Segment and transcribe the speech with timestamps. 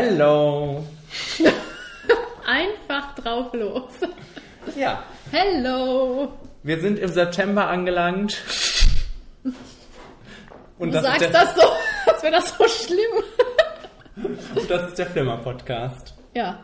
[0.00, 0.84] Hello.
[2.46, 3.90] Einfach drauf los.
[4.76, 6.32] Ja, Hello.
[6.62, 8.40] wir sind im September angelangt.
[10.78, 11.62] Und Du sagst der, das so,
[12.06, 14.30] als wäre das so schlimm.
[14.54, 16.14] und das ist der Flimmer-Podcast.
[16.32, 16.60] Ja,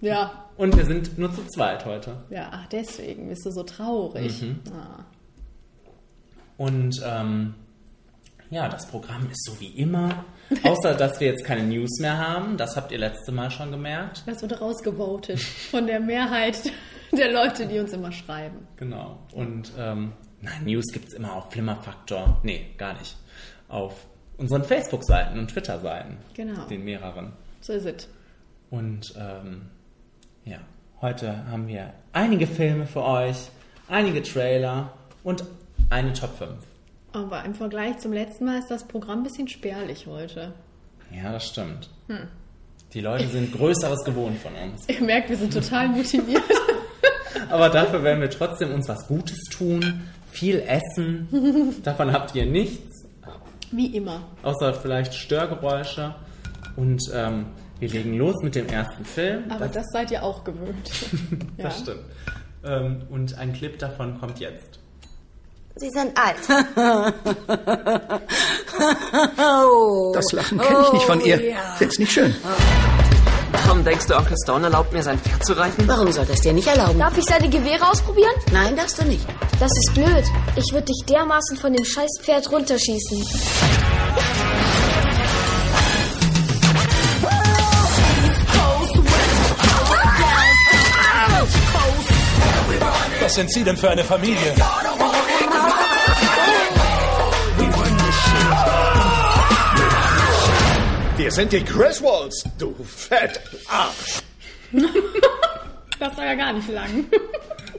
[0.00, 2.16] ja, Und wir sind nur zu zweit heute.
[2.30, 2.48] ja.
[2.52, 4.40] Ach, deswegen bist du so traurig.
[4.40, 4.60] Mhm.
[4.72, 5.04] Ah.
[6.56, 7.54] Und ähm,
[8.48, 10.24] ja, das Programm ist so wie immer.
[10.62, 12.56] Außer, dass wir jetzt keine News mehr haben.
[12.56, 14.22] Das habt ihr letzte Mal schon gemerkt.
[14.26, 16.58] Das wurde rausgevotet von der Mehrheit
[17.12, 18.66] der Leute, die uns immer schreiben.
[18.76, 19.18] Genau.
[19.32, 22.40] Und ähm, nein, News gibt es immer auf Flimmerfaktor.
[22.42, 23.16] Nee, gar nicht.
[23.68, 24.06] Auf
[24.38, 26.16] unseren Facebook-Seiten und Twitter-Seiten.
[26.34, 26.64] Genau.
[26.66, 27.32] Den mehreren.
[27.60, 28.08] So ist es.
[28.70, 29.62] Und ähm,
[30.44, 30.58] ja,
[31.00, 33.48] heute haben wir einige Filme für euch,
[33.88, 34.92] einige Trailer
[35.24, 35.44] und
[35.90, 36.67] eine Top 5.
[37.18, 40.52] Aber im Vergleich zum letzten Mal ist das Programm ein bisschen spärlich heute.
[41.10, 41.90] Ja, das stimmt.
[42.06, 42.28] Hm.
[42.94, 44.88] Die Leute sind Größeres gewohnt von uns.
[44.88, 46.42] Ihr merkt, wir sind total motiviert.
[47.50, 51.74] Aber dafür werden wir trotzdem uns was Gutes tun, viel essen.
[51.82, 53.06] Davon habt ihr nichts,
[53.72, 54.20] Wie immer.
[54.42, 56.14] außer vielleicht Störgeräusche.
[56.76, 57.46] Und ähm,
[57.80, 59.44] wir legen los mit dem ersten Film.
[59.50, 60.90] Aber das, seid ihr auch gewöhnt.
[61.56, 61.64] ja.
[61.64, 62.00] das stimmt.
[62.64, 64.77] Ähm, und ein Clip davon kommt jetzt.
[65.78, 66.36] Sie sind alt.
[70.12, 71.40] Das Lachen kenne ich nicht von ihr.
[71.76, 72.34] Find's nicht schön.
[73.52, 75.86] Warum denkst du, Onkel Stone erlaubt mir, sein Pferd zu reiten?
[75.86, 76.98] Warum soll das dir nicht erlauben?
[76.98, 78.32] Darf ich seine Gewehre ausprobieren?
[78.52, 79.26] Nein, darfst du nicht.
[79.58, 80.24] Das ist blöd.
[80.56, 83.24] Ich würde dich dermaßen von dem Scheißpferd runterschießen.
[93.20, 94.54] Was sind Sie denn für eine Familie?
[101.18, 104.22] Wir sind die Griswolds, du fett Arsch.
[105.98, 107.06] Das war ja gar nicht lang.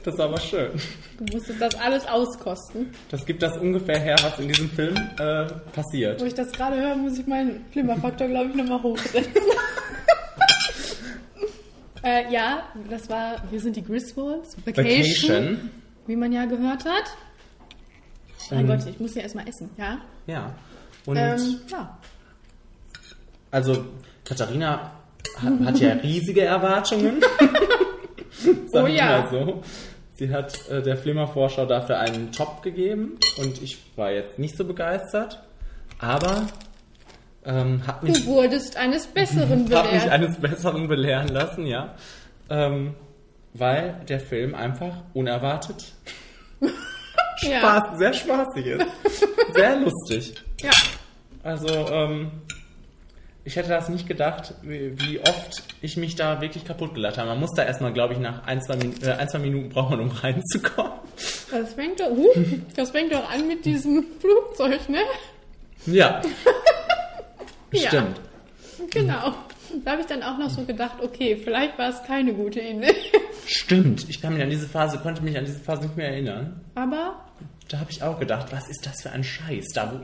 [0.04, 0.72] Das ist aber schön.
[1.18, 2.94] Du musstest das alles auskosten.
[3.10, 6.20] Das gibt das ungefähr her, was in diesem Film äh, passiert.
[6.20, 9.32] Wo ich das gerade höre, muss ich meinen Flimmerfaktor, glaube ich, nochmal hochsetzen.
[12.04, 14.54] äh, ja, das war, wir sind die Griswolds.
[14.66, 15.70] Vacation, Vacation.
[16.06, 17.04] Wie man ja gehört hat.
[18.50, 19.98] Mein Ähm, Gott, ich muss ja erstmal essen, ja?
[20.26, 20.54] Ja.
[21.06, 21.98] Und Ähm, ja.
[23.50, 23.84] Also
[24.24, 24.92] Katharina
[25.42, 27.20] hat, hat ja riesige Erwartungen.
[28.72, 29.22] Sag Oh ich ja.
[29.22, 29.62] mal so.
[30.16, 34.64] Sie hat äh, der Flimmer-Vorschau dafür einen Top gegeben und ich war jetzt nicht so
[34.64, 35.42] begeistert.
[35.98, 36.46] Aber
[37.44, 40.08] ähm, hat mich Du wurdest eines Besseren Hab mich belehrt.
[40.10, 41.94] eines Besseren belehren lassen, ja.
[42.50, 42.94] Ähm,
[43.54, 45.92] weil der Film einfach unerwartet
[47.42, 47.58] Ja.
[47.58, 48.86] Spaß, sehr spaßig ist.
[49.54, 50.34] Sehr lustig.
[50.60, 50.70] Ja.
[51.42, 52.30] Also, ähm,
[53.50, 57.30] ich hätte das nicht gedacht, wie, oft ich mich da wirklich kaputt gelacht habe.
[57.30, 59.98] Man muss da erstmal, glaube ich, nach ein zwei, Min äh, ein, zwei Minuten brauchen,
[59.98, 60.92] um reinzukommen.
[61.50, 62.28] Das fängt doch, uh,
[62.76, 65.00] das fängt doch an mit diesem Flugzeug, ne?
[65.86, 66.22] Ja.
[67.72, 67.86] Ja.
[67.86, 68.20] Stimmt.
[68.90, 69.32] Genau.
[69.84, 72.92] Da habe ich dann auch noch so gedacht, okay, vielleicht war es keine gute Idee.
[73.46, 74.08] Stimmt.
[74.08, 76.60] Ich kann mich an diese Phase, konnte mich an diese Phase nicht mehr erinnern.
[76.74, 77.24] Aber
[77.68, 79.66] Da habe ich auch gedacht, was ist das für ein Scheiß?
[79.72, 80.00] Da, wo,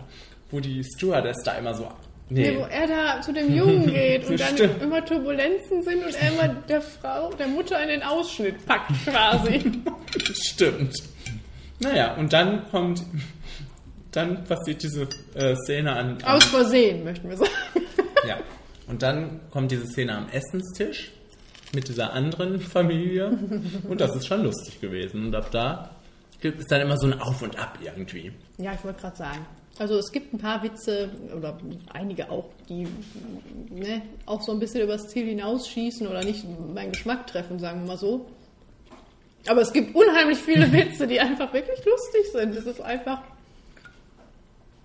[0.53, 1.89] wo die Stewardess da immer so.
[2.29, 2.59] Nee, Nee.
[2.59, 4.83] wo er da zu dem Jungen geht und dann Stimmt.
[4.83, 9.61] immer Turbulenzen sind und er immer der Frau, der Mutter in den Ausschnitt packt quasi.
[10.35, 10.95] Stimmt.
[11.81, 13.03] Naja, und dann kommt.
[14.13, 16.19] Dann passiert diese äh, Szene an.
[16.23, 17.51] an Aus Versehen, möchten wir sagen.
[18.27, 18.39] ja.
[18.89, 21.11] Und dann kommt diese Szene am Essenstisch
[21.75, 23.39] mit dieser anderen Familie.
[23.89, 25.27] Und das ist schon lustig gewesen.
[25.27, 25.91] Und ab da
[26.41, 28.33] gibt es dann immer so ein Auf und Ab irgendwie.
[28.57, 29.47] Ja, ich wollte gerade sagen.
[29.79, 31.59] Also es gibt ein paar Witze, oder
[31.93, 32.87] einige auch, die
[33.71, 37.89] ne, auch so ein bisschen übers Ziel hinausschießen oder nicht meinen Geschmack treffen, sagen wir
[37.89, 38.27] mal so.
[39.47, 42.57] Aber es gibt unheimlich viele Witze, die einfach wirklich lustig sind.
[42.57, 43.23] Es ist einfach.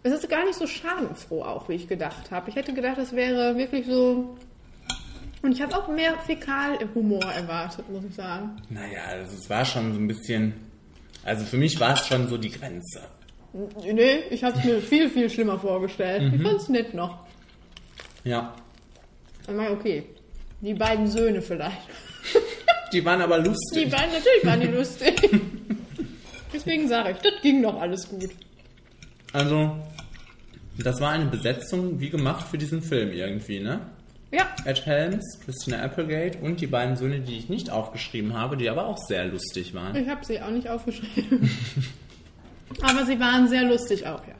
[0.03, 2.49] Es ist gar nicht so schadenfroh auch, wie ich gedacht habe.
[2.49, 4.35] Ich hätte gedacht, es wäre wirklich so.
[5.43, 8.61] Und ich habe auch mehr Fäkalhumor erwartet, muss ich sagen.
[8.69, 10.53] Naja, also es war schon so ein bisschen.
[11.23, 13.01] Also für mich war es schon so die Grenze.
[13.53, 16.33] Nee, ich habe es mir viel, viel schlimmer vorgestellt.
[16.33, 17.19] Ich fand es nett noch.
[18.23, 18.55] Ja.
[19.47, 20.03] Aber okay.
[20.61, 21.81] Die beiden Söhne vielleicht.
[22.93, 23.85] Die waren aber lustig.
[23.85, 25.29] Die beiden, natürlich waren die lustig.
[26.53, 28.29] Deswegen sage ich, das ging doch alles gut.
[29.33, 29.77] Also,
[30.77, 33.81] das war eine Besetzung wie gemacht für diesen Film irgendwie, ne?
[34.31, 38.69] Ja, Ed Helms, Christina Applegate und die beiden Söhne, die ich nicht aufgeschrieben habe, die
[38.69, 39.95] aber auch sehr lustig waren.
[39.95, 41.49] ich habe sie auch nicht aufgeschrieben.
[42.81, 44.35] Aber sie waren sehr lustig auch, ja.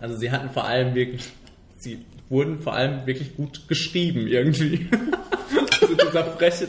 [0.00, 1.32] Also sie hatten vor allem wirklich
[1.78, 4.86] sie wurden vor allem wirklich gut geschrieben irgendwie.
[5.80, 6.68] also dieser freche,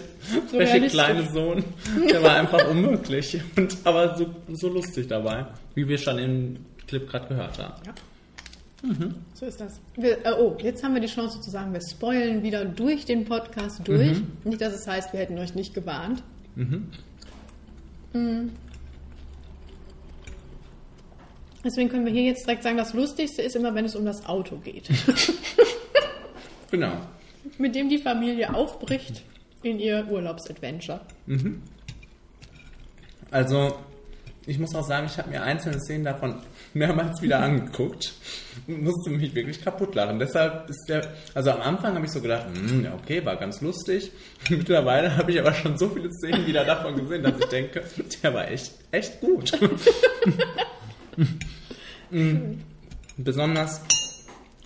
[0.50, 1.64] freche kleine Sohn,
[2.10, 3.42] der war einfach unmöglich.
[3.58, 7.82] Und, aber so, so lustig dabei, wie wir schon im Clip gerade gehört haben.
[9.34, 9.82] So ist das.
[9.98, 13.26] Wir, äh, oh, jetzt haben wir die Chance zu sagen, wir spoilen wieder durch den
[13.26, 14.22] Podcast durch.
[14.46, 16.24] Nicht, dass es heißt, wir hätten euch nicht gewarnt.
[16.56, 16.88] Mhm.
[21.64, 24.26] Deswegen können wir hier jetzt direkt sagen, das Lustigste ist immer, wenn es um das
[24.26, 24.90] Auto geht.
[26.72, 26.92] Genau.
[27.58, 29.24] mit dem die Familie aufbricht
[29.64, 31.02] in ihr Urlaubsadventure.
[33.32, 33.76] Also,
[34.46, 36.36] ich muss auch sagen, ich habe mir einzelne Szenen davon
[36.74, 38.14] mehrmals wieder angeguckt
[38.68, 40.20] und musste mich wirklich kaputt lachen.
[40.20, 44.12] Deshalb ist der, also am Anfang habe ich so gedacht, hm, okay, war ganz lustig.
[44.50, 47.84] Mittlerweile habe ich aber schon so viele Szenen wieder davon gesehen, dass ich denke,
[48.24, 49.52] der war echt, echt gut.
[52.12, 52.60] Mm,
[53.18, 53.82] Besonders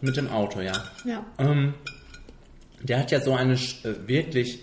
[0.02, 0.74] mit dem Auto, ja.
[1.06, 1.26] Ja.
[1.40, 1.74] Ähm,
[2.82, 4.60] der hat ja so eine äh, wirklich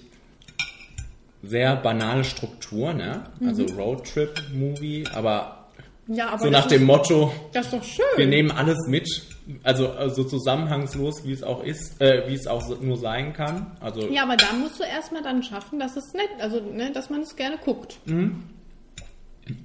[1.42, 3.24] sehr banale Struktur, ne?
[3.44, 5.66] Also Roadtrip-Movie, aber,
[6.06, 8.04] Ja, aber so nach dem ist, Motto, Das ist doch schön.
[8.16, 9.08] wir nehmen alles mit,
[9.62, 13.76] also äh, so zusammenhangslos, wie es auch ist, äh, wie es auch nur sein kann.
[13.80, 17.08] Also Ja, aber da musst du erstmal dann schaffen, dass es nett, also ne, dass
[17.10, 17.98] man es gerne guckt.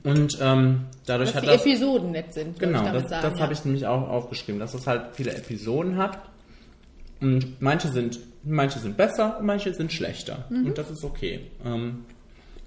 [0.03, 3.23] Und ähm, dadurch Dass hat die das Episoden nett sind, Genau, ich damit das, sagen.
[3.29, 3.43] das ja.
[3.43, 6.19] habe ich nämlich auch aufgeschrieben, dass es halt viele Episoden hat.
[7.21, 10.45] Und manche sind, manche sind besser und manche sind schlechter.
[10.49, 11.41] Und das ist okay.
[11.65, 12.05] Ähm,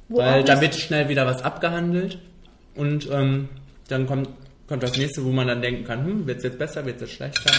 [0.09, 2.19] Wo weil da wird schnell wieder was abgehandelt.
[2.75, 3.49] Und ähm,
[3.89, 4.29] dann kommt,
[4.67, 7.03] kommt das nächste, wo man dann denken kann, hm, wird es jetzt besser, wird es
[7.03, 7.51] jetzt schlechter?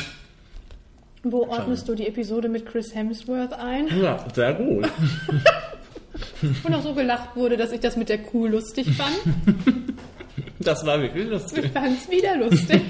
[1.23, 3.87] Wo ordnest du die Episode mit Chris Hemsworth ein?
[4.01, 4.87] Ja, sehr gut.
[6.63, 9.15] Und auch so gelacht wurde, dass ich das mit der Kuh lustig fand.
[10.61, 11.65] Das war wirklich lustig.
[11.65, 12.81] Ich fand es wieder lustig.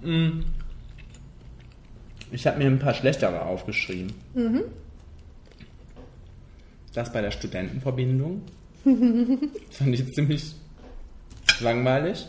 [2.30, 4.12] Ich habe mir ein paar schlechtere aufgeschrieben.
[6.94, 8.42] Das bei der Studentenverbindung.
[8.84, 10.54] Fand ich ziemlich
[11.60, 12.26] langweilig.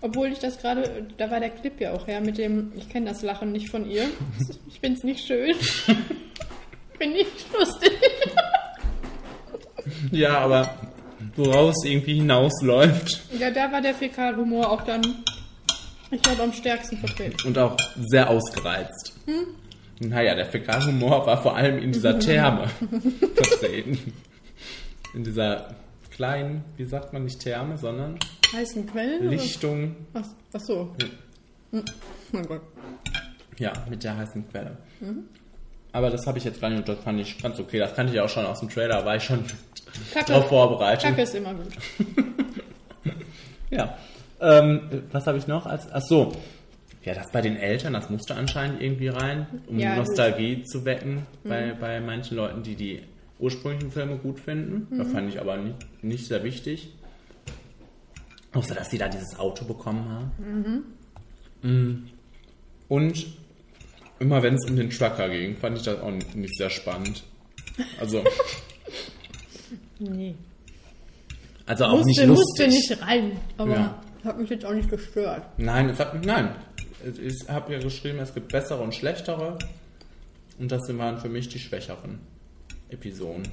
[0.00, 3.06] Obwohl ich das gerade, da war der Clip ja auch her mit dem, ich kenne
[3.10, 4.08] das Lachen nicht von ihr.
[4.66, 5.54] Ich finde es nicht schön.
[7.02, 7.90] Finde ich lustig.
[10.12, 10.76] Ja, aber
[11.34, 15.02] woraus es irgendwie hinausläuft Ja, da war der Fäkalhumor auch dann,
[16.12, 17.36] ich glaube, am stärksten vertreten.
[17.48, 19.12] und auch sehr ausgereizt.
[19.98, 22.68] Naja, der Fäkalhumor war vor allem in dieser Therme
[23.34, 24.12] vertreten.
[25.14, 25.74] In dieser
[26.12, 28.18] kleinen, wie sagt man nicht Therme, sondern
[28.52, 29.28] Heißen Quellen?
[29.28, 30.94] Lichtung, Ach, ach so.
[31.72, 31.82] Hm.
[32.30, 32.60] Mein Gott.
[33.58, 34.76] ja, mit der heißen Quelle.
[35.92, 37.78] Aber das habe ich jetzt gar nicht, das fand ich ganz okay.
[37.78, 39.44] Das kannte ich auch schon aus dem Trailer, war ich schon
[40.12, 41.04] Kacke, drauf vorbereitet.
[41.04, 41.72] Kacke ist immer gut.
[43.70, 43.96] Ja.
[44.38, 45.64] Ähm, was habe ich noch?
[45.64, 46.32] Als, ach so.
[47.04, 50.06] Ja, das bei den Eltern, das musste anscheinend irgendwie rein, um Ja, gut.
[50.06, 53.02] Nostalgie zu wecken bei, bei manchen Leuten, die die
[53.40, 54.98] ursprünglichen Filme gut finden.
[54.98, 56.92] Das fand ich aber nicht, nicht sehr wichtig.
[58.52, 60.84] Außer, dass sie da dieses Auto bekommen haben.
[61.62, 62.10] Mhm.
[62.88, 63.26] Und
[64.22, 67.22] immer wenn es um den Trucker ging, fand ich das auch nicht sehr spannend.
[68.00, 68.22] Also,
[69.98, 70.34] Nee.
[71.66, 72.66] also auch Musste, nicht lustig.
[72.66, 74.02] musste nicht rein, aber Ja.
[74.24, 75.42] hat mich jetzt auch nicht gestört.
[75.58, 76.54] Nein, es hat, nein.
[77.22, 79.58] Ich habe ja geschrieben, es gibt bessere und schlechtere.
[80.58, 82.20] Und das waren für mich die schwächeren
[82.90, 83.48] Episoden.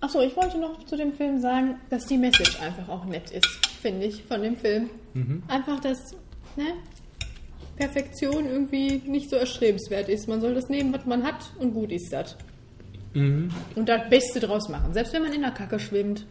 [0.00, 3.48] Achso, ich wollte noch zu dem Film sagen, dass die Message einfach auch nett ist,
[3.80, 4.90] finde ich, von dem Film.
[5.48, 5.98] Einfach, dass
[6.56, 6.74] ne,
[7.78, 10.28] Perfektion irgendwie nicht so erstrebenswert ist.
[10.28, 12.36] Man soll das nehmen, was man hat und gut ist das.
[13.14, 13.50] Und
[13.86, 16.26] das Beste draus machen, selbst wenn man in der Kacke schwimmt.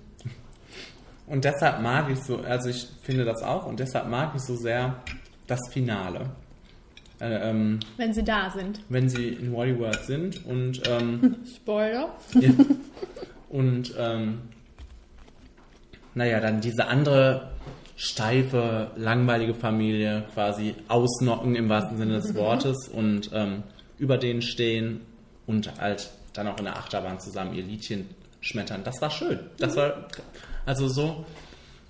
[1.25, 4.55] Und deshalb mag ich so, also ich finde das auch, und deshalb mag ich so
[4.55, 5.01] sehr
[5.47, 6.29] das Finale.
[7.19, 8.79] Äh, ähm, Wenn sie da sind.
[8.89, 12.15] wenn sie in Wally World sind und, ähm, Spoiler.
[12.39, 12.51] ja,
[13.49, 14.41] und ähm,
[16.13, 17.49] naja, dann diese andere
[17.97, 23.63] steife, langweilige Familie quasi ausnocken im wahrsten Sinne des Wortes und ähm,
[23.97, 25.01] über denen stehen
[25.47, 28.07] und halt dann auch in der Achterbahn zusammen ihr Liedchen
[28.39, 28.81] schmettern.
[28.83, 29.39] Das war schön.
[29.57, 30.07] Das war
[30.65, 31.25] also so.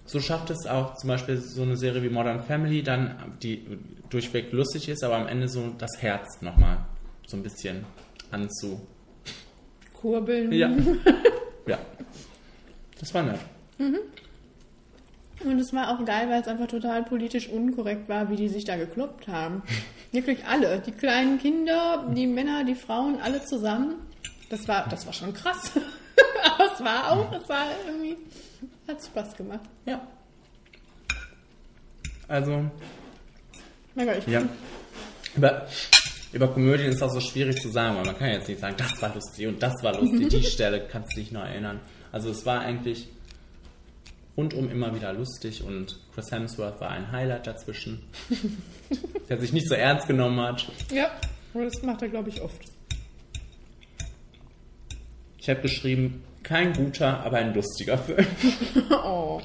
[0.05, 3.67] So schafft es auch zum Beispiel so eine Serie wie Modern Family, dann die
[4.09, 6.77] durchweg lustig ist, aber am Ende so das Herz nochmal
[7.25, 7.83] so ein bisschen
[8.31, 8.79] anzu,
[9.93, 10.53] Kurbeln.
[10.53, 10.71] ja.
[11.67, 11.77] ja.
[12.97, 13.39] Das war nett.
[15.43, 18.65] Und es war auch geil, weil es einfach total politisch unkorrekt war, wie die sich
[18.65, 19.61] da gekloppt haben.
[20.11, 20.79] Wirklich alle.
[20.79, 23.95] Die kleinen Kinder, die Männer, die Frauen, alle zusammen.
[24.49, 25.71] Das war, das war schon krass.
[26.43, 28.17] Aber es war auch, es war irgendwie,
[28.87, 29.69] hat Spaß gemacht.
[29.85, 30.01] Ja.
[32.27, 32.69] Also,
[33.97, 34.43] Mega, ich Ja.
[35.35, 35.67] Über,
[36.31, 39.01] über Komödien ist auch so schwierig zu sagen, weil man kann jetzt nicht sagen, das
[39.01, 41.79] war lustig und das war lustig, die Stelle kannst du dich noch erinnern.
[42.11, 43.07] Also es war eigentlich
[44.37, 48.03] rundum immer wieder lustig und Chris Hemsworth war ein Highlight dazwischen,
[49.29, 50.71] der sich nicht so ernst genommen hat.
[50.93, 51.09] Ja,
[51.53, 52.61] das macht er, glaube ich, oft.
[55.39, 58.25] Ich habe geschrieben, kein guter, aber ein lustiger Film.
[58.91, 59.41] Oh,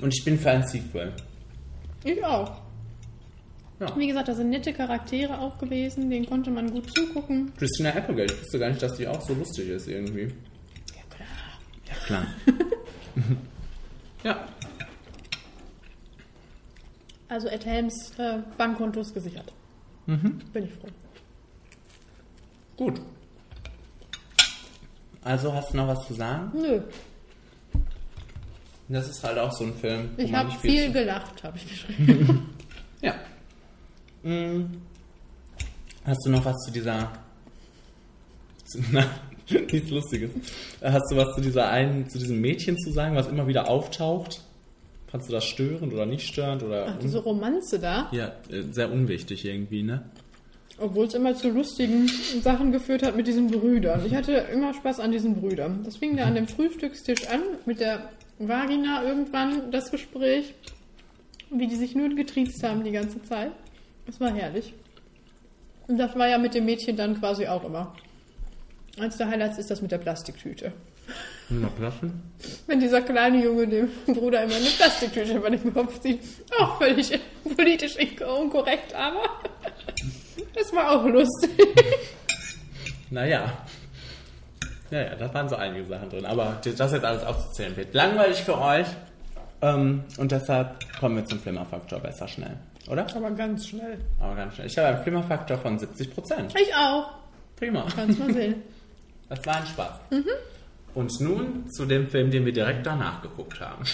[0.00, 1.12] Und ich bin für ein Sequel.
[2.04, 2.60] ich auch.
[3.80, 3.96] Ja.
[3.98, 7.52] Wie gesagt, da sind nette Charaktere auch gewesen, denen konnte man gut zugucken.
[7.58, 10.32] Christina Applegate, ich wusste gar nicht, dass die auch so lustig ist irgendwie.
[10.94, 11.26] Ja, klar.
[11.88, 12.26] Ja, klar.
[14.22, 14.44] ja,
[17.28, 19.52] Also Ed Helms äh, Bankkonto ist gesichert.
[20.06, 20.88] Bin ich froh.
[22.76, 23.00] gut.
[25.22, 26.50] Also hast du noch was zu sagen?
[26.54, 26.80] Nö,
[28.88, 30.10] Das ist halt auch so ein Film.
[30.18, 32.50] ich habe viel zu- gelacht, habe ich geschrieben.
[33.00, 33.14] Ja.
[34.22, 34.64] Mm.
[36.06, 37.12] Hast du noch was zu dieser.
[38.64, 39.04] Zu, na,
[39.72, 40.30] nichts Lustiges.
[40.82, 44.40] Hast du was zu dieser einen, zu diesem Mädchen zu sagen, was immer wieder auftaucht?
[45.08, 48.90] Fandst du das störend oder nicht störend oder Ach, diese Romanze da, ja, äh, sehr
[48.90, 50.02] unwichtig irgendwie, ne?
[50.78, 52.08] obwohl es immer zu lustigen
[52.42, 54.04] Sachen geführt hat mit diesen Brüdern.
[54.06, 55.82] Ich hatte immer Spaß an diesen Brüdern.
[55.84, 60.54] Das fing da an dem Frühstückstisch an, mit der Vagina irgendwann das Gespräch,
[61.50, 63.52] wie die sich nur getriezt haben die ganze Zeit.
[64.06, 64.74] Das war herrlich.
[65.86, 67.94] Und das war ja mit dem Mädchen dann quasi auch immer.
[68.98, 70.72] Eins der Highlights ist das mit der Plastiktüte.
[71.48, 72.32] Mal plaffen?
[72.66, 76.20] Wenn dieser kleine Junge dem Bruder immer eine Plastiktüte über den Kopf zieht.
[76.58, 77.18] Auch völlig
[77.56, 79.22] politisch unkorrekt, aber
[80.54, 81.50] das war auch lustig.
[83.10, 83.52] Naja.
[84.90, 86.24] Ja, ja, da waren so einige Sachen drin.
[86.24, 88.86] Aber das jetzt alles aufzuzählen wird langweilig für euch.
[89.60, 92.56] Ähm, und deshalb kommen wir zum Flimmerfaktor besser schnell.
[92.88, 93.06] Oder?
[93.14, 93.98] Aber ganz schnell.
[94.20, 94.66] Aber ganz schnell.
[94.66, 96.54] Ich habe einen Flimmerfaktor von 70 Prozent.
[96.60, 97.10] Ich auch.
[97.56, 97.86] Prima.
[97.94, 98.62] Kannst mal sehen.
[99.34, 100.00] Das war ein Spaß.
[100.94, 103.84] Und nun zu dem Film, den wir direkt danach geguckt haben.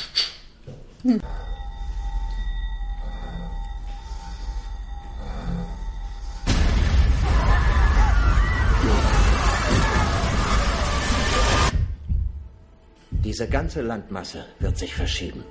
[13.25, 15.45] Diese ganze Landmasse wird sich verschieben.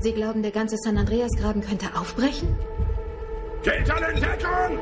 [0.00, 2.56] Sie glauben, der ganze San Andreas-Graben könnte aufbrechen?
[3.64, 4.78] Geht an Deckung!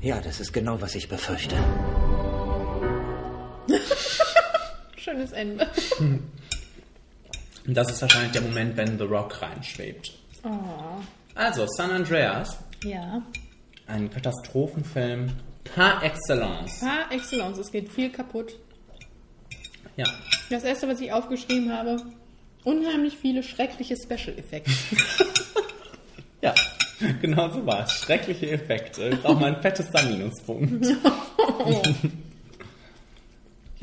[0.00, 1.56] Ja, das ist genau, was ich befürchte.
[4.96, 5.68] Schönes Ende.
[7.66, 10.12] Und das ist wahrscheinlich der Moment, wenn The Rock reinschwebt.
[10.44, 10.50] Oh.
[11.34, 13.22] Also, San Andreas, Ja.
[13.86, 15.32] ein Katastrophenfilm
[15.74, 16.80] par excellence.
[16.80, 17.58] Par excellence.
[17.58, 18.54] Es geht viel kaputt.
[19.96, 20.04] Ja.
[20.50, 21.96] Das erste, was ich aufgeschrieben habe,
[22.64, 24.72] unheimlich viele schreckliche Special Effects.
[26.42, 26.52] Ja,
[27.22, 27.92] genau so war es.
[27.92, 29.04] Schreckliche Effekte.
[29.04, 30.86] Ist auch mein fettester Minuspunkt.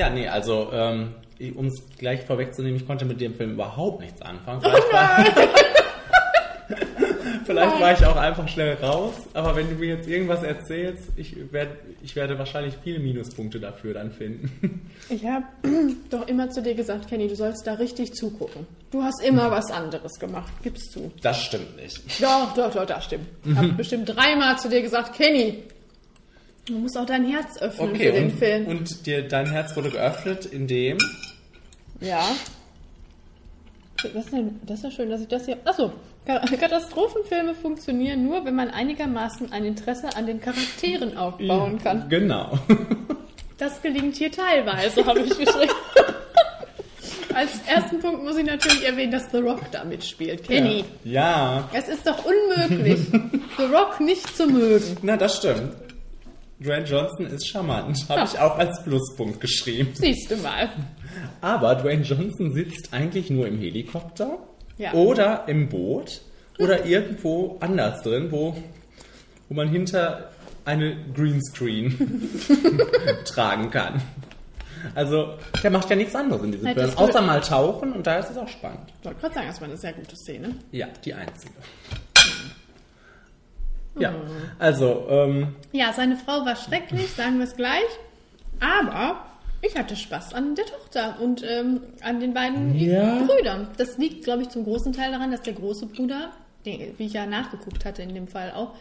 [0.01, 1.13] ja, nee, also, ähm,
[1.55, 4.62] um es gleich vorwegzunehmen, ich konnte mit dem Film überhaupt nichts anfangen.
[4.62, 5.25] Vielleicht, war,
[7.46, 11.36] Vielleicht war ich auch einfach schnell raus, aber wenn du mir jetzt irgendwas erzählst, ich,
[11.51, 11.70] werd,
[12.01, 14.89] ich werde wahrscheinlich viele Minuspunkte dafür dann finden.
[15.10, 15.43] Ich habe
[16.10, 18.65] doch immer zu dir gesagt, Kenny, du sollst da richtig zugucken.
[18.91, 21.12] Du hast immer was anderes gemacht, gibst du.
[21.22, 22.24] Das stimmt nicht.
[22.24, 23.25] Doch, doch, doch, das stimmt.
[23.43, 25.63] Ich habe bestimmt dreimal zu dir gesagt, Kenny,
[26.65, 28.65] du musst auch dein Herz öffnen für Okay, den und, Film.
[28.68, 30.98] und dir, dein Herz wurde geöffnet, indem
[32.00, 32.24] Ja.
[34.03, 35.58] Das ist, ja, das ist ja schön, dass ich das hier.
[35.65, 35.91] Achso,
[36.25, 42.10] Katastrophenfilme funktionieren nur, wenn man einigermaßen ein Interesse an den Charakteren aufbauen kann.
[42.10, 42.58] Genau.
[43.58, 45.72] Das gelingt hier teilweise, habe ich geschrieben.
[47.36, 50.44] Als ersten Punkt muss ich natürlich erwähnen, dass The Rock da mitspielt.
[50.44, 53.00] Kenny, Ja, es ist doch unmöglich,
[53.58, 54.98] The Rock nicht zu mögen.
[55.03, 55.74] na das stimmt.
[56.63, 58.06] Dwayne Johnson ist charmant.
[58.10, 59.89] Habe ich auch als Pluspunkt geschrieben.
[59.94, 60.70] Siehst du mal.
[61.41, 64.38] Aber Dwayne Johnson sitzt eigentlich nur im Helikopter
[64.77, 64.94] Ja.
[64.94, 66.22] oder im Boot
[66.60, 68.56] oder irgendwo anders drin, wo,
[69.50, 70.30] wo man hinter
[70.65, 72.30] eine Greenscreen
[73.25, 74.01] tragen kann.
[74.96, 78.06] Also, der macht ja nichts anderes in diesem Film, Hättest du- außer mal tauchen und
[78.06, 78.91] da ist es auch spannend.
[79.00, 80.56] Ich wollte gerade sagen, das war eine sehr gute Szene.
[80.72, 81.53] Ja, die einzige.
[84.00, 84.13] Ja,
[84.60, 87.83] also, ähm, Ja, seine Frau war schrecklich, sagen wir es gleich.
[88.60, 89.25] Aber
[89.62, 93.24] ich hatte Spaß an der Tochter und ähm, an den beiden Ja.
[93.24, 93.67] Brüdern.
[93.77, 96.31] Das liegt, glaube ich, zum großen Teil daran, dass der große Bruder,
[96.65, 98.74] den, wie ich ja nachgeguckt hatte in dem Fall auch,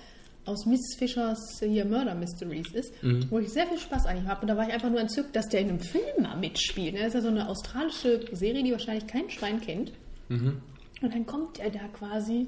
[0.47, 2.93] aus Miss Fischers hier Murder Mysteries ist,
[3.31, 4.40] wo ich sehr viel Spaß an ihm habe.
[4.43, 6.95] Und da war ich einfach nur entzückt, dass der in einem Film mal mitspielt.
[6.95, 7.00] ne?
[7.00, 9.93] Das ist ja so eine australische Serie, die wahrscheinlich kein Schwein kennt.
[10.31, 10.62] Und
[11.02, 12.47] dann kommt er da quasi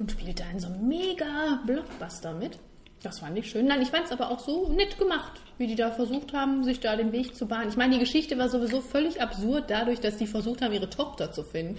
[0.00, 2.58] und spielt da in so einem mega Blockbuster mit.
[3.02, 3.66] Das fand ich schön.
[3.66, 6.80] Nein, ich fand es aber auch so nett gemacht, wie die da versucht haben, sich
[6.80, 7.70] da den Weg zu bahnen.
[7.70, 11.32] Ich meine, die Geschichte war sowieso völlig absurd dadurch, dass die versucht haben, ihre Tochter
[11.32, 11.78] zu finden.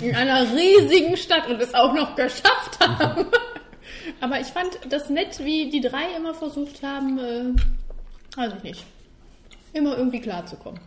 [0.00, 3.26] In einer riesigen Stadt und es auch noch geschafft haben.
[4.20, 8.84] aber ich fand das nett, wie die drei immer versucht haben, äh, weiß ich nicht,
[9.74, 10.80] immer irgendwie klarzukommen.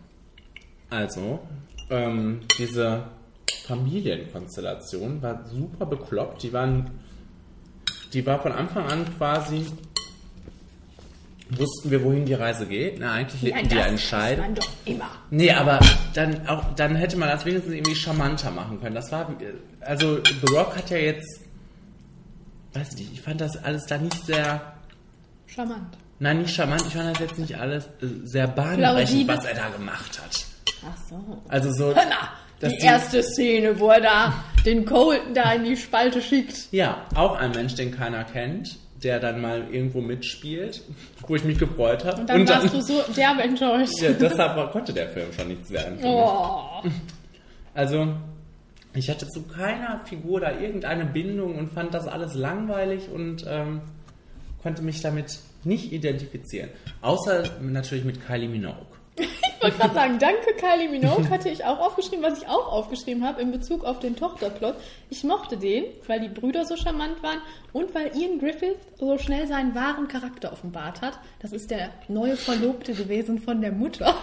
[0.90, 1.38] Also,
[1.90, 3.04] ähm, diese
[3.66, 6.42] Familienkonstellation war super bekloppt.
[6.42, 6.90] Die waren,
[8.12, 9.66] die war von Anfang an quasi,
[11.50, 12.98] wussten wir, wohin die Reise geht.
[12.98, 15.10] Na, eigentlich lebten die ja in man doch immer.
[15.30, 15.80] Nee, aber
[16.14, 18.94] dann auch, dann hätte man das wenigstens irgendwie charmanter machen können.
[18.94, 19.32] Das war,
[19.80, 21.40] also The Rock hat ja jetzt,
[22.74, 24.72] weiß ich nicht, ich fand das alles da nicht sehr,
[25.46, 25.96] Charmant.
[26.18, 29.68] nein, nicht charmant, ich fand das jetzt nicht alles äh, sehr bahnbrechend, was er da
[29.68, 30.46] gemacht hat.
[30.84, 31.42] Ach so.
[31.48, 35.76] Also so, Na, dass die erste Szene, wo er da den Colton da in die
[35.76, 36.72] Spalte schickt.
[36.72, 40.82] Ja, auch ein Mensch, den keiner kennt, der dann mal irgendwo mitspielt,
[41.26, 42.22] wo ich mich gefreut habe.
[42.22, 44.00] Und dann warst du so derbe enttäuscht.
[44.00, 45.98] ja, deshalb konnte der Film schon nichts werden.
[46.02, 46.82] Oh.
[47.74, 48.14] Also,
[48.94, 53.82] ich hatte zu keiner Figur da irgendeine Bindung und fand das alles langweilig und ähm,
[54.62, 56.70] konnte mich damit nicht identifizieren.
[57.02, 58.95] Außer natürlich mit Kylie Minogue.
[59.18, 63.24] Ich wollte gerade sagen, danke Kylie Minogue hatte ich auch aufgeschrieben, was ich auch aufgeschrieben
[63.24, 64.74] habe in Bezug auf den Tochterplot.
[65.08, 67.40] Ich mochte den, weil die Brüder so charmant waren
[67.72, 71.18] und weil Ian Griffith so schnell seinen wahren Charakter offenbart hat.
[71.40, 74.14] Das ist der neue Verlobte gewesen von der Mutter.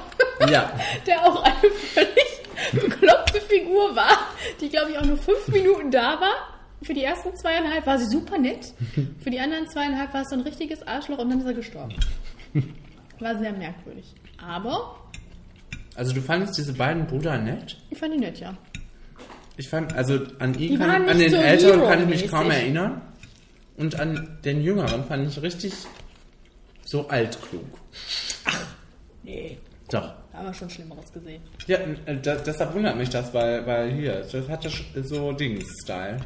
[0.50, 0.72] Ja.
[1.08, 4.18] der auch eine völlig bekloppte Figur war,
[4.62, 6.36] die glaube ich auch nur fünf Minuten da war.
[6.84, 8.74] Für die ersten zweieinhalb war sie super nett.
[9.24, 11.96] Für die anderen zweieinhalb war es so ein richtiges Arschloch und dann ist er gestorben.
[13.20, 14.14] War sehr merkwürdig.
[14.48, 14.96] Aber
[15.96, 17.78] Also du fandest diese beiden Brüder nett?
[17.90, 18.56] ich fand die nett, ja.
[19.56, 23.02] Ich fand, also an ihn kann, an den so Älteren kann ich mich kaum erinnern.
[23.78, 25.74] Und an den Jüngeren fand ich richtig
[26.86, 27.66] so altklug.
[29.24, 29.58] Nee.
[29.90, 30.14] Doch.
[30.32, 31.42] Da haben wir schon Schlimmeres gesehen.
[31.68, 34.70] Ja, äh, da, deshalb wundert mich das, weil, weil hier, das hatte
[35.04, 36.18] so Dings-Style.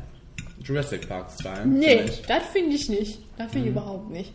[0.64, 1.66] Jurassic Park-Style.
[1.66, 2.22] Nee, finde ich.
[2.24, 3.20] das finde ich nicht.
[3.38, 4.34] Das finde ich überhaupt nicht.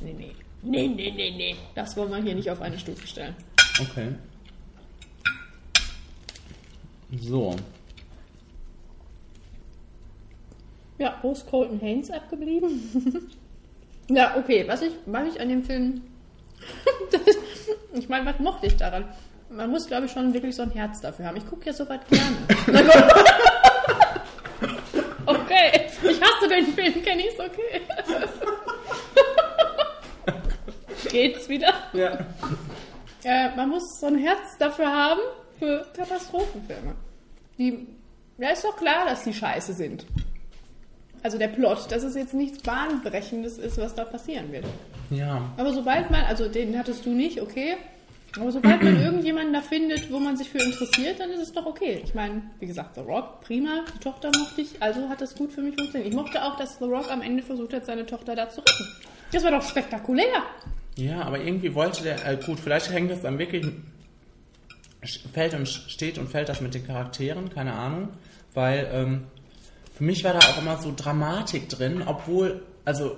[0.00, 0.32] Nee, nee.
[0.62, 1.56] Nee, nee, nee, nee.
[1.74, 3.34] Das wollen wir hier nicht auf eine Stufe stellen.
[3.80, 4.14] Okay.
[7.20, 7.56] So.
[10.98, 13.28] Ja, wo ist Colton Haynes abgeblieben?
[14.08, 16.02] ja, okay, was ich, was ich an dem Film.
[17.94, 19.06] ich meine, was mochte ich daran?
[19.50, 21.36] Man muss, glaube ich, schon wirklich so ein Herz dafür haben.
[21.36, 22.36] Ich gucke ja sowas gerne.
[25.26, 27.82] okay, ich hasse den Film, kenne ich's, okay.
[31.12, 31.74] Geht's wieder?
[31.92, 32.26] Ja.
[33.22, 35.20] Äh, man muss so ein Herz dafür haben
[35.58, 36.94] für Katastrophenfilme.
[37.58, 37.86] Die,
[38.38, 40.06] ja, ist doch klar, dass die scheiße sind.
[41.22, 44.64] Also der Plot, dass es jetzt nichts Bahnbrechendes ist, was da passieren wird.
[45.10, 45.52] Ja.
[45.58, 47.76] Aber sobald man, also den hattest du nicht, okay.
[48.40, 51.66] Aber sobald man irgendjemanden da findet, wo man sich für interessiert, dann ist es doch
[51.66, 52.00] okay.
[52.02, 55.52] Ich meine, wie gesagt, The Rock, prima, die Tochter mochte ich, also hat das gut
[55.52, 56.10] für mich funktioniert.
[56.10, 58.88] Ich mochte auch, dass The Rock am Ende versucht hat, seine Tochter da zu retten.
[59.30, 60.42] Das war doch spektakulär.
[60.96, 63.66] Ja, aber irgendwie wollte der, äh, gut, vielleicht hängt das dann wirklich,
[65.32, 68.10] fällt und steht und fällt das mit den Charakteren, keine Ahnung,
[68.54, 69.24] weil ähm,
[69.94, 73.16] für mich war da auch immer so Dramatik drin, obwohl, also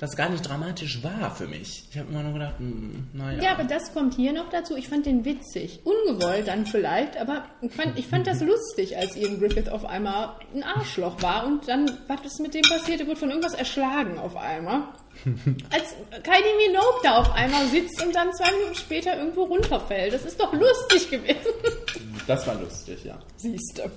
[0.00, 1.84] das gar nicht dramatisch war für mich.
[1.90, 3.42] Ich habe immer nur gedacht, hm, naja.
[3.42, 4.74] Ja, aber das kommt hier noch dazu.
[4.74, 5.80] Ich fand den witzig.
[5.84, 10.36] Ungewollt dann vielleicht, aber ich fand, ich fand das lustig, als Ian Griffith auf einmal
[10.54, 13.00] ein Arschloch war und dann, was ist mit dem passiert?
[13.00, 14.84] Er wurde von irgendwas erschlagen auf einmal.
[15.70, 20.14] Als Kylie Minogue da auf einmal sitzt und dann zwei Minuten später irgendwo runterfällt.
[20.14, 21.52] Das ist doch lustig gewesen.
[22.26, 23.18] Das war lustig, ja.
[23.36, 23.90] Siehste.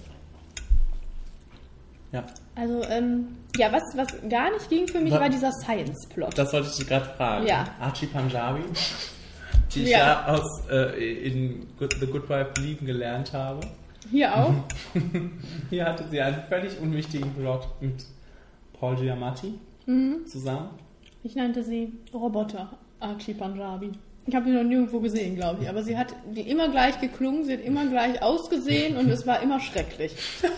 [2.13, 2.23] Ja,
[2.55, 6.37] Also, ähm, ja, was, was gar nicht ging für mich, war dieser Science-Plot.
[6.37, 7.47] das wollte ich dich gerade fragen.
[7.47, 7.65] Ja.
[7.81, 8.61] Archie Panjabi,
[9.75, 10.27] die ich Ja.
[10.27, 13.61] aus äh, in Good, The Good Wife lieben gelernt habe.
[14.11, 14.53] Hier auch.
[15.69, 18.05] Hier hatte sie einen völlig unwichtigen Plot mit
[18.79, 20.25] Paul Giamatti Mhm.
[20.27, 20.69] zusammen.
[21.23, 23.91] Ich nannte sie Roboter Archie Panjabi.
[24.27, 25.69] Ich habe die noch nirgendwo gesehen, glaube ich.
[25.69, 29.41] Aber sie hat die immer gleich geklungen, sie hat immer gleich ausgesehen und es war
[29.41, 30.15] immer schrecklich.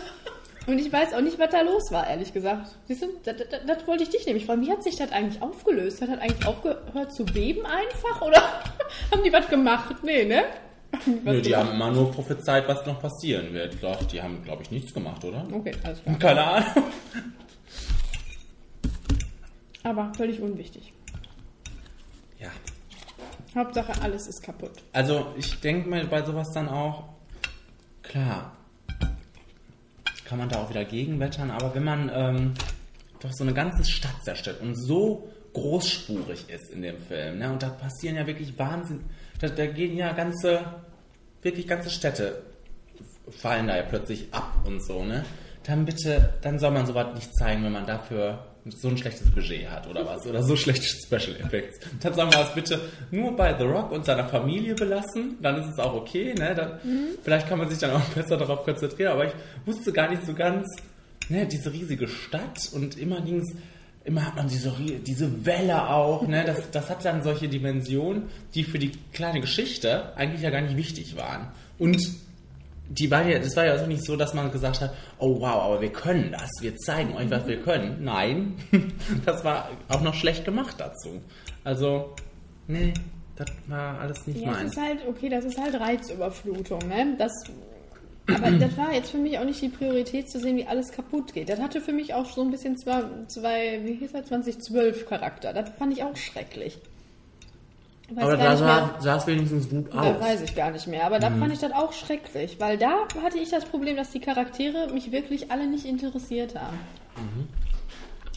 [0.68, 2.76] Und ich weiß auch nicht, was da los war, ehrlich gesagt.
[2.88, 4.62] Siehst du, das, das, das wollte ich dich nämlich fragen.
[4.62, 6.02] Wie hat sich das eigentlich aufgelöst?
[6.02, 8.22] Hat das eigentlich aufgehört zu beben einfach?
[8.22, 8.42] Oder
[9.12, 9.98] haben die was gemacht?
[10.04, 10.44] Nee, ne?
[10.92, 11.68] Was Nö, die gemacht?
[11.68, 13.82] haben immer nur prophezeit, was noch passieren wird.
[13.84, 15.46] Doch, die haben, glaube ich, nichts gemacht, oder?
[15.52, 16.18] Okay, alles klar.
[16.18, 16.84] Keine Ahnung.
[19.84, 20.94] Aber völlig unwichtig.
[22.40, 22.50] Ja.
[23.54, 24.72] Hauptsache, alles ist kaputt.
[24.94, 27.04] Also, ich denke mir bei sowas dann auch,
[28.02, 28.56] klar,
[30.26, 32.54] kann man da auch wieder gegenwettern, aber wenn man ähm,
[33.20, 37.40] doch so eine ganze Stadt zerstört und so großspurig ist in dem Film.
[37.40, 37.52] Ne?
[37.52, 39.02] Und da passieren ja wirklich Wahnsinn.
[39.40, 40.66] Da, da gehen ja ganze,
[41.42, 42.42] wirklich ganze Städte
[43.32, 45.26] fallen da ja plötzlich ab und so, ne?
[45.64, 49.70] Dann bitte, dann soll man sowas nicht zeigen, wenn man dafür so ein schlechtes Budget
[49.70, 50.26] hat oder was.
[50.26, 51.80] Oder so schlechte Special Effects.
[52.02, 55.38] Dann sollen wir das bitte nur bei The Rock und seiner Familie belassen.
[55.42, 56.56] Dann ist es auch okay, ne?
[56.56, 56.80] Dann,
[57.24, 59.14] Vielleicht kann man sich dann auch besser darauf konzentrieren.
[59.14, 59.34] Aber ich
[59.66, 60.68] wusste gar nicht so ganz,
[61.30, 63.56] ne, diese riesige Stadt und immer ging es
[64.04, 66.44] immer hat man diese, diese Welle auch, ne?
[66.46, 70.78] Das, das hat dann solche Dimensionen, die für die kleine Geschichte eigentlich ja gar nicht
[70.78, 71.48] wichtig waren.
[71.80, 72.00] Und
[72.90, 75.64] die war ja, das war ja also nicht so, dass man gesagt hat, oh wow,
[75.64, 78.04] aber wir können das, wir zeigen euch, was wir können.
[78.04, 78.56] Nein,
[79.26, 81.22] das war auch noch schlecht gemacht dazu.
[81.64, 82.14] Also,
[82.68, 82.94] nee,
[83.36, 84.72] das war alles nicht Ja, es meins.
[84.74, 87.16] ist halt, okay, das ist halt Reizüberflutung, ne?
[87.18, 87.32] Das,
[88.28, 91.34] aber das war jetzt für mich auch nicht die Priorität zu sehen, wie alles kaputt
[91.34, 91.50] geht.
[91.50, 95.54] Das hatte für mich auch so ein bisschen zwei, zwei wie hieß das, 2012 Charakter.
[95.54, 96.78] Das fand ich auch schrecklich.
[98.16, 100.22] Aber da sah, sah es wenigstens gut Da aus.
[100.22, 103.40] weiß ich gar nicht mehr, aber da fand ich das auch schrecklich, weil da hatte
[103.40, 106.78] ich das Problem, dass die Charaktere mich wirklich alle nicht interessiert haben.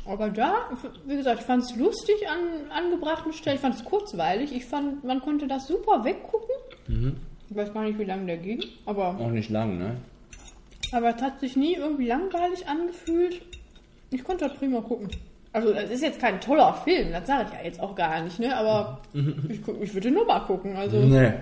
[0.07, 0.71] Aber da,
[1.07, 5.05] wie gesagt, ich fand es lustig an angebrachten Stellen, ich fand es kurzweilig, ich fand,
[5.05, 7.17] man konnte das super weggucken.
[7.51, 9.97] Ich weiß gar nicht, wie lange der ging, aber, Auch nicht lang, ne?
[10.93, 13.43] aber es hat sich nie irgendwie langweilig angefühlt.
[14.11, 15.11] Ich konnte das prima gucken.
[15.53, 18.39] Also, es ist jetzt kein toller Film, das sage ich ja jetzt auch gar nicht,
[18.39, 18.55] ne?
[18.57, 19.01] Aber
[19.49, 20.77] ich, gu- ich würde nur mal gucken.
[20.77, 21.33] Also, Nee.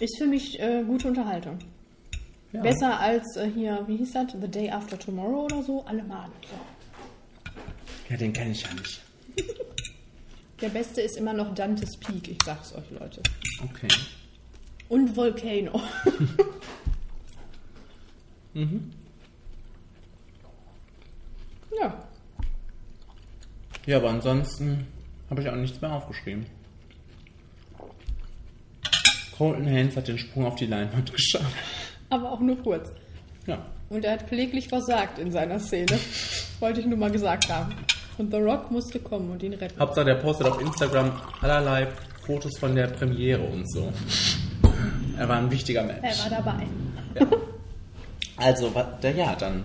[0.00, 1.58] ist für mich äh, gute Unterhaltung.
[2.52, 2.62] Ja.
[2.62, 4.32] Besser als äh, hier, wie hieß das?
[4.40, 5.84] The Day After Tomorrow oder so?
[5.84, 6.28] Allemal.
[6.42, 7.52] So.
[8.10, 9.00] Ja, den kenne ich ja nicht.
[10.60, 13.22] Der beste ist immer noch Dante's Peak, ich sag's euch, Leute.
[13.62, 13.86] Okay.
[14.88, 15.80] Und Volcano.
[18.54, 18.66] Ja.
[23.88, 24.86] Ja, aber ansonsten
[25.30, 26.44] habe ich auch nichts mehr aufgeschrieben.
[29.36, 31.46] Colton Haynes hat den Sprung auf die Leinwand geschafft.
[32.10, 32.90] Aber auch nur kurz.
[33.46, 33.64] Ja.
[33.88, 35.98] Und er hat kläglich versagt in seiner Szene.
[36.60, 37.74] Wollte ich nur mal gesagt haben.
[38.18, 39.80] Und The Rock musste kommen und ihn retten.
[39.80, 41.86] Hauptsache, der postet auf Instagram allerlei
[42.26, 43.90] Fotos von der Premiere und so.
[45.16, 46.00] Er war ein wichtiger Mensch.
[46.02, 46.66] Er war dabei.
[48.36, 49.64] Also, wa- der, ja, dann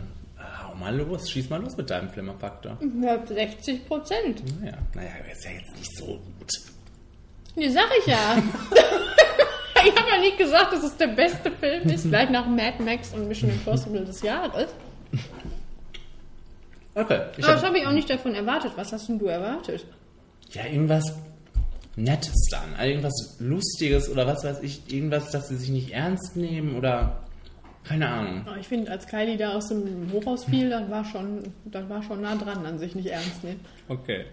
[0.73, 2.77] hau mal los, schieß mal los mit deinem Flimmerfaktor.
[3.01, 4.43] Ja, 60 Prozent.
[4.61, 6.51] Naja, naja, ist ja jetzt nicht so gut.
[7.55, 8.37] Nee, sag ich ja.
[9.85, 12.09] ich habe ja nicht gesagt, dass es der beste Film ist.
[12.09, 14.69] Gleich nach Mad Max und Mission Impossible des Jahres.
[16.95, 18.73] Okay, Aber das hab, habe ich auch nicht davon erwartet.
[18.75, 19.85] Was hast denn du erwartet?
[20.53, 21.13] ja, irgendwas
[21.95, 26.35] Nettes dann, also irgendwas Lustiges oder was weiß ich, irgendwas, dass sie sich nicht ernst
[26.35, 27.22] nehmen oder
[27.83, 28.45] keine Ahnung.
[28.59, 32.21] Ich finde, als Kylie da aus dem Hochhaus fiel, dann war schon, dann war schon
[32.21, 33.59] nah dran an sich nicht ernst nehmen.
[33.89, 34.25] Okay.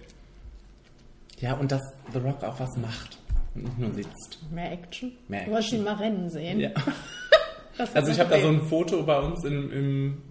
[1.38, 1.80] Ja, und dass
[2.12, 3.18] The Rock auch was macht
[3.54, 4.38] und nicht nur sitzt.
[4.52, 5.12] Mehr Action.
[5.28, 5.78] Mehr Du hast Action.
[5.78, 6.60] ihn mal rennen sehen.
[6.60, 6.70] Ja.
[7.94, 10.22] Also ich habe da so ein Foto bei uns im, im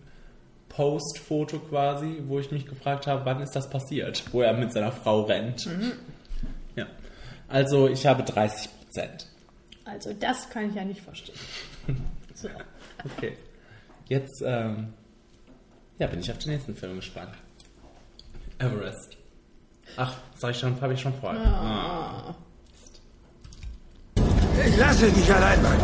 [0.68, 4.92] Post-Foto quasi, wo ich mich gefragt habe, wann ist das passiert, wo er mit seiner
[4.92, 5.66] Frau rennt.
[5.66, 5.94] Mhm.
[6.76, 6.86] Ja.
[7.48, 9.26] Also ich habe 30 Prozent.
[9.84, 11.36] Also das kann ich ja nicht verstehen.
[12.36, 12.48] So.
[13.06, 13.38] Okay.
[14.08, 14.94] Jetzt ähm,
[15.98, 17.34] ja, bin ich auf den nächsten Film gespannt.
[18.60, 19.18] Everest.
[19.98, 21.46] Ach, sag ich schon, habe ich schon vorher.
[21.46, 22.36] Ah.
[24.66, 25.78] Ich lasse dich allein, Mann.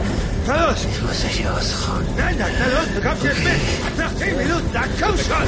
[0.48, 0.86] Na los!
[0.86, 2.06] Ich muss dich ausruhen.
[2.18, 3.98] Nein, nein, na los, du kommst jetzt mit!
[3.98, 5.48] Nach zehn Minuten, dann komm schon!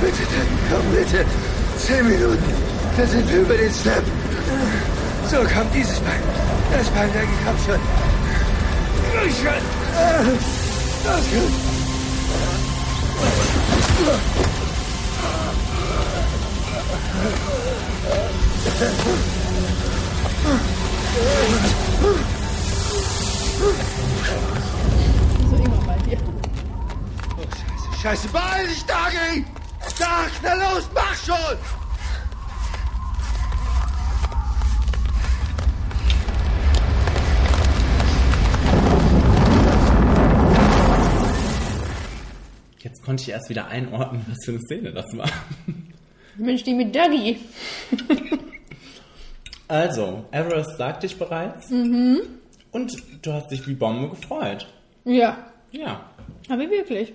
[0.00, 1.24] Bitte, dann komm bitte.
[1.78, 2.54] Zehn Minuten,
[2.96, 4.04] dann sind wir über den Step.
[5.30, 6.39] So, komm, dieses Bein.
[6.72, 7.80] Das Bein, danke, komm schon.
[9.12, 9.62] Los schon!
[11.04, 11.70] Los schon!
[25.50, 26.18] So immer bei dir.
[27.36, 29.44] Oh, Scheiße, Scheiße, beeil dich, Dagi!
[29.98, 31.79] Dag, na los, mach schon!
[42.80, 45.28] Jetzt konnte ich erst wieder einordnen, was für eine Szene das war.
[46.36, 47.38] Mensch, die mit Dougie.
[49.68, 51.70] Also, Everest sagte ich bereits.
[51.70, 54.66] Und du hast dich wie Bombe gefreut.
[55.04, 55.38] Ja.
[55.72, 56.04] Ja.
[56.48, 57.12] Aber wirklich.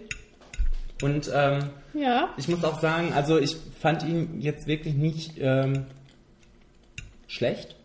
[1.02, 2.30] Und ähm, Ja.
[2.38, 5.86] ich muss auch sagen, also ich fand ihn jetzt wirklich nicht ähm,
[7.28, 7.76] schlecht.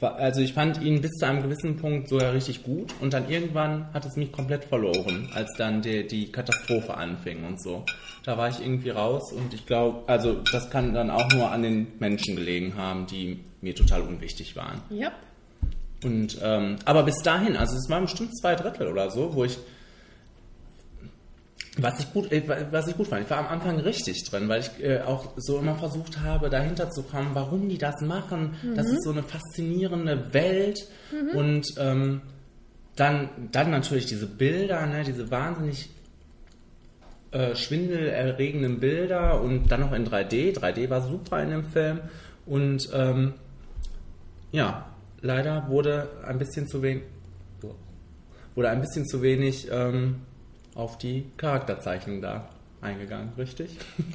[0.00, 3.92] Also ich fand ihn bis zu einem gewissen Punkt sogar richtig gut und dann irgendwann
[3.94, 7.84] hat es mich komplett verloren, als dann die, die Katastrophe anfing und so.
[8.24, 11.62] Da war ich irgendwie raus und ich glaube, also das kann dann auch nur an
[11.62, 14.82] den Menschen gelegen haben, die mir total unwichtig waren.
[14.90, 15.12] Ja.
[16.04, 19.58] Und ähm, aber bis dahin, also es waren bestimmt zwei Drittel oder so, wo ich
[21.78, 23.24] was ich gut, äh, was ich gut fand.
[23.24, 26.90] Ich war am Anfang richtig drin, weil ich äh, auch so immer versucht habe, dahinter
[26.90, 28.56] zu kommen, warum die das machen.
[28.74, 30.88] Das ist so eine faszinierende Welt
[31.34, 32.22] und ähm,
[32.96, 35.90] dann, dann natürlich diese Bilder, ne, diese wahnsinnig
[37.30, 40.58] äh, schwindelerregenden Bilder und dann noch in 3D.
[40.58, 42.00] 3D war super in dem Film
[42.46, 43.34] und ähm,
[44.52, 44.86] ja,
[45.20, 47.02] leider wurde ein bisschen zu wenig
[48.54, 50.22] wurde ein bisschen zu wenig ähm,
[50.76, 52.48] auf die Charakterzeichnung da
[52.80, 53.76] eingegangen, richtig?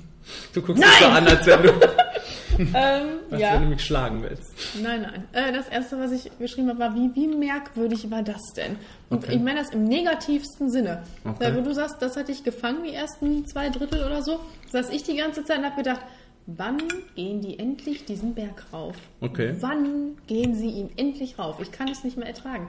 [0.54, 1.70] Du guckst mich so an, als wenn du,
[2.60, 2.68] Ähm,
[3.32, 3.54] als ja.
[3.56, 4.54] wenn du mich schlagen willst.
[4.80, 5.24] Nein, nein.
[5.34, 8.76] Äh, das erste, was ich geschrieben habe, war, wie, wie merkwürdig war das denn?
[9.10, 9.34] Und Okay.
[9.36, 11.02] ich meine das im negativsten Sinne.
[11.26, 11.38] Okay.
[11.40, 14.40] Weil, wo du sagst, das hat dich gefangen, die ersten zwei Drittel oder so,
[14.72, 16.02] saß ich die ganze Zeit und habe gedacht,
[16.46, 16.78] wann
[17.16, 18.96] gehen die endlich diesen Berg rauf?
[19.22, 19.56] Okay.
[19.60, 21.60] Wann gehen sie ihn endlich rauf?
[21.60, 22.68] Ich kann es nicht mehr ertragen.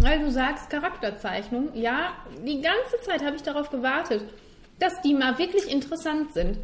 [0.00, 4.22] Weil du sagst, Charakterzeichnung, ja, die ganze Zeit habe ich darauf gewartet,
[4.78, 6.58] dass die mal wirklich interessant sind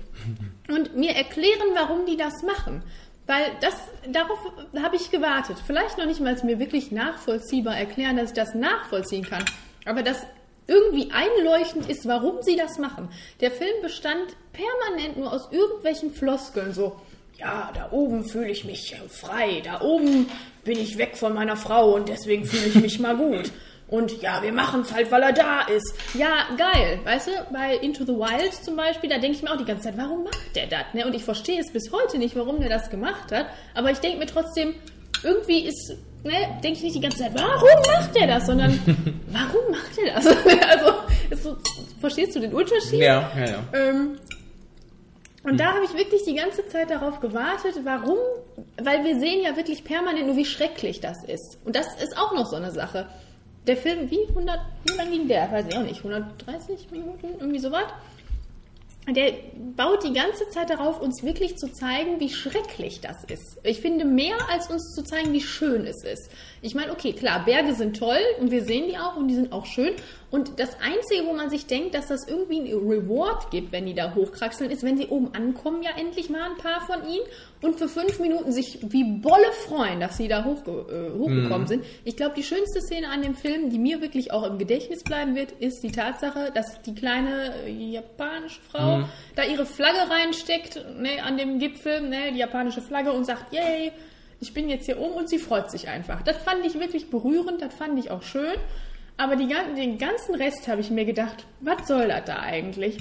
[0.68, 2.82] und mir erklären, warum die das machen.
[3.26, 3.74] Weil das,
[4.08, 4.38] darauf
[4.80, 5.58] habe ich gewartet.
[5.66, 9.44] Vielleicht noch nicht mal mir wirklich nachvollziehbar erklären, dass ich das nachvollziehen kann.
[9.84, 10.26] Aber dass
[10.66, 13.08] irgendwie einleuchtend ist, warum sie das machen.
[13.40, 16.96] Der Film bestand permanent nur aus irgendwelchen Floskeln, so,
[17.38, 20.28] ja, da oben fühle ich mich frei, da oben
[20.64, 23.52] bin ich weg von meiner Frau und deswegen fühle ich mich mal gut.
[23.88, 25.94] Und ja, wir machen es halt, weil er da ist.
[26.14, 26.98] Ja, geil.
[27.04, 29.84] Weißt du, bei Into the Wild zum Beispiel, da denke ich mir auch die ganze
[29.84, 30.92] Zeit, warum macht der das?
[30.92, 31.06] Ne?
[31.06, 33.46] Und ich verstehe es bis heute nicht, warum der das gemacht hat.
[33.74, 34.74] Aber ich denke mir trotzdem,
[35.22, 36.32] irgendwie ist, ne,
[36.64, 38.46] denke ich nicht die ganze Zeit, warum macht der das?
[38.46, 38.72] Sondern,
[39.30, 40.26] warum macht er das?
[40.68, 40.92] also,
[41.30, 41.56] ist so,
[42.00, 43.00] verstehst du den Unterschied?
[43.00, 43.64] Ja, ja, ja.
[43.72, 44.18] Ähm,
[45.46, 48.18] und da habe ich wirklich die ganze Zeit darauf gewartet, warum?
[48.82, 51.58] Weil wir sehen ja wirklich permanent nur, wie schrecklich das ist.
[51.64, 53.06] Und das ist auch noch so eine Sache.
[53.66, 55.50] Der Film, wie 100, wie lang ging der?
[55.52, 57.86] Weiß ich auch nicht, 130 Minuten, irgendwie sowas.
[59.08, 59.34] Der
[59.76, 63.58] baut die ganze Zeit darauf, uns wirklich zu zeigen, wie schrecklich das ist.
[63.62, 66.28] Ich finde mehr, als uns zu zeigen, wie schön es ist.
[66.66, 69.52] Ich meine, okay, klar, Berge sind toll und wir sehen die auch und die sind
[69.52, 69.94] auch schön.
[70.32, 73.94] Und das Einzige, wo man sich denkt, dass das irgendwie ein Reward gibt, wenn die
[73.94, 77.24] da hochkraxeln, ist, wenn sie oben ankommen, ja endlich mal ein paar von ihnen
[77.62, 81.84] und für fünf Minuten sich wie Bolle freuen, dass sie da hochge äh, hochgekommen sind.
[82.04, 85.36] Ich glaube, die schönste Szene an dem Film, die mir wirklich auch im Gedächtnis bleiben
[85.36, 89.04] wird, ist die Tatsache, dass die kleine äh, japanische Frau
[89.36, 93.92] da ihre Flagge reinsteckt, ne, an dem Gipfel, ne, die japanische Flagge und sagt, yay,
[94.40, 96.22] ich bin jetzt hier oben und sie freut sich einfach.
[96.22, 98.56] Das fand ich wirklich berührend, das fand ich auch schön.
[99.18, 102.98] Aber die, den ganzen Rest habe ich mir gedacht, was soll das da eigentlich?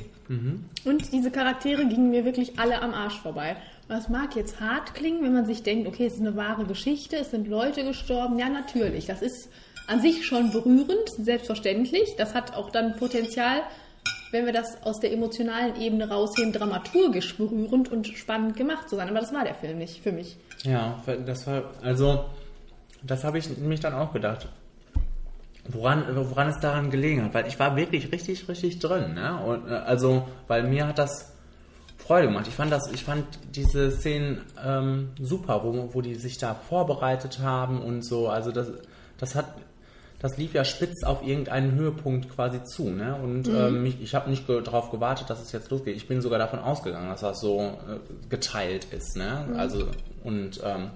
[0.85, 3.57] Und diese Charaktere gingen mir wirklich alle am Arsch vorbei.
[3.89, 7.17] Das mag jetzt hart klingen, wenn man sich denkt, okay, es ist eine wahre Geschichte,
[7.17, 8.39] es sind Leute gestorben.
[8.39, 9.05] Ja, natürlich.
[9.05, 9.49] Das ist
[9.87, 12.15] an sich schon berührend, selbstverständlich.
[12.17, 13.61] Das hat auch dann Potenzial,
[14.31, 19.09] wenn wir das aus der emotionalen Ebene rausheben, dramaturgisch berührend und spannend gemacht zu sein.
[19.09, 20.37] Aber das war der Film nicht für mich.
[20.65, 22.25] Ja, das war, also,
[23.03, 24.47] das habe ich mich dann auch gedacht.
[25.67, 29.39] Woran, woran es daran gelegen hat, weil ich war wirklich richtig, richtig drin, ne?
[29.43, 31.35] Und, äh, also, weil mir hat das
[31.97, 32.47] Freude gemacht.
[32.47, 33.25] Ich fand das, ich fand
[33.55, 38.27] diese Szenen ähm, super, wo, wo die sich da vorbereitet haben und so.
[38.27, 38.67] Also das,
[39.17, 39.45] das hat,
[40.19, 43.15] das lief ja spitz auf irgendeinen Höhepunkt quasi zu, ne?
[43.15, 45.95] Und ähm, mich, ich habe nicht ge darauf gewartet, dass es jetzt losgeht.
[45.95, 47.99] Ich bin sogar davon ausgegangen, dass das so äh,
[48.29, 49.55] geteilt ist, ne?
[49.57, 49.87] Also
[50.25, 50.91] und ähm,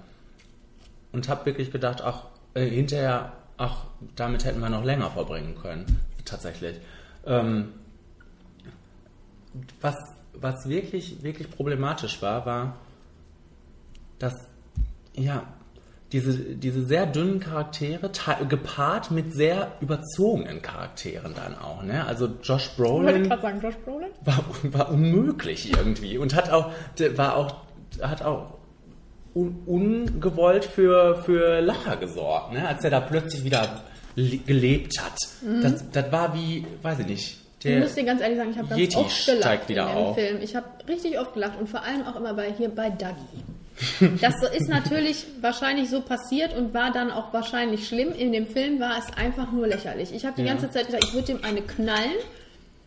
[1.12, 3.84] und habe wirklich gedacht, ach, äh, hinterher, ach,
[4.16, 6.76] damit hätten wir noch länger verbringen können, tatsächlich.
[7.26, 7.72] Ähm,
[9.80, 9.96] was,
[10.34, 12.76] was wirklich, wirklich problematisch war, war,
[14.18, 14.34] dass,
[15.14, 15.44] ja,
[16.12, 18.10] diese, diese sehr dünnen Charaktere
[18.48, 22.04] gepaart mit sehr überzogenen Charakteren dann auch, ne?
[22.04, 24.08] Also Josh Brolin sagen, Josh Brolin.
[24.24, 26.72] war, war unmöglich irgendwie und hat auch
[27.14, 27.54] war auch
[28.02, 28.59] hat auch
[29.34, 32.66] un, ungewollt für für Lacher gesorgt, ne?
[32.66, 33.82] Als er da plötzlich wieder
[34.16, 35.16] le- gelebt hat.
[35.62, 37.36] Das, das war wie, weiß ich nicht.
[37.58, 39.84] Ich Der, muss dir ganz ehrlich sagen, ich habe ganz Yeti oft gelacht in dem
[39.84, 40.14] auf.
[40.16, 40.38] Film.
[40.40, 43.44] Ich habe richtig oft gelacht und vor allem auch immer bei hier bei Dougie.
[44.20, 48.12] Das ist natürlich wahrscheinlich so passiert und war dann auch wahrscheinlich schlimm.
[48.12, 50.12] In dem Film war es einfach nur lächerlich.
[50.14, 50.52] Ich habe die Ja.
[50.52, 52.12] ganze Zeit gedacht, ich würde dem eine knallen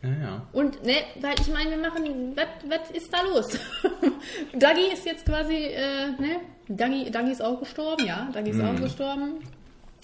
[0.03, 0.41] Ja, ja.
[0.51, 2.35] Und, ne, weil ich meine, wir machen,
[2.67, 3.47] was ist da los?
[4.59, 8.75] Dagi ist jetzt quasi, äh, ne, Dagi, Dagi ist auch gestorben, ja, Dagi ist auch
[8.75, 9.39] gestorben.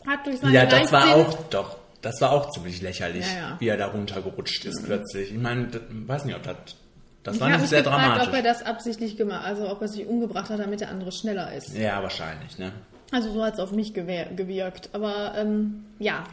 [0.08, 0.56] Hat durch seine Mhm.
[0.56, 3.88] Ja, das war Leichtsinn- auch, doch, das war auch ziemlich lächerlich, Ja, wie er da
[3.88, 5.32] runtergerutscht ist plötzlich.
[5.34, 6.56] Ich meine, weiß nicht, ob das,
[7.24, 8.28] das Ich war nicht sehr gefragt, dramatisch.
[8.30, 11.54] ob er das absichtlich gemacht also ob er sich umgebracht hat, damit der andere schneller
[11.54, 11.76] ist.
[11.78, 12.72] ja, wahrscheinlich, ne?
[13.12, 14.90] Also so hat es auf mich gewirkt.
[14.94, 16.24] Aber ähm, ja,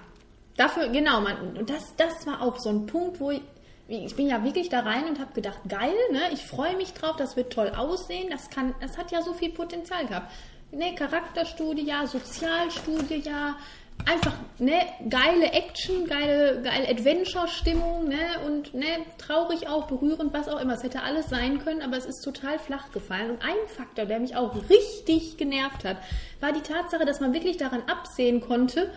[0.56, 3.40] dafür, genau, man, und das, das war auch so ein Punkt, wo ich,
[3.88, 6.22] ich bin ja wirklich da rein und habe gedacht, geil, ne?
[6.32, 9.50] ich freue mich drauf, das wird toll aussehen, das kann, das hat ja so viel
[9.50, 10.32] Potenzial gehabt.
[10.72, 13.56] Ne, Charakterstudie, ja, Sozialstudie, ja,
[14.04, 14.74] einfach ne,
[15.08, 20.74] geile Action, geile, geile Adventure-Stimmung, ne, und ne, traurig auch, berührend, was auch immer.
[20.74, 23.30] Es hätte alles sein können, aber es ist total flach gefallen.
[23.30, 25.98] Und ein Faktor, der mich auch richtig genervt hat,
[26.40, 28.90] war die Tatsache, dass man wirklich daran absehen konnte,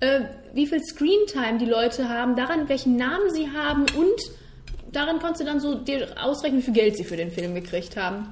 [0.00, 0.20] äh,
[0.52, 4.20] wie viel Screentime die Leute haben, daran, welchen Namen sie haben und
[4.92, 7.96] daran konntest du dann so dir ausrechnen, wie viel Geld sie für den Film gekriegt
[7.96, 8.28] haben.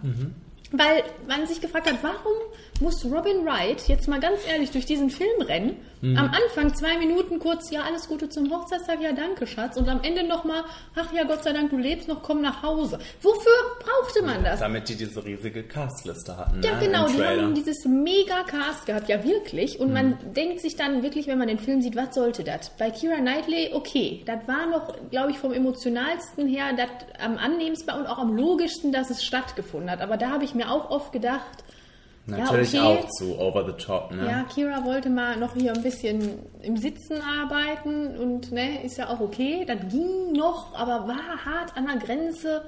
[0.73, 2.35] Weil man sich gefragt hat, warum
[2.81, 5.77] muss Robin Wright jetzt mal ganz ehrlich durch diesen Film rennen?
[6.03, 9.77] Am Anfang zwei Minuten kurz, ja, alles Gute zum Hochzeitstag, ja, danke, Schatz.
[9.77, 10.63] Und am Ende nochmal,
[10.95, 12.99] ach ja, Gott sei Dank, du lebst noch, komm nach Hause.
[13.23, 14.61] Wofür brauchte man das?
[14.61, 16.87] Damit die diese riesige Castliste hatten, Ja, ne?
[16.87, 19.81] genau, die haben dieses mega Cast gehabt, ja wirklich.
[19.81, 22.71] Und man denkt sich dann wirklich, wenn man den Film sieht, was sollte das?
[22.79, 27.93] Bei Kira Knightley, okay, das war noch, glaube ich, vom emotionalsten her das am annehmendsten
[27.99, 30.01] und auch am logischsten, dass es stattgefunden hat.
[30.03, 31.65] Aber da habe ich mir auch oft gedacht,
[32.27, 32.99] Natürlich ja, okay.
[33.05, 34.27] auch zu over the top, ne?
[34.27, 39.09] ja, Kira wollte mal noch hier ein bisschen im Sitzen arbeiten und ne, ist ja
[39.09, 39.65] auch okay.
[39.65, 42.65] Das ging noch, aber war hart an der Grenze.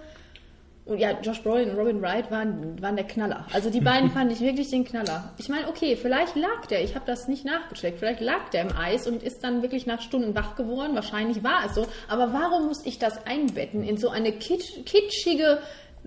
[0.88, 3.44] Und ja, Josh Brolin und Robin Wright waren, waren der Knaller.
[3.52, 5.34] Also die beiden fand ich wirklich den Knaller.
[5.36, 8.74] Ich meine, okay, vielleicht lag der, ich habe das nicht nachgecheckt, vielleicht lag der im
[8.74, 10.94] Eis und ist dann wirklich nach Stunden wach geworden.
[10.94, 11.86] Wahrscheinlich war es so.
[12.08, 15.58] Aber warum muss ich das einbetten in so eine kitsch, kitschige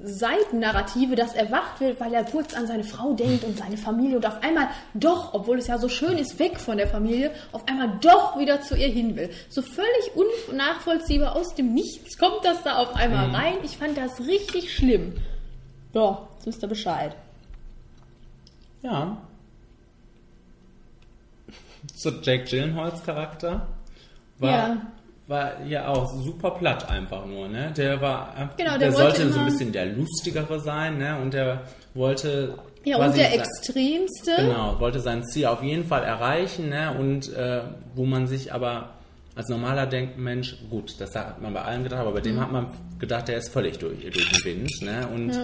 [0.04, 4.18] Seitennarrative, dass er wach wird, weil er kurz an seine Frau denkt und seine Familie
[4.18, 7.68] und auf einmal doch, obwohl es ja so schön ist, weg von der Familie, auf
[7.68, 9.30] einmal doch wieder zu ihr hin will.
[9.50, 10.12] So völlig
[10.50, 13.56] unnachvollziehbar aus dem Nichts kommt das da auf einmal rein.
[13.64, 15.14] Ich fand das richtig schlimm.
[15.94, 17.16] Ja, jetzt wisst ihr Bescheid.
[18.82, 19.18] Ja.
[21.96, 23.68] So Jake Gyllenhaals Charakter
[24.40, 24.78] war, Ja.
[25.32, 27.72] War ja auch super platt einfach nur, ne?
[27.76, 31.18] Der war Genau, der, der sollte so ein bisschen der lustigere sein, ne?
[31.20, 31.62] Und der
[31.96, 34.36] wollte Ja, und der sein- extremste.
[34.38, 36.94] Genau, wollte sein Ziel auf jeden Fall erreichen, ne?
[37.00, 37.62] Und äh,
[37.96, 38.90] wo man sich aber
[39.36, 42.24] als normaler Denkmensch, gut, das hat man bei allen gedacht, aber bei Mhm.
[42.26, 42.68] dem hat man
[43.00, 45.08] gedacht, der ist völlig durch, durch den Wind, ne?
[45.14, 45.42] Und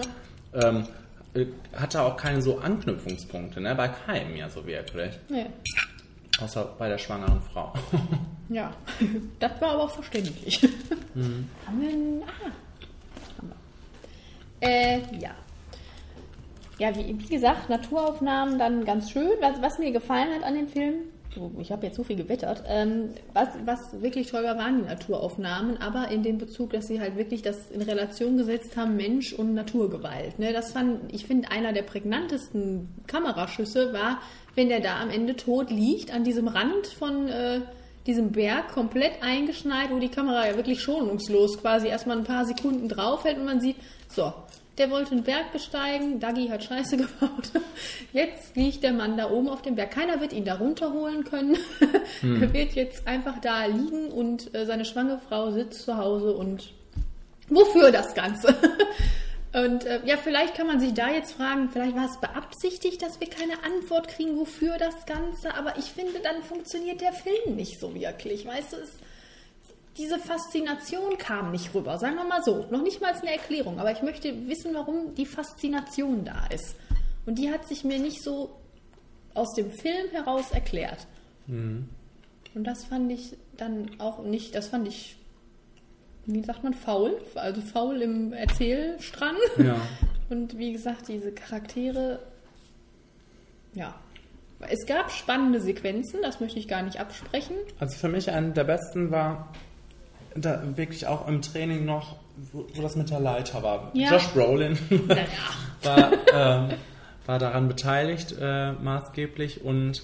[0.62, 0.86] ähm,
[1.34, 3.74] äh, hatte auch keine so Anknüpfungspunkte, ne?
[3.74, 5.12] Bei keinem ja so wirklich.
[5.30, 5.46] Nee.
[6.40, 7.72] Außer bei der schwangeren Frau.
[8.50, 8.72] Ja,
[9.40, 10.62] das war aber auch verständlich.
[11.14, 12.22] Haben wir einen.
[12.22, 12.50] Ah.
[13.36, 13.52] Haben
[14.60, 14.68] wir.
[14.68, 15.32] Äh, ja.
[16.78, 19.32] Ja, wie, wie gesagt, Naturaufnahmen dann ganz schön.
[19.40, 20.94] Was, was mir gefallen hat an dem Film,
[21.60, 26.08] ich habe jetzt so viel gewettert, ähm, was, was wirklich war, waren die Naturaufnahmen, aber
[26.10, 30.38] in dem Bezug, dass sie halt wirklich das in Relation gesetzt haben, Mensch und Naturgewalt.
[30.38, 30.52] Ne?
[30.52, 34.20] Das fand, ich finde, einer der prägnantesten Kameraschüsse war,
[34.54, 37.60] wenn der da am Ende tot liegt, an diesem Rand von äh,
[38.06, 42.88] diesem Berg komplett eingeschneit, wo die Kamera ja wirklich schonungslos quasi erstmal ein paar Sekunden
[42.88, 43.76] draufhält und man sieht,
[44.08, 44.32] so,
[44.78, 47.50] der wollte einen Berg besteigen, Dagi hat Scheiße gebaut.
[48.12, 49.90] Jetzt liegt der Mann da oben auf dem Berg.
[49.90, 51.56] Keiner wird ihn da runterholen können.
[52.22, 56.72] Er wird jetzt einfach da liegen und äh, seine schwangere Frau sitzt zu Hause und
[57.48, 58.54] wofür das Ganze?
[59.52, 63.18] Und äh, ja, vielleicht kann man sich da jetzt fragen, vielleicht war es beabsichtigt, dass
[63.18, 67.80] wir keine Antwort kriegen, wofür das Ganze, aber ich finde, dann funktioniert der Film nicht
[67.80, 68.44] so wirklich.
[68.44, 68.90] Weißt du, es,
[69.98, 72.66] diese Faszination kam nicht rüber, sagen wir mal so.
[72.70, 76.76] Noch nicht mal als eine Erklärung, aber ich möchte wissen, warum die Faszination da ist.
[77.26, 78.56] Und die hat sich mir nicht so
[79.34, 81.06] aus dem Film heraus erklärt.
[82.54, 85.16] Und das fand ich dann auch nicht, das fand ich,
[86.26, 89.36] wie sagt man, faul, also faul im Erzählstrang.
[89.58, 89.76] Ja.
[90.30, 92.20] Und wie gesagt, diese Charaktere,
[93.74, 93.94] ja.
[94.60, 97.56] Es gab spannende Sequenzen, das möchte ich gar nicht absprechen.
[97.78, 99.52] Also für mich einer der besten war
[100.34, 102.16] da wirklich auch im Training noch,
[102.52, 103.90] wo, wo das mit der Leiter war.
[103.94, 104.12] Ja.
[104.12, 104.78] Josh Brolin
[105.82, 106.74] war, ähm,
[107.26, 110.02] war daran beteiligt, äh, maßgeblich und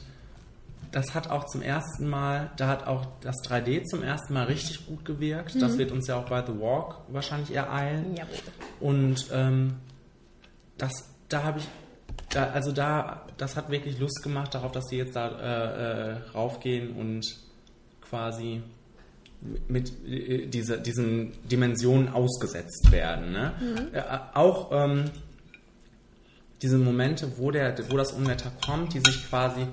[0.95, 4.87] das hat auch zum ersten Mal, da hat auch das 3D zum ersten Mal richtig
[4.87, 5.61] gut gewirkt.
[5.61, 8.15] Das wird uns ja auch bei The Walk wahrscheinlich ereilen.
[8.15, 8.37] Jawohl.
[8.79, 9.75] Und ähm,
[10.79, 10.93] das,
[11.29, 11.67] da habe ich,
[12.31, 16.17] da, also da, das hat wirklich Lust gemacht darauf, dass die jetzt da äh, äh,
[16.33, 17.27] raufgehen und
[18.01, 18.63] quasi
[19.69, 23.33] mit äh, diese, diesen Dimensionen ausgesetzt werden.
[23.33, 23.53] Ne?
[23.93, 24.03] Äh,
[24.35, 25.05] auch ähm,
[26.63, 29.67] diese Momente, wo, der, wo das Unwetter kommt, die sich quasi,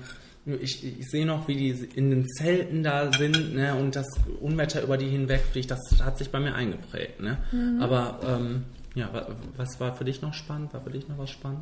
[0.60, 4.06] ich, ich sehe noch, wie die in den Zelten da sind ne, und das
[4.40, 7.20] Unwetter über die hinwegfliegt, das hat sich bei mir eingeprägt.
[7.20, 7.38] Ne?
[7.80, 8.64] Aber ähm,
[8.94, 10.74] ja, wa- was war für dich noch spannend?
[10.74, 11.60] War für dich noch was spannend?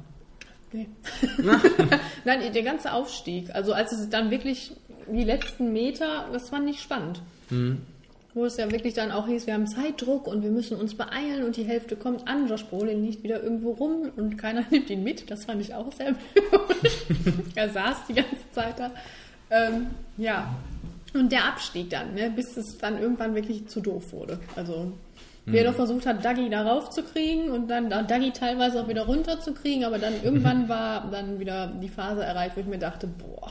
[0.72, 0.88] Nee.
[2.24, 3.50] Nein, der ganze Aufstieg.
[3.54, 4.72] Also als es dann wirklich
[5.12, 7.20] die letzten Meter, das fand ich spannend.
[8.32, 11.44] Wo es ja wirklich dann auch hieß, wir haben Zeitdruck und wir müssen uns beeilen
[11.44, 12.46] und die Hälfte kommt an.
[12.48, 15.30] Josh Brolin liegt wieder irgendwo rum und keiner nimmt ihn mit.
[15.30, 17.44] Das fand ich auch sehr blöd.
[17.56, 18.92] er saß die ganze Zeit da.
[19.50, 20.54] Ähm, ja.
[21.12, 24.38] Und der Abstieg dann, ne, bis es dann irgendwann wirklich zu doof wurde.
[24.54, 24.92] Also
[25.44, 29.84] wer doch versucht hat, Dagi da raufzukriegen und dann da Dagi teilweise auch wieder runterzukriegen,
[29.84, 33.50] aber dann irgendwann war dann wieder die Phase erreicht, wo ich mir dachte, boah,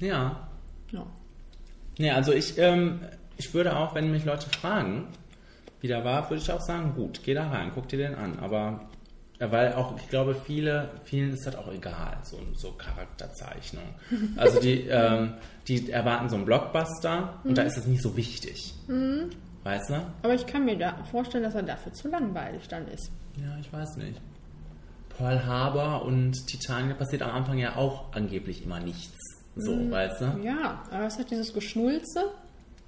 [0.00, 0.48] Ja.
[0.90, 1.06] ja.
[1.98, 3.00] Nee, also ich, ähm,
[3.42, 5.08] ich würde auch, wenn mich Leute fragen,
[5.80, 8.38] wie der war, würde ich auch sagen, gut, geh da rein, guck dir den an.
[8.38, 8.88] Aber
[9.40, 13.82] ja, weil auch, ich glaube, viele, vielen ist das auch egal, so, so Charakterzeichnung.
[14.36, 15.34] Also die, ähm,
[15.66, 18.74] die erwarten so einen Blockbuster und da ist es nicht so wichtig.
[19.64, 19.94] Weißt du?
[20.22, 23.10] Aber ich kann mir da vorstellen, dass er dafür zu langweilig dann ist.
[23.40, 24.20] Ja, ich weiß nicht.
[25.16, 29.18] Pearl Harbor und Titanic passiert am Anfang ja auch angeblich immer nichts.
[29.56, 30.40] So, weißt du?
[30.42, 32.30] Ja, aber es hat dieses Geschnulze,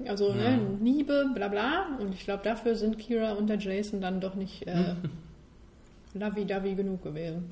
[0.07, 1.97] also ne, Liebe, bla bla.
[2.01, 4.95] Und ich glaube, dafür sind Kira und der Jason dann doch nicht äh,
[6.14, 7.49] lovey-dovey genug gewesen.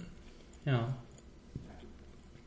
[0.64, 0.94] Ja.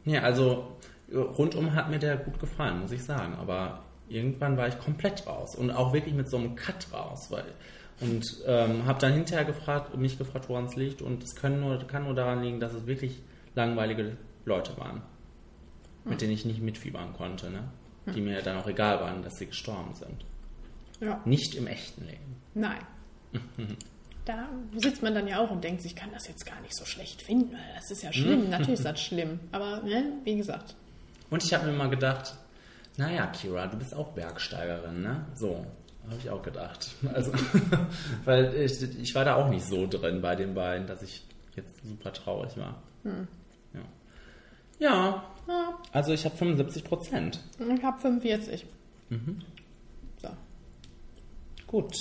[0.05, 0.77] Ja, also
[1.13, 3.35] rundum hat mir der gut gefallen, muss ich sagen.
[3.35, 7.45] Aber irgendwann war ich komplett raus und auch wirklich mit so einem Cut raus, weil
[8.01, 12.03] und ähm, habe dann hinterher gefragt, mich gefragt, woran es liegt und es nur, kann
[12.03, 13.21] nur daran liegen, dass es wirklich
[13.55, 15.01] langweilige Leute waren,
[16.03, 17.69] mit denen ich nicht mitfiebern konnte, ne?
[18.13, 20.25] Die mir dann auch egal waren, dass sie gestorben sind.
[21.01, 22.35] Ja, Nicht im echten Leben.
[22.53, 22.81] nein.
[24.25, 26.75] Da sitzt man dann ja auch und denkt sich, ich kann das jetzt gar nicht
[26.75, 28.49] so schlecht finden, weil das ist ja schlimm.
[28.49, 29.39] Natürlich ist das schlimm.
[29.51, 30.75] Aber ne, wie gesagt,
[31.29, 32.33] Und ich habe mir mal gedacht,
[32.97, 35.27] naja, Kira, du bist auch Bergsteigerin, ne?
[35.35, 35.63] So,
[36.05, 36.89] habe ich auch gedacht.
[37.13, 37.33] Also,
[38.23, 41.23] weil ich, ich war da auch nicht so drin bei den beiden, dass ich
[41.55, 42.81] jetzt super traurig war.
[43.03, 43.11] Ja.
[44.79, 47.39] Ja, ja, also ich habe 75 Prozent.
[47.59, 48.65] ich habe 45.
[50.21, 50.29] So.
[51.67, 51.93] Gut.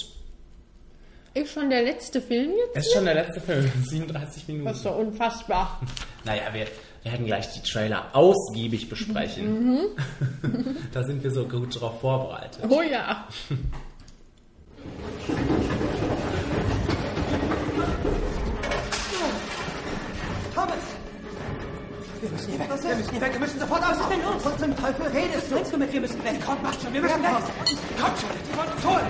[1.34, 2.76] Ist schon der letzte Film jetzt?
[2.76, 4.66] Es ist schon der letzte Film, 37 Minuten.
[4.66, 5.80] Das ist doch unfassbar.
[6.24, 6.66] Naja, wir
[7.02, 9.88] werden gleich die Trailer ausgiebig besprechen.
[10.92, 12.64] da sind wir so gut drauf vorbereitet.
[12.68, 13.28] Oh ja.
[22.24, 22.68] Wir müssen hier weg.
[22.70, 23.32] Wir müssen hier weg.
[23.34, 23.90] Wir müssen sofort aus.
[23.90, 24.42] Was ist denn los?
[24.42, 25.60] Von zum Teufel redest du?
[25.60, 26.46] Was du mit wir müssen weg?
[26.46, 26.94] Kommt, macht schon.
[26.94, 27.30] Wir müssen weg.
[27.30, 28.30] Kommt schon.
[28.50, 29.06] Die wollen uns holen.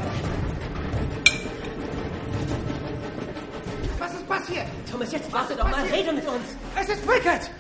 [4.01, 4.67] Was ist passiert?
[4.91, 5.83] Thomas, jetzt warte doch mal.
[5.85, 6.43] Rede mit uns.
[6.75, 7.51] Es ist Wicked.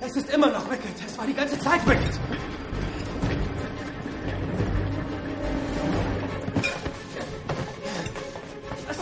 [0.00, 0.94] Es ist immer noch Wicked.
[1.06, 2.18] Es war die ganze Zeit Wicked.
[8.88, 8.96] Was.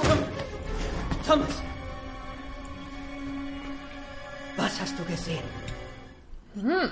[1.28, 1.59] Thomas!
[5.10, 6.90] Was gesehen?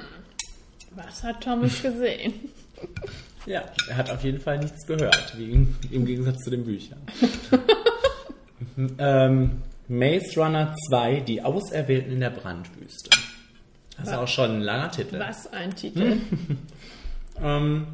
[0.94, 2.34] Was hat Thomas gesehen?
[3.46, 6.98] Ja, er hat auf jeden Fall nichts gehört, wie im, im Gegensatz zu den Büchern.
[8.98, 13.10] ähm, Maze Runner 2, die Auserwählten in der Brandwüste.
[13.96, 15.18] Das ist auch schon ein langer Titel.
[15.18, 16.18] Was ein Titel.
[17.42, 17.86] Ähm,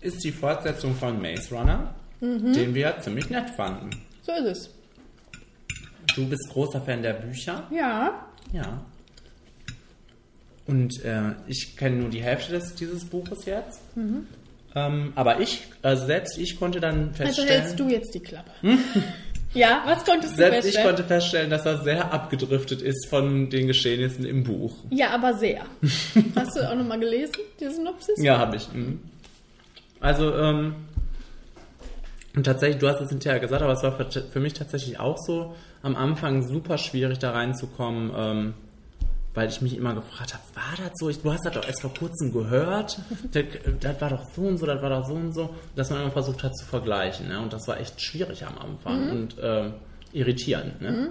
[0.00, 2.52] ist die Fortsetzung von Maze Runner, Mhm.
[2.52, 3.90] den wir ziemlich nett fanden.
[4.22, 4.70] So ist es.
[6.16, 7.64] Du bist großer Fan der Bücher.
[7.70, 8.26] Ja.
[8.52, 8.80] Ja.
[10.66, 13.80] Und äh, ich kenne nur die Hälfte des, dieses Buches jetzt.
[14.74, 17.08] Ähm, aber ich, also selbst ich konnte dann Mhm.
[17.08, 17.48] Also feststellen.
[17.62, 18.50] hältst du jetzt die Klappe.
[19.54, 20.86] ja, was konntest du Selbst ich feststellen?
[20.88, 24.76] konnte feststellen, dass das sehr abgedriftet ist von den Geschehnissen im Buch.
[24.90, 25.64] ja, aber sehr.
[26.36, 28.22] Hast du auch nochmal gelesen, die Synopsis?
[28.22, 28.72] Ja, habe ich.
[28.72, 29.00] mhm.
[29.98, 30.74] Also, ähm,
[32.36, 35.18] und tatsächlich, du hast es hinterher gesagt, aber es war für, für mich tatsächlich auch
[35.18, 38.54] so am Anfang super schwierig da reinzukommen, ähm,
[39.34, 41.08] weil ich mich immer gefragt habe, war das so?
[41.08, 42.98] Ich, du hast das doch erst vor kurzem gehört,
[43.32, 43.44] das,
[43.80, 46.10] das war doch so und so, das war doch so und so, dass man immer
[46.10, 47.28] versucht hat zu vergleichen.
[47.28, 47.40] Ne?
[47.40, 49.74] Und das war echt schwierig am Anfang und ähm,
[50.12, 50.80] irritierend.
[50.80, 51.10] Ne?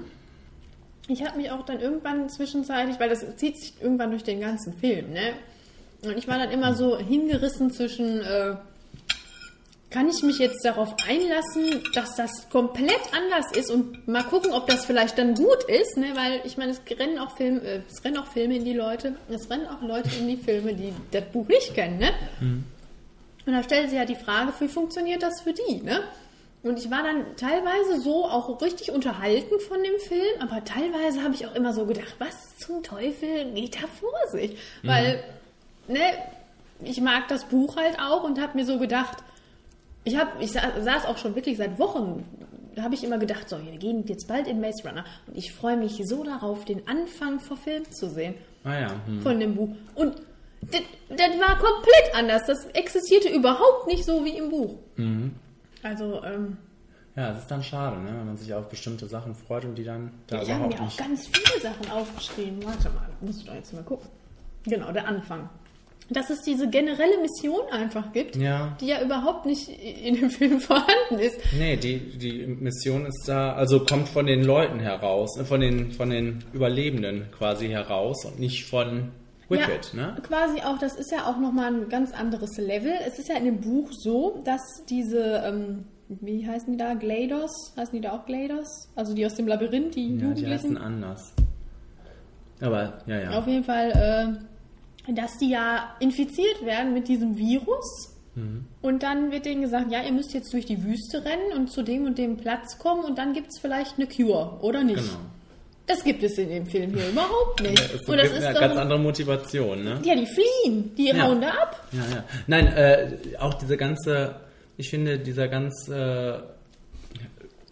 [1.07, 4.73] Ich habe mich auch dann irgendwann zwischenzeitlich, weil das zieht sich irgendwann durch den ganzen
[4.73, 5.33] Film, ne?
[6.03, 8.55] Und ich war dann immer so hingerissen zwischen, äh,
[9.89, 14.67] kann ich mich jetzt darauf einlassen, dass das komplett anders ist und mal gucken, ob
[14.67, 16.11] das vielleicht dann gut ist, ne?
[16.15, 19.15] Weil ich meine, es rennen auch Filme, äh, es rennen auch Filme in die Leute,
[19.29, 22.11] es rennen auch Leute in die Filme, die das Buch nicht kennen, ne?
[23.45, 26.03] Und da stellt sie ja die Frage, wie funktioniert das für die, ne?
[26.61, 31.33] Und ich war dann teilweise so auch richtig unterhalten von dem Film, aber teilweise habe
[31.33, 34.57] ich auch immer so gedacht, was zum Teufel geht da vor sich?
[34.83, 35.23] Weil,
[35.87, 36.01] ne,
[36.83, 39.17] ich mag das Buch halt auch und habe mir so gedacht,
[40.09, 42.23] ich habe, ich sa- saß auch schon wirklich seit Wochen,
[42.75, 45.51] da habe ich immer gedacht, so, wir gehen jetzt bald in Maze Runner und ich
[45.53, 48.91] freue mich so darauf, den Anfang verfilmt zu sehen Ah ja.
[49.05, 49.21] Hm.
[49.21, 49.69] von dem Buch.
[49.95, 50.15] Und
[50.61, 52.41] das, das war komplett anders.
[52.45, 54.75] Das existierte überhaupt nicht so wie im Buch.
[55.83, 56.57] Also, ähm,
[57.15, 58.09] Ja, es ist dann schade, ne?
[58.17, 60.81] wenn man sich auf bestimmte Sachen freut und die dann da ich habe überhaupt mir
[60.81, 60.97] auch nicht.
[60.97, 62.63] ganz viele Sachen aufgeschrieben.
[62.65, 64.07] Warte mal, muss ich doch jetzt mal gucken.
[64.65, 65.49] Genau, der Anfang.
[66.11, 68.75] Dass es diese generelle Mission einfach gibt, Ja.
[68.81, 71.37] die ja überhaupt nicht in dem Film vorhanden ist.
[71.57, 75.91] Nee, die, die Mission ist da, also kommt von den Leuten heraus, äh, von den,
[75.91, 79.11] von den Überlebenden quasi heraus und nicht von
[79.49, 80.17] Wicked, ja, ne?
[80.21, 82.91] Quasi auch, das ist ja auch nochmal ein ganz anderes Level.
[83.07, 86.93] Es ist ja in dem Buch so, dass diese, ähm, wie heißen die da?
[86.93, 87.73] Glados?
[87.77, 88.89] Heißen die da auch Glados?
[88.95, 90.51] Also die aus dem Labyrinth, die Ja, die Jugendlichen?
[90.53, 91.33] heißen anders.
[92.61, 93.29] Aber, ja, ja.
[93.39, 94.48] Auf jeden Fall, äh,
[95.15, 98.15] dass die ja infiziert werden mit diesem Virus.
[98.35, 98.65] Mhm.
[98.81, 101.81] Und dann wird denen gesagt, ja, ihr müsst jetzt durch die Wüste rennen und zu
[101.83, 104.97] dem und dem Platz kommen und dann gibt es vielleicht eine Cure, oder nicht?
[105.03, 105.19] Genau.
[105.87, 107.79] Das gibt es in dem Film hier überhaupt nicht.
[107.93, 109.99] Es und das ist eine ganz andere Motivation, ne?
[110.03, 111.23] ja, die fliehen, die Ja.
[111.23, 111.83] hauen da ab.
[111.91, 112.23] Ja, ja.
[112.45, 114.35] Nein, äh, auch diese ganze,
[114.77, 116.43] ich finde, dieser ganze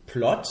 [0.08, 0.48] Plot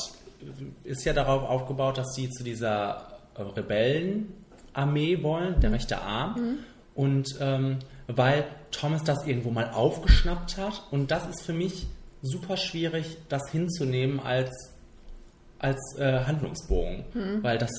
[0.84, 3.18] ist ja darauf aufgebaut, dass sie zu dieser
[3.56, 6.58] Rebellenarmee wollen, der rechte Arm.
[6.96, 7.78] Und ähm,
[8.08, 10.82] weil Thomas das irgendwo mal aufgeschnappt hat.
[10.90, 11.86] Und das ist für mich
[12.22, 14.50] super schwierig, das hinzunehmen als,
[15.58, 17.04] als äh, Handlungsbogen.
[17.42, 17.70] Weil das,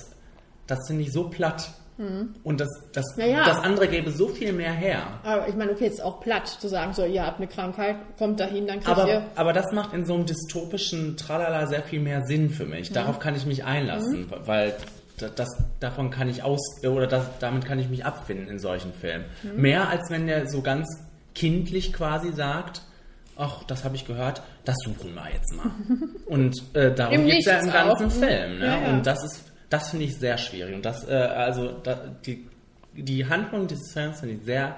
[0.68, 1.70] das finde ich so platt.
[2.44, 3.44] Und das, das, Ja, ja.
[3.44, 5.02] das andere gäbe so viel mehr her.
[5.24, 8.40] Aber ich meine, okay, ist auch platt zu sagen, so, ihr habt eine Krankheit, kommt
[8.40, 9.24] dahin, dann kriegt Aber, ihr.
[9.34, 12.92] aber das macht in so einem dystopischen Tralala sehr viel mehr Sinn für mich.
[12.92, 14.78] Darauf kann ich mich einlassen, weil da-
[15.18, 15.48] das,
[15.80, 19.26] davon kann ich aus oder das, damit kann ich mich abfinden in solchen Filmen.
[19.56, 20.88] Mehr als wenn der so ganz
[21.34, 22.82] kindlich quasi sagt,
[23.36, 25.72] ach, das habe ich gehört, das suchen wir jetzt mal.
[26.26, 28.12] Und äh, darum geht es ja im ganzen auch.
[28.12, 28.60] Film.
[28.60, 28.66] Ne?
[28.66, 28.90] Ja, ja.
[28.90, 30.76] Und das ist, das finde ich sehr schwierig.
[30.76, 31.96] Und das, äh, also da,
[32.26, 32.48] die,
[32.94, 34.78] die Handlung dieses Films finde ich sehr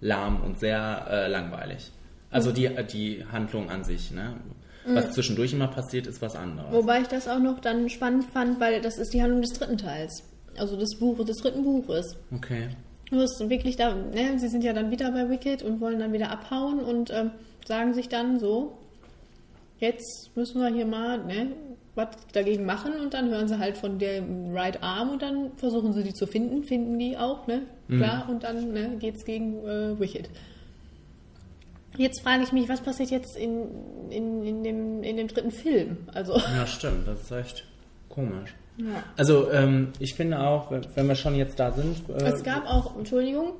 [0.00, 1.90] lahm und sehr äh, langweilig.
[2.30, 4.34] Also die, die Handlung an sich, ne?
[4.94, 6.72] Was zwischendurch immer passiert, ist was anderes.
[6.72, 9.78] Wobei ich das auch noch dann spannend fand, weil das ist die Handlung des dritten
[9.78, 10.22] Teils.
[10.56, 12.16] Also des Buches, des dritten Buches.
[12.34, 12.68] Okay.
[13.10, 16.12] Du hast wirklich da, ne, sie sind ja dann wieder bei Wicked und wollen dann
[16.12, 17.32] wieder abhauen und ähm,
[17.66, 18.78] sagen sich dann so,
[19.78, 21.48] jetzt müssen wir hier mal, ne,
[21.96, 25.92] was dagegen machen und dann hören sie halt von dem Right Arm und dann versuchen
[25.92, 29.98] sie die zu finden, finden die auch, ne, klar, und dann ne, geht's gegen äh,
[29.98, 30.30] Wicked.
[32.00, 33.66] Jetzt frage ich mich, was passiert jetzt in,
[34.08, 35.98] in, in, dem, in dem dritten Film?
[36.14, 37.06] Also, Ja, stimmt.
[37.06, 37.64] Das ist echt
[38.08, 38.54] komisch.
[38.78, 39.02] ja.
[39.18, 42.96] Also ähm, ich finde auch, wenn, wir schon jetzt da sind, äh, Es gab auch,
[42.96, 43.52] Entschuldigung,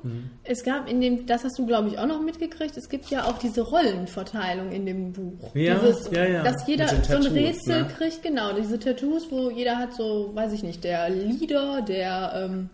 [0.43, 3.25] es gab in dem, das hast du glaube ich auch noch mitgekriegt, es gibt ja
[3.25, 5.53] auch diese Rollenverteilung in dem Buch.
[5.53, 6.41] Ja, Dieses, ja, ja.
[6.43, 7.87] Dass jeder den so ein Tattoos, Rätsel ne?
[7.95, 12.69] kriegt, genau, diese Tattoos, wo jeder hat so, weiß ich nicht, der Leader, der ähm,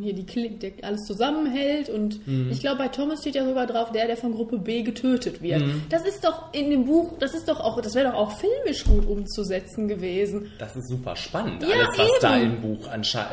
[0.00, 2.50] hier die Kli- der alles zusammenhält und Mhm.
[2.50, 5.62] ich glaube bei Thomas steht ja sogar drauf, der, der von Gruppe B getötet wird.
[5.64, 5.82] Mhm.
[5.88, 8.84] Das ist doch in dem Buch, das ist doch auch, das wäre doch auch filmisch
[8.84, 10.50] gut umzusetzen gewesen.
[10.58, 12.56] das ist super spannend, Ja, alles was da eben.
[12.56, 12.88] im Buch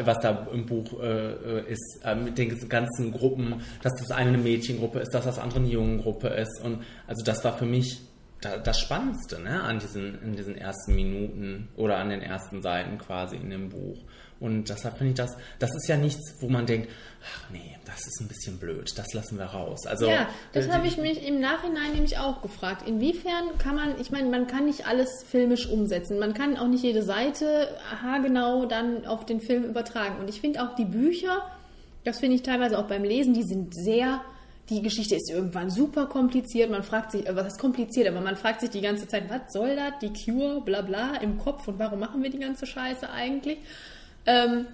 [0.06, 4.30] was da im Buch äh, äh, ist, äh, mit den ganzen Gruppen, dass das eine
[4.30, 8.02] eine Mädchengruppe ist, dass das andere eine Jungengruppe ist und also das war für mich
[8.42, 12.98] da, das Spannendste, ne, an diesen in diesen ersten Minuten oder an den ersten Seiten
[13.00, 13.98] quasi in dem Buch.
[14.40, 16.90] Und deshalb finde ich das, das ist ja nichts, wo man denkt,
[17.22, 19.86] ach nee, das ist ein bisschen blöd, das lassen wir raus.
[19.86, 22.88] Also Ja, das äh, habe ich mich im Nachhinein nämlich auch gefragt.
[22.88, 26.20] Inwiefern kann man, ich meine, man kann nicht alles filmisch umsetzen.
[26.20, 27.68] Man kann auch nicht jede Seite
[28.02, 30.20] haargenau dann auf den Film übertragen.
[30.20, 31.42] Und ich finde auch die Bücher,
[32.06, 34.22] das finde ich teilweise auch beim Lesen, die sind sehr,
[34.70, 36.70] die Geschichte ist irgendwann super kompliziert.
[36.70, 39.52] Man fragt sich, äh, was ist kompliziert, aber man fragt sich die ganze Zeit, was
[39.52, 43.10] soll das, die Cure, bla bla, im Kopf und warum machen wir die ganze Scheiße
[43.10, 43.58] eigentlich?
[44.26, 44.68] Ähm,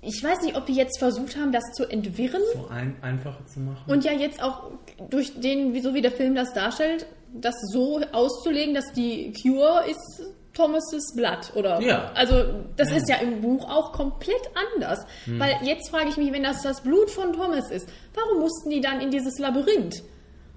[0.00, 2.42] ich weiß nicht, ob die jetzt versucht haben, das zu entwirren.
[2.54, 3.90] so ein, einfacher zu machen.
[3.90, 4.72] Und ja jetzt auch
[5.10, 10.24] durch den, so wie der Film das darstellt, das so auszulegen, dass die Cure ist
[10.54, 11.80] Thomas' Blatt, oder?
[11.80, 12.10] Ja.
[12.14, 12.44] Also
[12.76, 14.42] das ist ja im Buch auch komplett
[14.74, 15.06] anders.
[15.26, 18.80] Weil jetzt frage ich mich, wenn das das Blut von Thomas ist, warum mussten die
[18.80, 20.02] dann in dieses Labyrinth?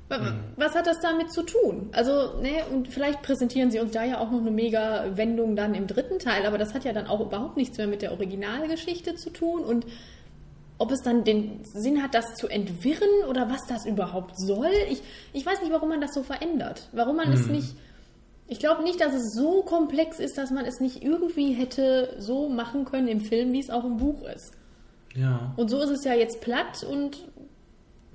[0.07, 1.89] Wa- Was hat das damit zu tun?
[1.91, 5.73] Also, ne, und vielleicht präsentieren sie uns da ja auch noch eine mega Wendung dann
[5.73, 9.15] im dritten Teil, aber das hat ja dann auch überhaupt nichts mehr mit der Originalgeschichte
[9.15, 9.85] zu tun und
[10.77, 14.69] ob es dann den Sinn hat, das zu entwirren oder was das überhaupt soll.
[14.91, 15.01] Ich,
[15.31, 16.89] ich weiß nicht, warum man das so verändert.
[16.91, 17.75] Warum man es nicht.
[18.47, 22.49] Ich glaube nicht, dass es so komplex ist, dass man es nicht irgendwie hätte so
[22.49, 24.51] machen können im Film, wie es auch im Buch ist.
[25.15, 25.53] Ja.
[25.55, 27.19] Und so ist es ja jetzt platt und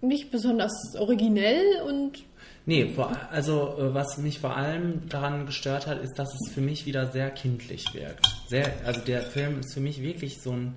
[0.01, 2.25] nicht besonders originell und
[2.67, 6.61] Nee, vor, also äh, was mich vor allem daran gestört hat, ist, dass es für
[6.61, 8.27] mich wieder sehr kindlich wirkt.
[8.49, 10.75] Sehr, also der Film ist für mich wirklich so ein,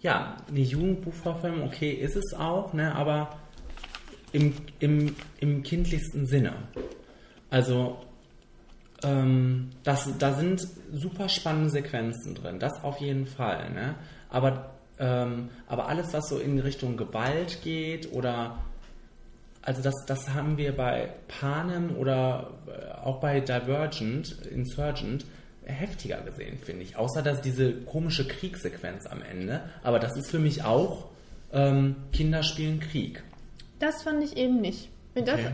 [0.00, 3.38] ja, eine Jugendbuchverfilmung, okay, ist es auch, ne, aber
[4.32, 6.54] im, im, im kindlichsten Sinne.
[7.50, 7.98] Also
[9.02, 13.96] ähm, das, da sind super spannende Sequenzen drin, das auf jeden Fall, ne?
[14.30, 18.58] Aber, ähm, aber alles, was so in Richtung Gewalt geht oder
[19.64, 25.24] also das, das haben wir bei Panem oder äh, auch bei Divergent, Insurgent
[25.64, 26.96] heftiger gesehen, finde ich.
[26.96, 29.60] Außer dass diese komische Kriegssequenz am Ende.
[29.84, 31.06] Aber das ist für mich auch
[31.52, 33.22] ähm, Kinder spielen Krieg.
[33.78, 34.88] das fand ich eben nicht.
[35.14, 35.50] Wenn das, Okay.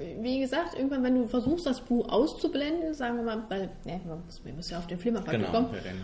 [0.00, 4.00] äh, wie gesagt, irgendwann, wenn du versuchst, das Buch auszublenden, sagen wir mal, weil, ne,
[4.06, 6.02] man muss, man muss ja auf den Flimmerpark Genau, kommen, reden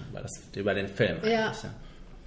[0.56, 1.30] über, den Film Ja.
[1.30, 1.52] Ja.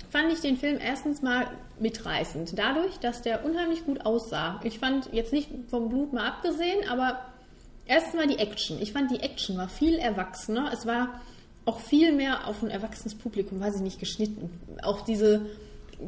[0.09, 1.47] Fand ich den Film erstens mal
[1.79, 2.57] mitreißend.
[2.57, 4.59] Dadurch, dass der unheimlich gut aussah.
[4.63, 7.19] Ich fand, jetzt nicht vom Blut mal abgesehen, aber
[7.85, 8.81] erstens mal die Action.
[8.81, 10.71] Ich fand, die Action war viel erwachsener.
[10.73, 11.21] Es war
[11.65, 14.49] auch viel mehr auf ein erwachsenes Publikum, weiß ich nicht, geschnitten.
[14.83, 15.45] Auch diese,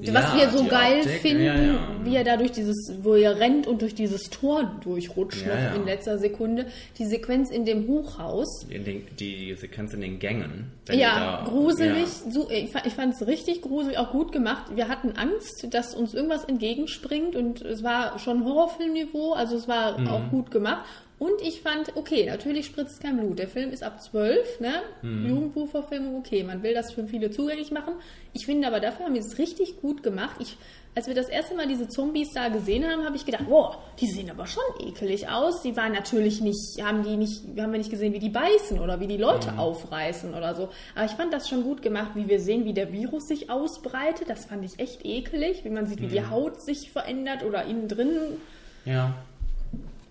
[0.01, 1.79] Ja, was wir so geil Optik, finden, ja, ja.
[2.03, 5.61] wie er da durch dieses, wo er rennt und durch dieses Tor durchrutscht Ja, noch
[5.61, 5.73] ja.
[5.73, 6.67] in letzter Sekunde.
[6.99, 8.65] Die Sequenz in dem Hochhaus.
[8.69, 10.71] In den, die Sequenz in den Gängen.
[10.91, 12.05] Ja, da- gruselig.
[12.25, 12.31] Ja.
[12.31, 14.65] So, ich fand es richtig gruselig, auch gut gemacht.
[14.75, 19.97] Wir hatten Angst, dass uns irgendwas entgegenspringt und es war schon Horrorfilmniveau, also es war
[19.99, 20.07] Mhm.
[20.07, 20.85] auch gut gemacht.
[21.19, 23.39] Und ich fand, okay, natürlich spritzt kein Blut.
[23.39, 24.71] Der Film ist ab 12, ne?
[25.01, 25.27] Mhm.
[25.27, 27.95] Jugendbuchverfilmung, okay, man will das für viele zugänglich machen.
[28.31, 30.37] Ich finde aber, dafür haben wir es richtig gut gemacht.
[30.39, 30.55] Ich,
[30.95, 34.07] als wir das erste Mal diese Zombies da gesehen haben, habe ich gedacht, boah, die
[34.07, 35.61] sehen aber schon ekelig aus.
[35.61, 39.01] Die waren natürlich nicht, haben die nicht, haben wir nicht gesehen, wie die beißen oder
[39.01, 40.69] wie die Leute aufreißen oder so.
[40.95, 44.29] Aber ich fand das schon gut gemacht, wie wir sehen, wie der Virus sich ausbreitet.
[44.29, 47.89] Das fand ich echt ekelig, wie man sieht, wie die Haut sich verändert oder innen
[47.89, 48.37] drin
[48.85, 49.13] ja.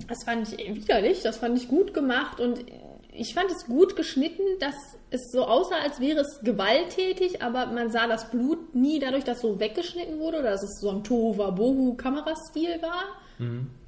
[0.09, 2.65] Das fand ich widerlich, das fand ich gut gemacht und
[3.13, 4.75] ich fand es gut geschnitten, dass
[5.11, 9.41] es so aussah, als wäre es gewalttätig, aber man sah das Blut nie dadurch, dass
[9.41, 13.05] so weggeschnitten wurde oder dass es so ein Tohuwabohu-Kamerastil war.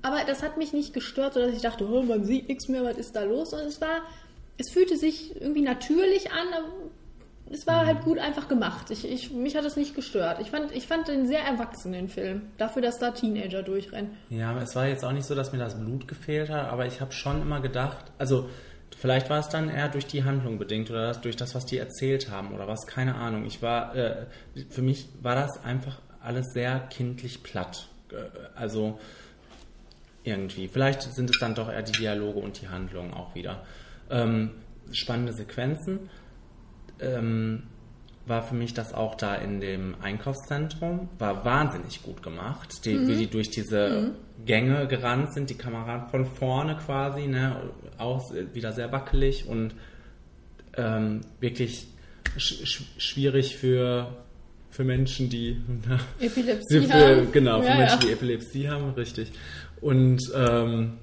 [0.03, 2.97] Aber das hat mich nicht gestört, sodass ich dachte, oh, man sieht nichts mehr, was
[2.97, 3.53] ist da los?
[3.53, 4.03] Und es war,
[4.59, 6.47] es fühlte sich irgendwie natürlich an,
[7.53, 8.91] es war halt gut einfach gemacht.
[8.91, 10.41] Ich, ich, mich hat es nicht gestört.
[10.41, 14.13] Ich fand, ich fand den sehr erwachsenen Film, dafür, dass da Teenager durchrennen.
[14.29, 16.87] Ja, aber es war jetzt auch nicht so, dass mir das Blut gefehlt hat, aber
[16.87, 18.49] ich habe schon immer gedacht, also
[18.97, 22.31] vielleicht war es dann eher durch die Handlung bedingt oder durch das, was die erzählt
[22.31, 23.45] haben oder was, keine Ahnung.
[23.45, 24.27] Ich war, äh,
[24.69, 27.89] für mich war das einfach alles sehr kindlich platt.
[28.13, 28.17] Äh,
[28.55, 29.01] also
[30.23, 30.69] irgendwie.
[30.69, 33.65] Vielleicht sind es dann doch eher die Dialoge und die Handlungen auch wieder.
[34.11, 34.51] Ähm,
[34.93, 36.11] spannende Sequenzen.
[37.01, 37.63] Ähm,
[38.27, 41.09] war für mich das auch da in dem Einkaufszentrum.
[41.19, 42.85] War wahnsinnig gut gemacht.
[42.85, 44.13] Die, Wie die durch diese
[44.47, 47.57] Gänge gerannt sind, die Kamera von vorne quasi, ne,
[47.99, 49.75] auch wieder sehr wackelig und
[50.77, 51.89] ähm, wirklich
[52.37, 54.17] sch sch schwierig für,
[54.71, 55.61] für Menschen, die
[56.21, 57.33] Epilepsie für, haben.
[57.33, 58.07] Genau, für Ja, Menschen, ja.
[58.07, 59.33] die Epilepsie haben, richtig.
[59.81, 60.99] Und ähm,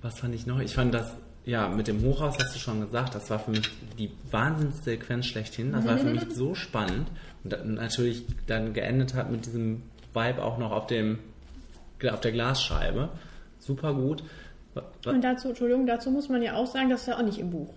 [0.00, 0.60] was fand ich noch?
[0.60, 1.14] Ich fand das,
[1.44, 3.68] ja, mit dem Hochhaus hast du schon gesagt, das war für mich
[3.98, 5.72] die Wahnsinnssequenz schlechthin.
[5.72, 7.08] Das war für mich so spannend.
[7.44, 9.82] Und natürlich dann geendet hat mit diesem
[10.14, 11.18] Vibe auch noch auf dem
[12.10, 13.10] auf der Glasscheibe.
[13.58, 14.24] Super gut.
[15.06, 17.50] Und dazu, Entschuldigung, dazu muss man ja auch sagen, das ist ja auch nicht im
[17.50, 17.72] Buch.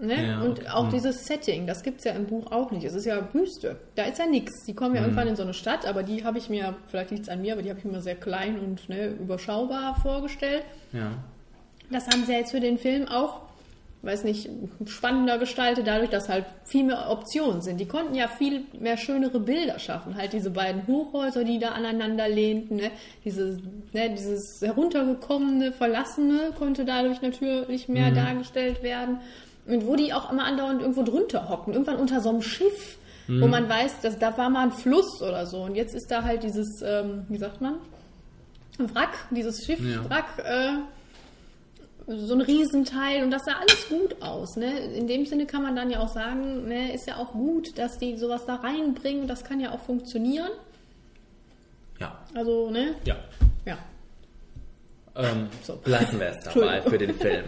[0.00, 0.26] Ne?
[0.26, 0.68] Ja, und okay.
[0.68, 0.90] auch Hm.
[0.90, 2.84] dieses Setting, das gibt es ja im Buch auch nicht.
[2.84, 3.76] Es ist ja Wüste.
[3.94, 4.64] Da ist ja nichts.
[4.66, 5.06] Die kommen ja Hm.
[5.06, 7.52] irgendwann in so eine Stadt, aber die habe ich mir, vielleicht liegt es an mir,
[7.52, 10.64] aber die habe ich mir sehr klein und ne, überschaubar vorgestellt.
[10.92, 11.12] Ja.
[11.94, 13.42] Das haben sie jetzt für den Film auch,
[14.02, 14.50] weiß nicht,
[14.86, 17.78] spannender gestaltet, dadurch, dass halt viel mehr Optionen sind.
[17.78, 20.16] Die konnten ja viel mehr schönere Bilder schaffen.
[20.16, 22.90] Halt diese beiden Hochhäuser, die da aneinander lehnten, ne?
[23.24, 23.58] Dieses,
[23.92, 29.18] ne, dieses heruntergekommene, verlassene konnte dadurch natürlich mehr dargestellt werden.
[29.66, 33.46] Und wo die auch immer andauernd irgendwo drunter hocken, irgendwann unter so einem Schiff, wo
[33.46, 35.62] man weiß, dass da war mal ein Fluss oder so.
[35.62, 37.76] Und jetzt ist da halt dieses, ähm, wie sagt man?
[38.80, 40.10] Ein Wrack, dieses Schiff, Ja.
[40.10, 40.72] Wrack, äh,
[42.06, 44.56] so ein Riesenteil und das sah alles gut aus.
[44.56, 44.78] Ne?
[44.94, 47.98] In dem Sinne kann man dann ja auch sagen, ne, ist ja auch gut, dass
[47.98, 49.26] die sowas da reinbringen.
[49.26, 50.50] Das kann ja auch funktionieren.
[51.98, 52.18] Ja.
[52.34, 52.94] Also, ne?
[53.04, 53.16] Ja.
[53.64, 53.78] Ja.
[55.16, 55.78] Ähm, So.
[55.84, 57.44] Lassen wir es dabei für den Film.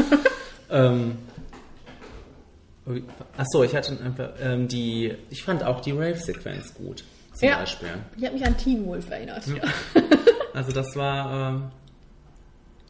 [0.70, 1.18] ähm,
[3.36, 5.12] Achso, ich hatte einfach ähm, die.
[5.30, 7.02] Ich fand auch die Rave-Sequenz gut.
[7.34, 7.58] zum Ja.
[7.58, 7.88] Beispiel.
[8.16, 9.42] Ich habe mich an Teen Wolf erinnert.
[10.54, 11.64] Also das war ähm,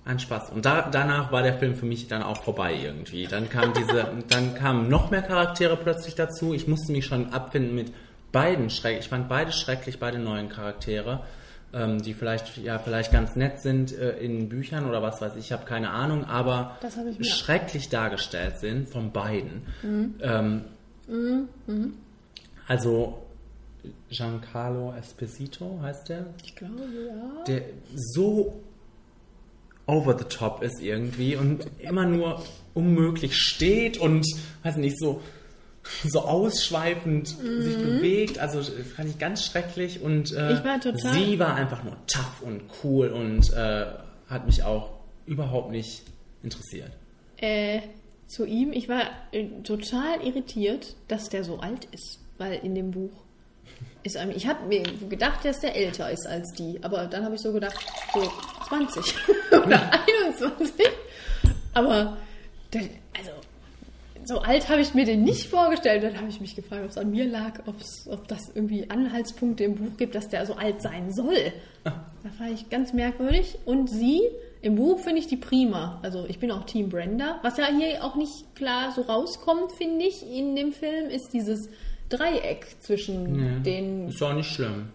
[0.06, 0.50] ein Spaß.
[0.50, 3.26] Und da, danach war der Film für mich dann auch vorbei irgendwie.
[3.26, 6.54] Dann kam diese, dann kamen noch mehr Charaktere plötzlich dazu.
[6.54, 7.92] Ich musste mich schon abfinden mit
[8.32, 9.06] beiden schrecklich.
[9.06, 11.24] Ich fand beide schrecklich, beide neuen Charaktere,
[11.72, 15.46] ähm, die vielleicht ja vielleicht ganz nett sind äh, in Büchern oder was weiß ich.
[15.46, 16.76] Ich habe keine Ahnung, aber
[17.20, 19.66] schrecklich dargestellt sind von beiden.
[20.22, 20.64] Ähm,
[22.68, 23.22] Also
[24.10, 27.44] Giancarlo Esposito heißt der Ich glaube, ja.
[27.44, 27.62] der
[27.94, 28.60] so
[29.86, 32.42] over the top ist irgendwie und immer nur
[32.74, 34.26] unmöglich steht und
[34.62, 35.22] weiß nicht so
[36.04, 38.40] so ausschweifend sich bewegt.
[38.40, 43.08] Also fand ich ganz schrecklich und äh, war sie war einfach nur tough und cool
[43.08, 43.86] und äh,
[44.28, 44.90] hat mich auch
[45.26, 46.02] überhaupt nicht
[46.42, 46.90] interessiert.
[47.36, 47.80] Äh,
[48.26, 52.90] zu ihm, ich war äh, total irritiert, dass der so alt ist, weil in dem
[52.90, 53.25] Buch
[54.06, 57.40] ist ich habe mir gedacht, dass der älter ist als die, aber dann habe ich
[57.40, 57.76] so gedacht,
[58.14, 58.22] so
[58.68, 59.14] 20
[59.64, 59.90] oder
[60.28, 60.72] 21.
[61.74, 62.16] Aber
[62.72, 62.82] der,
[63.16, 63.32] also
[64.26, 66.02] so alt habe ich mir den nicht vorgestellt.
[66.02, 69.76] Dann habe ich mich gefragt, ob es an mir lag, ob das irgendwie Anhaltspunkte im
[69.76, 71.52] Buch gibt, dass der so alt sein soll.
[71.84, 73.58] Das fand ich ganz merkwürdig.
[73.64, 74.22] Und sie,
[74.62, 76.00] im Buch finde ich die prima.
[76.02, 77.38] Also ich bin auch Team Brenda.
[77.42, 81.68] Was ja hier auch nicht klar so rauskommt, finde ich, in dem Film, ist dieses
[82.08, 84.88] Dreieck zwischen den Ist auch nicht schlimm,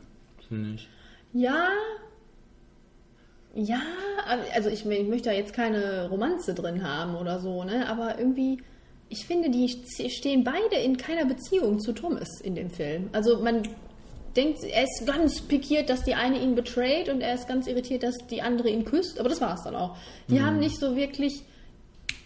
[0.48, 0.88] finde ich.
[1.34, 1.70] ja.
[3.54, 3.82] Ja,
[4.54, 7.86] also ich, ich möchte da jetzt keine Romanze drin haben oder so, ne?
[7.90, 8.60] Aber irgendwie,
[9.10, 9.68] ich finde, die
[10.10, 13.10] stehen beide in keiner Beziehung zu Thomas in dem Film.
[13.12, 13.64] Also man
[14.38, 18.04] denkt, er ist ganz pikiert, dass die eine ihn betrayt und er ist ganz irritiert,
[18.04, 19.98] dass die andere ihn küsst, aber das war es dann auch.
[20.30, 21.44] Die haben nicht so wirklich.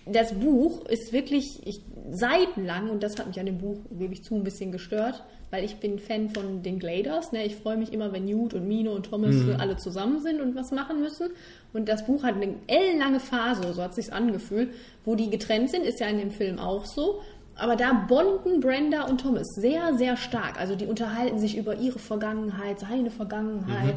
[0.06, 1.82] Das Buch ist wirklich ich,
[2.12, 5.64] seitenlang und das hat mich an dem Buch, gebe ich zu, ein bisschen gestört, weil
[5.64, 7.32] ich bin Fan von den Gladers.
[7.32, 7.45] Ne?
[7.45, 10.72] Ich freue mich immer, wenn Newt und Mino und Thomas alle zusammen sind und was
[10.72, 11.30] machen müssen.
[11.74, 14.70] Und das Buch hat eine ellenlange Phase, so hat sich's angefühlt,
[15.03, 17.22] wo die getrennt sind, ist ja in dem Film auch so.
[17.58, 20.60] Aber da bonden Brenda und Thomas sehr, sehr stark.
[20.60, 23.95] Also die unterhalten sich über ihre Vergangenheit, seine Vergangenheit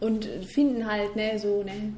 [0.00, 1.92] und finden halt, ne, so, ne,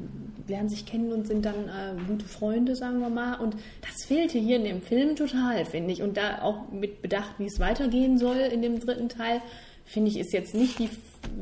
[0.48, 3.34] lernen sich kennen und sind dann äh, gute Freunde, sagen wir mal.
[3.38, 6.02] Und das fehlte hier in dem Film total, finde ich.
[6.02, 9.40] Und da auch mit Bedacht, wie es weitergehen soll in dem dritten Teil,
[9.84, 10.90] finde ich, ist jetzt nicht die,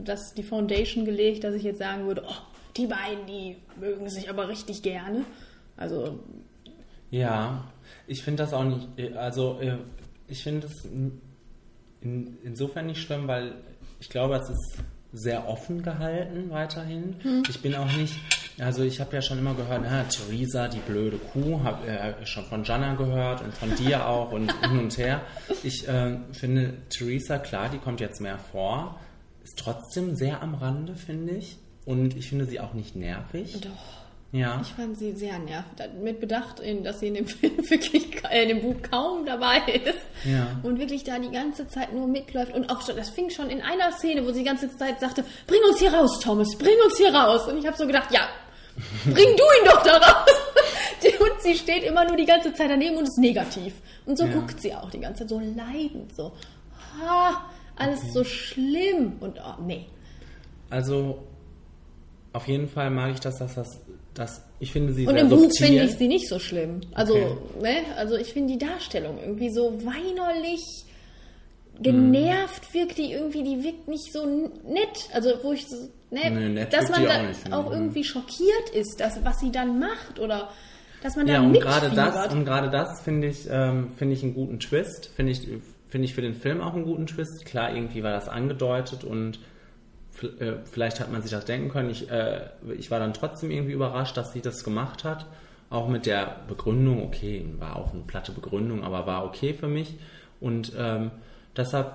[0.04, 2.34] das, die Foundation gelegt, dass ich jetzt sagen würde, oh,
[2.76, 5.24] die beiden, die mögen sich aber richtig gerne.
[5.76, 6.20] Also,
[7.10, 7.64] Ja,
[8.06, 9.76] ich finde das auch nicht, also äh,
[10.28, 13.54] ich finde es in, insofern nicht schlimm, weil
[14.00, 14.82] ich glaube, es ist
[15.12, 17.16] sehr offen gehalten weiterhin.
[17.48, 18.14] Ich bin auch nicht,
[18.60, 22.44] also ich habe ja schon immer gehört, na, Theresa, die blöde Kuh, habe äh, schon
[22.44, 25.22] von Jana gehört und von dir auch und hin und her.
[25.62, 28.98] Ich äh, finde Theresa, klar, die kommt jetzt mehr vor,
[29.42, 31.58] ist trotzdem sehr am Rande, finde ich.
[31.86, 33.60] Und ich finde sie auch nicht nervig.
[33.60, 34.00] doch.
[34.32, 34.60] Ja.
[34.62, 35.72] Ich fand sie sehr nervig.
[36.00, 39.98] Mit Bedacht, dass sie in dem Film wirklich, äh, in dem Buch kaum dabei ist.
[40.24, 40.60] Ja.
[40.62, 42.54] Und wirklich da die ganze Zeit nur mitläuft.
[42.54, 45.24] Und auch schon, das fing schon in einer Szene, wo sie die ganze Zeit sagte,
[45.48, 47.48] bring uns hier raus, Thomas, bring uns hier raus.
[47.48, 48.28] Und ich habe so gedacht, ja,
[49.04, 50.30] bring du ihn doch da raus.
[51.20, 53.74] Und sie steht immer nur die ganze Zeit daneben und ist negativ.
[54.06, 54.32] Und so Ja.
[54.34, 56.32] guckt sie auch die ganze Zeit so leidend, so,
[56.98, 57.44] ha,
[57.76, 59.14] alles so schlimm.
[59.20, 59.86] Und oh, nee.
[60.68, 61.18] Also
[62.34, 63.80] auf jeden Fall mag ich das, dass das,
[64.14, 66.80] dass ich finde sie Und im Buch finde ich sie nicht so schlimm.
[66.94, 67.36] Also, Okay.
[67.62, 70.62] ne, also ich finde die Darstellung irgendwie so weinerlich
[71.80, 75.08] genervt wirkt die irgendwie, die wirkt nicht so nett.
[75.14, 75.76] Also wo ich so,
[76.10, 77.78] ne, Nee, dass man die da auch auch ich.
[77.78, 80.50] irgendwie schockiert ist, dass, was sie dann macht oder
[81.02, 84.22] dass man da Ja, und gerade das, und gerade das finde ich, ähm, finde ich
[84.22, 85.10] einen guten Twist.
[85.14, 85.48] Finde ich,
[85.88, 87.44] finde ich für den Film auch einen guten Twist.
[87.46, 89.38] Klar, irgendwie war das angedeutet und
[90.38, 91.90] äh, vielleicht hat man sich das denken können.
[91.90, 95.26] Ich, äh, ich war dann trotzdem irgendwie überrascht, dass sie das gemacht hat.
[95.70, 99.96] Auch mit der Begründung, okay, war auch eine platte Begründung, aber war okay für mich.
[100.40, 101.12] Und ähm,
[101.56, 101.94] deshalb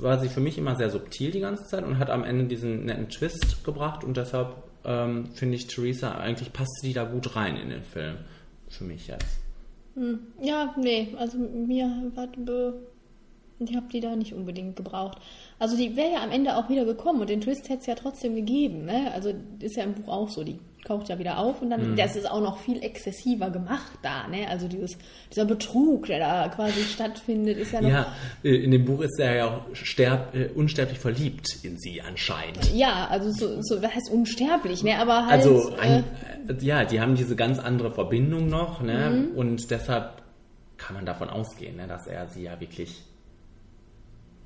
[0.00, 2.84] war sie für mich immer sehr subtil die ganze Zeit und hat am Ende diesen
[2.84, 7.56] netten Twist gebracht und deshalb ähm, finde ich Theresa, eigentlich passt die da gut rein
[7.56, 8.16] in den Film.
[8.68, 9.38] Für mich jetzt.
[10.42, 12.28] Ja, nee, also mir war
[13.58, 15.18] ich habe die da nicht unbedingt gebraucht.
[15.58, 17.94] Also die wäre ja am Ende auch wieder gekommen und den Twist hätte es ja
[17.94, 19.10] trotzdem gegeben, ne?
[19.14, 22.16] Also ist ja im Buch auch so, die taucht ja wieder auf und dann, das
[22.16, 24.48] ist auch noch viel exzessiver gemacht da, ne?
[24.48, 24.96] Also dieses,
[25.30, 27.88] dieser Betrug, der da quasi stattfindet, ist ja noch.
[27.88, 32.00] Ja, äh, in dem Buch ist er ja auch sterb, äh, unsterblich verliebt in sie
[32.00, 32.72] anscheinend.
[32.72, 34.98] Ja, also so, so was heißt unsterblich, ne?
[34.98, 35.44] Aber halt.
[35.44, 36.04] Also, äh, ein,
[36.48, 39.28] äh, ja, die haben diese ganz andere Verbindung noch, ne?
[39.32, 39.36] Mhm.
[39.36, 40.22] Und deshalb
[40.76, 43.02] kann man davon ausgehen, ne, dass er sie ja wirklich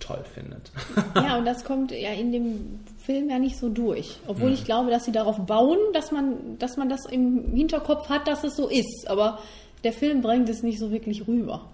[0.00, 0.72] toll findet.
[1.14, 4.18] Ja, und das kommt ja in dem Film ja nicht so durch.
[4.26, 4.54] Obwohl Mhm.
[4.54, 8.42] ich glaube, dass sie darauf bauen, dass man, dass man das im Hinterkopf hat, dass
[8.44, 9.06] es so ist.
[9.08, 9.38] Aber
[9.84, 11.66] der Film bringt es nicht so wirklich rüber.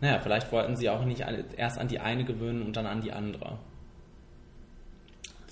[0.00, 1.22] Naja, vielleicht wollten sie auch nicht
[1.56, 3.58] erst an die eine gewöhnen und dann an die andere.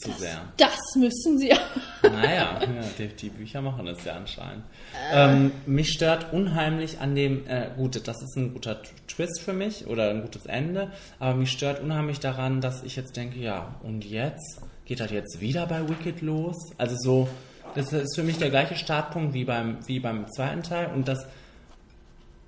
[0.01, 0.41] Zu sehr.
[0.57, 1.59] Das müssen sie ja.
[2.03, 4.65] Naja, ja, die, die Bücher machen das ja anscheinend.
[5.13, 9.87] Ähm, mich stört unheimlich an dem, äh, gut, das ist ein guter Twist für mich
[9.87, 14.05] oder ein gutes Ende, aber mich stört unheimlich daran, dass ich jetzt denke, ja, und
[14.05, 14.63] jetzt?
[14.87, 16.57] Geht das jetzt wieder bei Wicked los?
[16.79, 17.29] Also so,
[17.75, 21.27] das ist für mich der gleiche Startpunkt wie beim, wie beim zweiten Teil und das,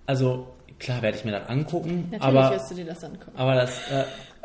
[0.07, 0.49] also
[0.83, 3.33] klar werde ich mir das angucken, Natürlich aber wirst du dir das angucken.
[3.37, 4.05] aber das äh,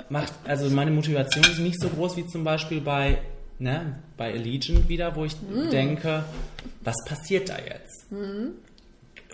[0.09, 3.17] macht, also meine Motivation ist nicht so groß wie zum Beispiel bei,
[3.59, 5.35] ne, bei Allegiant wieder, wo ich
[5.71, 6.23] denke,
[6.81, 8.05] was passiert da jetzt?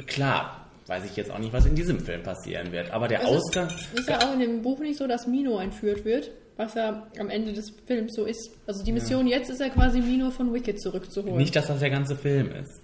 [0.08, 3.36] Klar, weiß ich jetzt auch nicht, was in diesem Film passieren wird, aber der Also,
[3.36, 3.70] Ausgang.
[3.94, 7.30] Ist ja auch in dem Buch nicht so, dass Mino entführt wird, was ja am
[7.30, 8.52] Ende des Films so ist.
[8.68, 11.38] Also die Mission jetzt ist ja quasi Mino von Wicked zurückzuholen.
[11.38, 12.82] Nicht, dass das der ganze Film ist.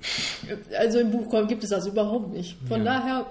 [0.78, 2.57] Also im Buch gibt es das überhaupt nicht.
[2.67, 2.99] Von Ja.
[2.99, 3.26] daher,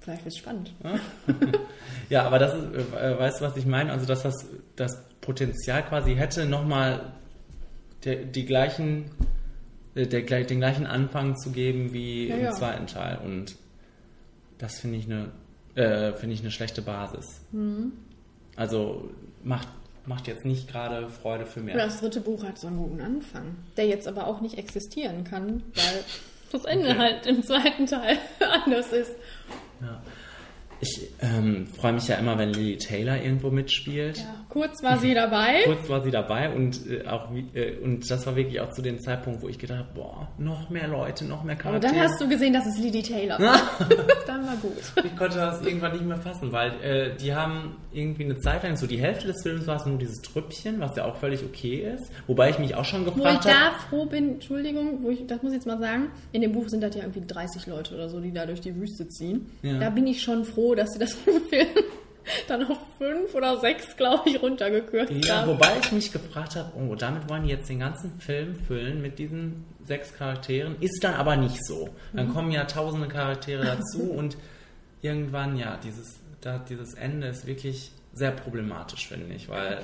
[0.00, 0.72] vielleicht wird es spannend.
[2.08, 3.92] Ja, aber das ist, äh, weißt du, was ich meine?
[3.92, 4.34] Also, dass das
[4.74, 7.12] das Potenzial quasi hätte, nochmal
[8.04, 9.12] die gleichen,
[9.94, 12.50] äh, der, den gleichen Anfang zu geben wie Ja, im ja.
[12.50, 13.18] zweiten Teil.
[13.24, 13.54] Und
[14.58, 15.30] das finde ich eine,
[15.76, 17.42] äh, finde ich eine schlechte Basis.
[17.52, 17.92] Mhm.
[18.56, 19.08] Also
[19.44, 19.68] macht,
[20.04, 21.74] macht jetzt nicht gerade Freude für mich.
[21.74, 25.62] Das dritte Buch hat so einen guten Anfang, der jetzt aber auch nicht existieren kann,
[25.76, 26.04] weil
[26.50, 26.98] das Ende Okay.
[26.98, 28.18] halt im zweiten Teil
[28.64, 29.12] anders ist.
[30.80, 34.18] Ich ähm, freue mich ja immer, wenn Lily Taylor irgendwo mitspielt.
[34.18, 35.60] Ja, kurz war sie dabei.
[35.64, 39.00] Kurz war sie dabei und äh, auch äh, und das war wirklich auch zu dem
[39.00, 41.92] Zeitpunkt, wo ich gedacht habe, boah, noch mehr Leute, noch mehr Aber Charaktere.
[41.94, 43.60] dann hast du gesehen, dass es Lily Taylor war.
[44.26, 45.04] dann war gut.
[45.04, 48.76] ich konnte das irgendwann nicht mehr fassen, weil äh, die haben irgendwie eine Zeit lang,
[48.76, 51.92] so die Hälfte des Films war es nur dieses Trüppchen, was ja auch völlig okay
[51.94, 52.10] ist.
[52.26, 53.76] Wobei ich mich auch schon Wo ich gefragt da habe.
[53.88, 56.82] froh bin, Entschuldigung, wo ich, das muss ich jetzt mal sagen, in dem Buch sind
[56.82, 59.50] das ja irgendwie 30 Leute oder so, die da durch die Wüste ziehen.
[59.62, 59.78] Ja.
[59.78, 61.42] Da bin ich schon froh, dass sie das Film
[62.48, 65.50] dann auf fünf oder sechs, glaube ich, runtergekürzt Ja, haben.
[65.52, 69.18] wobei ich mich gefragt habe, oh, damit wollen die jetzt den ganzen Film füllen mit
[69.18, 70.76] diesen sechs Charakteren.
[70.80, 71.88] Ist dann aber nicht so.
[72.12, 72.32] Dann Mhm.
[72.34, 74.36] kommen ja tausende Charaktere dazu und
[75.02, 79.80] irgendwann, ja, dieses, da, dieses Ende ist wirklich sehr problematisch, finde ich, weil,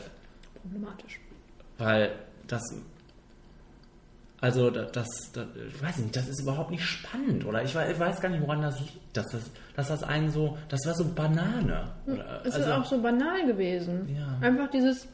[0.63, 1.21] Problematisch.
[1.79, 2.13] weil
[2.47, 2.63] das,
[4.41, 7.65] also das, das, das, ich weiß nicht, das ist überhaupt nicht spannend, oder?
[7.65, 10.95] Ich weiß, gar nicht, woran das liegt, dass das, dass das einen so, das war
[10.95, 11.89] so Banane.
[12.07, 14.15] Oder, Es also, ist auch so banal gewesen.
[14.15, 14.47] Ja.
[14.47, 15.09] Einfach dieses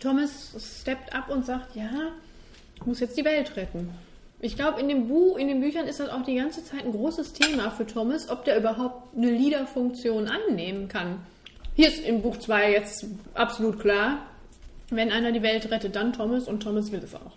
[0.00, 1.90] Thomas steppt ab und sagt, ja,
[2.76, 3.90] ich muss jetzt die Welt retten.
[4.40, 6.92] Ich glaube, in dem Buch, in den Büchern ist das auch die ganze Zeit ein
[6.92, 11.20] großes Thema für Thomas, ob der überhaupt eine Leaderfunktion annehmen kann.
[11.74, 14.18] Hier ist im Buch 2 jetzt absolut klar,
[14.90, 17.32] wenn einer die Welt rettet, dann Thomas und Thomas will es auch.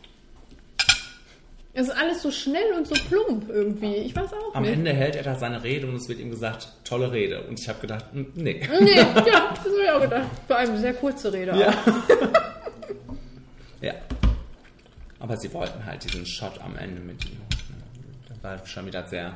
[1.78, 3.95] Es ist alles so schnell und so plump irgendwie.
[3.95, 4.71] Ich weiß auch am nicht.
[4.71, 7.43] Ende hält er da seine Rede und es wird ihm gesagt, tolle Rede.
[7.43, 8.65] Und ich habe gedacht, nee.
[8.80, 10.28] Nee, ja, das habe ich auch gedacht.
[10.47, 11.55] Vor allem sehr kurze Rede.
[11.57, 11.69] Ja.
[11.69, 11.76] auch.
[13.82, 13.93] Ja.
[15.19, 17.38] Aber sie wollten halt diesen Shot am Ende mit ihm.
[18.30, 19.34] Das war schon wieder sehr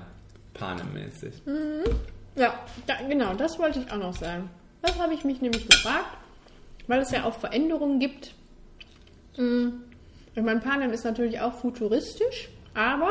[0.54, 1.34] panemäßig.
[2.36, 2.54] Ja,
[2.88, 4.50] da, genau, das wollte ich auch noch sagen.
[4.82, 6.18] Das habe ich mich nämlich gefragt,
[6.88, 8.34] weil es ja auch Veränderungen gibt.
[9.36, 9.84] Hm,
[10.40, 13.10] Ich meine, Panem ist natürlich auch futuristisch, aber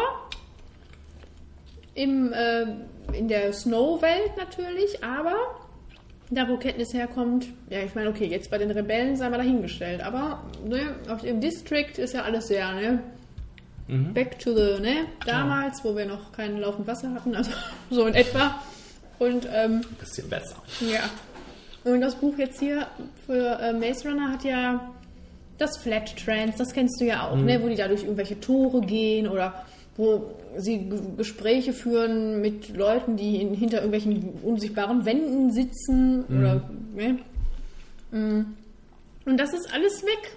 [1.94, 2.64] im, äh,
[3.12, 5.34] in der Snow-Welt natürlich, aber
[6.30, 10.02] da, wo Kenntnis herkommt, ja, ich meine, okay, jetzt bei den Rebellen sei mal dahingestellt,
[10.02, 13.02] aber ne, auf dem District ist ja alles sehr, ne?
[14.14, 15.06] Back to the, ne?
[15.26, 17.50] Damals, wo wir noch kein laufend Wasser hatten, also
[17.90, 18.62] so in etwa.
[19.18, 20.56] Und ähm, Bisschen besser.
[20.80, 21.10] ja.
[21.84, 22.86] Und das Buch jetzt hier
[23.26, 24.94] für äh, Maze Runner hat ja
[25.58, 27.62] das Flat Trance, das kennst du ja auch, ne?
[27.62, 33.42] Wo die da durch irgendwelche Tore gehen oder wo sie Gespräche führen mit Leuten, die
[33.42, 36.62] in, hinter irgendwelchen unsichtbaren Wänden sitzen oder
[36.94, 37.18] ne?
[38.10, 38.54] Mm.
[39.26, 40.36] Und das ist alles weg.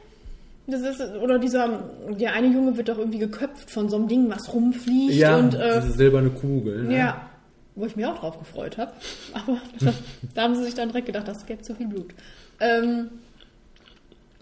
[0.68, 1.84] Das ist, oder dieser,
[2.20, 5.82] der eine Junge wird doch irgendwie geköpft von so einem Ding, was rumfliegt und äh,
[5.82, 6.84] diese silberne Kugel.
[6.84, 6.98] Ne?
[6.98, 7.30] ja,
[7.76, 8.92] wo ich mich auch drauf gefreut habe.
[9.34, 9.96] Aber das,
[10.36, 12.14] da haben sie sich dann direkt gedacht, das gäbe zu viel Blut.
[12.60, 13.10] Ähm,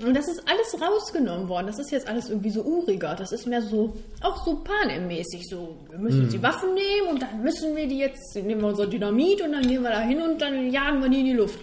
[0.06, 1.68] und das ist alles rausgenommen worden.
[1.68, 3.16] Das ist jetzt alles irgendwie so uriger.
[3.16, 5.48] Das ist mehr so, auch so Panem-mäßig.
[5.50, 8.70] So, wir müssen jetzt die Waffen nehmen und dann müssen wir die jetzt, nehmen wir
[8.70, 11.34] unser Dynamit und dann gehen wir da hin und dann jagen wir die in die
[11.34, 11.60] Luft.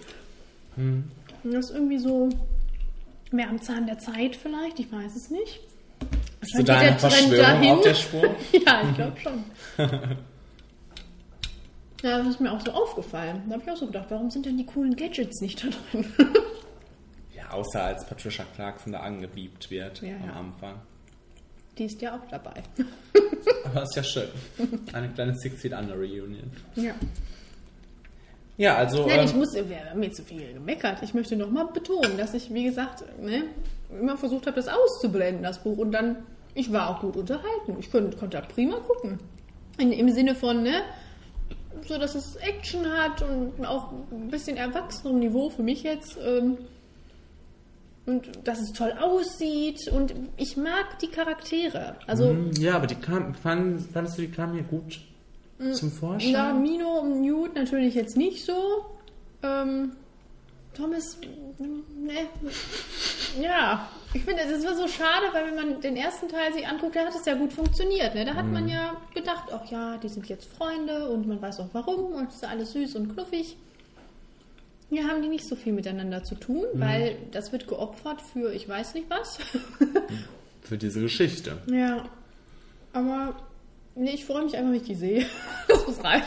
[0.75, 1.11] Und
[1.43, 2.29] das ist irgendwie so
[3.31, 5.59] mehr am Zahn der Zeit vielleicht, ich weiß es nicht.
[6.39, 8.21] Bist du da einer Verschwörung auf der Spur?
[8.51, 9.43] ja, ich glaube schon.
[12.03, 13.41] Ja, das ist mir auch so aufgefallen.
[13.47, 16.05] Da habe ich auch so gedacht, warum sind denn die coolen Gadgets nicht da drin?
[17.51, 20.33] Außer als Patricia Clarkson da angebiebt wird Ja, am ja.
[20.33, 20.81] Anfang.
[21.77, 22.63] Die ist ja auch dabei.
[23.65, 24.29] Aber ist ja schön.
[24.93, 26.51] Eine kleine Six Feet Under Reunion.
[26.75, 26.93] Ja.
[28.57, 29.05] Ja, also.
[29.05, 31.03] Nein, ich ähm, muss, wir haben jetzt zu viel gemeckert.
[31.03, 33.43] Ich möchte nochmal betonen, dass ich, wie gesagt, ne,
[33.91, 35.77] immer versucht habe, das auszublenden, das Buch.
[35.77, 36.17] Und dann,
[36.55, 37.77] ich war auch gut unterhalten.
[37.79, 39.19] Ich konnte, konnte da prima gucken.
[39.77, 40.81] In, Im Sinne von, ne,
[41.87, 46.17] so dass es Action hat und auch ein bisschen erwachsenem Niveau für mich jetzt.
[46.25, 46.57] Ähm,
[48.07, 49.87] und dass es toll aussieht.
[49.89, 51.95] Und ich mag die Charaktere.
[52.07, 54.99] Also, ja, aber die kam, fand, fandest du, die kamen hier gut
[55.73, 56.31] zum Vorschein?
[56.31, 58.85] Ja, Mino und Newt natürlich jetzt nicht so.
[59.43, 59.91] Ähm,
[60.73, 61.17] Thomas,
[61.59, 62.27] ne.
[63.41, 66.95] Ja, ich finde, das war so schade, weil wenn man den ersten Teil sich anguckt,
[66.95, 68.13] da hat es ja gut funktioniert.
[68.15, 68.25] Ne?
[68.25, 71.69] Da hat man ja gedacht, ach ja, die sind jetzt Freunde und man weiß auch
[71.73, 73.57] warum und es ist alles süß und knuffig.
[74.89, 78.67] Hier haben die nicht so viel miteinander zu tun, weil das wird geopfert für ich
[78.69, 79.37] weiß nicht was.
[80.61, 81.57] Für diese Geschichte.
[81.71, 82.03] ja,
[82.91, 83.35] aber
[83.95, 85.25] nee, ich freue mich einfach, wenn ich die sehe.
[85.69, 86.25] Das muss reichen.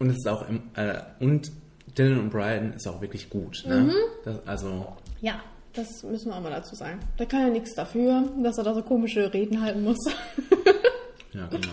[0.00, 1.52] Und es ist auch im, äh, und
[1.96, 3.62] Dylan und Brian ist auch wirklich gut.
[3.66, 3.76] Ne?
[3.76, 3.92] Mhm.
[4.24, 4.86] Das, also,
[5.20, 5.40] Ja,
[5.74, 6.98] das müssen wir auch mal dazu sagen.
[7.16, 9.98] Da kann ja nichts dafür, dass er da so komische Reden halten muss.
[11.32, 11.68] ja, genau.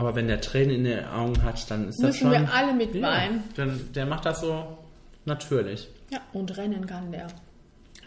[0.00, 2.30] Aber wenn der Tränen in den Augen hat, dann ist das Müssen schon...
[2.30, 3.44] wir alle mitweinen.
[3.54, 4.78] Ja, dann, der macht das so
[5.26, 5.88] natürlich.
[6.08, 7.26] Ja, und rennen kann der.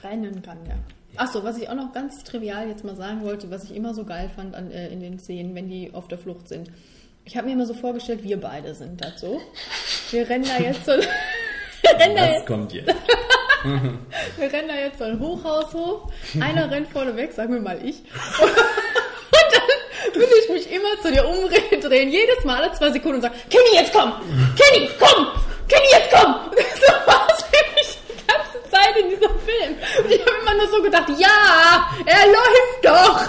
[0.02, 0.78] Rennen kann der.
[1.18, 4.06] Achso, was ich auch noch ganz trivial jetzt mal sagen wollte, was ich immer so
[4.06, 6.72] geil fand an, äh, in den Szenen, wenn die auf der Flucht sind.
[7.26, 9.40] Ich habe mir immer so vorgestellt, wir beide sind das so.
[10.10, 10.94] Wir rennen da jetzt so,
[11.82, 12.88] wir rennen da Was jetzt, kommt jetzt?
[13.64, 16.12] wir rennen da jetzt so ein Hochhaus hoch.
[16.40, 18.00] Einer rennt vorne weg, sagen wir mal ich.
[18.42, 19.83] Und dann
[20.14, 23.76] will ich mich immer zu dir umdrehen, jedes Mal alle zwei Sekunden und sagen, Kenny,
[23.76, 24.14] jetzt komm!
[24.58, 25.28] Kenny, komm!
[25.68, 26.36] Kenny, jetzt komm!
[26.84, 29.76] So war es für mich die ganze Zeit in diesem Film.
[30.04, 33.20] Und ich habe immer nur so gedacht, ja, er läuft doch!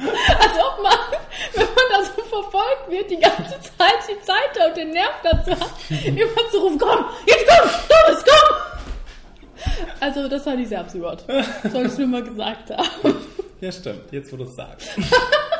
[0.40, 0.98] Als ob man,
[1.54, 5.50] wenn man da so verfolgt wird, die ganze Zeit die Zeit und den Nerv dazu
[5.50, 5.70] hat,
[6.04, 8.56] immer zu rufen, komm, jetzt komm, Thomas, komm!
[10.00, 11.24] Also, das fand ich sehr absurd.
[11.70, 13.16] Soll ich nur mal gesagt haben.
[13.60, 14.10] Ja, stimmt.
[14.10, 14.88] Jetzt, wo du es sagst.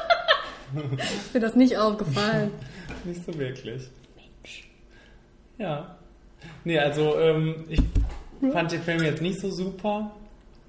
[0.98, 2.50] Ist mir das nicht aufgefallen.
[3.04, 3.88] Nicht so wirklich.
[5.58, 5.96] Ja.
[6.64, 7.80] Nee, also ähm, ich
[8.52, 10.10] fand den Film jetzt nicht so super.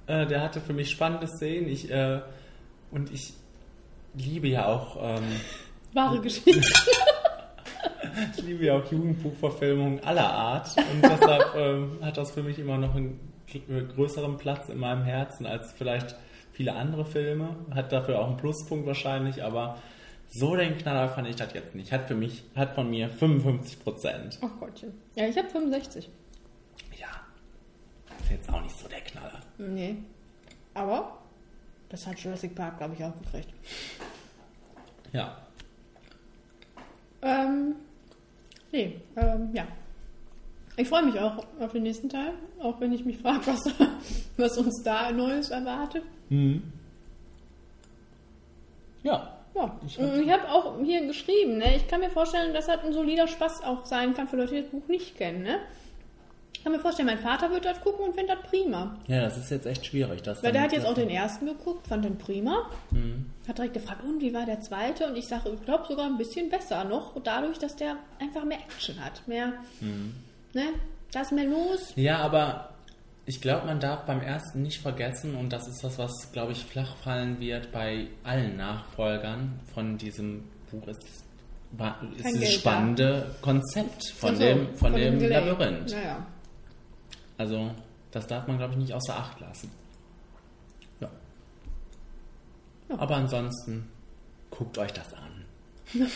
[0.07, 1.67] Äh, der hatte für mich spannende Szenen.
[1.69, 2.19] Ich, äh,
[2.91, 3.33] und ich
[4.13, 5.23] liebe ja auch, ähm,
[5.93, 6.61] Wahre Geschichte.
[8.37, 10.69] ich liebe ja auch Jugendbuchverfilmungen aller Art.
[10.77, 13.19] Und deshalb ähm, hat das für mich immer noch einen
[13.51, 16.15] gr- größeren Platz in meinem Herzen als vielleicht
[16.53, 17.55] viele andere Filme.
[17.73, 19.77] Hat dafür auch einen Pluspunkt wahrscheinlich, aber
[20.29, 21.91] so den Knaller fand ich das jetzt nicht.
[21.91, 24.39] Hat für mich, hat von mir 55 Prozent.
[24.41, 24.93] Ach Gottchen.
[25.15, 26.09] Ja, ich habe 65.
[26.99, 27.07] Ja,
[28.19, 29.39] ist jetzt auch nicht so der Knaller.
[29.57, 29.97] Nee.
[30.73, 31.17] Aber
[31.89, 33.53] das hat Jurassic Park, glaube ich, auch gekriegt.
[35.11, 35.37] Ja.
[37.21, 37.75] Ähm,
[38.71, 39.67] nee, ähm, ja.
[40.81, 43.71] Ich freue mich auch auf den nächsten Teil, auch wenn ich mich frage, was,
[44.37, 46.01] was uns da Neues erwartet.
[49.03, 49.37] Ja.
[49.53, 51.75] Ja, ich habe hab auch hier geschrieben, ne?
[51.75, 54.61] ich kann mir vorstellen, dass das ein solider Spaß auch sein kann für Leute, die
[54.61, 55.43] das Buch nicht kennen.
[55.43, 55.59] Ne?
[56.53, 58.97] Ich kann mir vorstellen, mein Vater wird das gucken und findet das prima.
[59.07, 60.21] Ja, das ist jetzt echt schwierig.
[60.21, 62.69] Das Weil der hat jetzt auch den ersten geguckt, fand den prima.
[63.47, 65.07] Hat direkt gefragt, und wie war der zweite?
[65.07, 68.59] Und ich sage, ich glaube sogar ein bisschen besser noch, dadurch, dass der einfach mehr
[68.59, 69.27] Action hat.
[69.27, 69.53] Mehr,
[70.53, 70.73] ne?
[71.11, 71.93] Da ist mehr los.
[71.95, 72.71] Ja, aber
[73.25, 76.65] ich glaube, man darf beim ersten nicht vergessen, und das ist das, was, glaube ich,
[76.65, 81.23] flach fallen wird bei allen Nachfolgern von diesem Buch, ist, ist
[81.77, 85.45] Kein das Geld spannende Konzept von so, dem, von dem Delay.
[85.45, 85.91] Labyrinth.
[85.91, 86.25] Naja.
[87.37, 87.71] Also,
[88.11, 89.71] das darf man, glaube ich, nicht außer Acht lassen.
[90.99, 91.09] Ja.
[92.97, 93.89] Aber ansonsten,
[94.49, 95.45] guckt euch das an.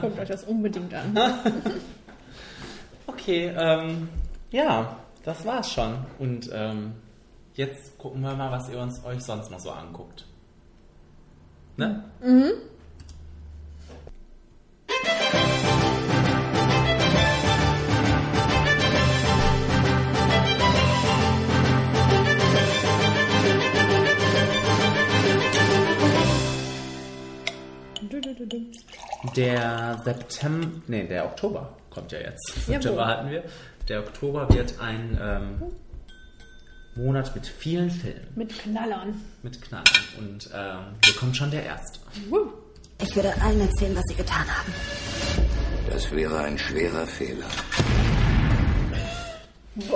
[0.00, 1.18] Guckt euch das unbedingt an.
[3.12, 4.08] Okay, ähm,
[4.50, 5.98] ja, das war's schon.
[6.18, 6.94] Und ähm,
[7.54, 10.26] jetzt gucken wir mal, was ihr uns euch sonst noch so anguckt.
[11.76, 12.04] Ne?
[29.36, 32.64] Der September, nee, der Oktober kommt ja jetzt.
[32.66, 33.44] September hatten wir.
[33.88, 35.62] Der Oktober wird ein ähm,
[36.94, 39.20] Monat mit vielen Filmen, Mit Knallern.
[39.42, 39.84] mit Knallen.
[40.18, 41.98] Und ähm, hier kommt schon der erste.
[43.00, 44.72] Ich würde allen erzählen, was sie getan haben.
[45.90, 47.46] Das wäre ein schwerer Fehler.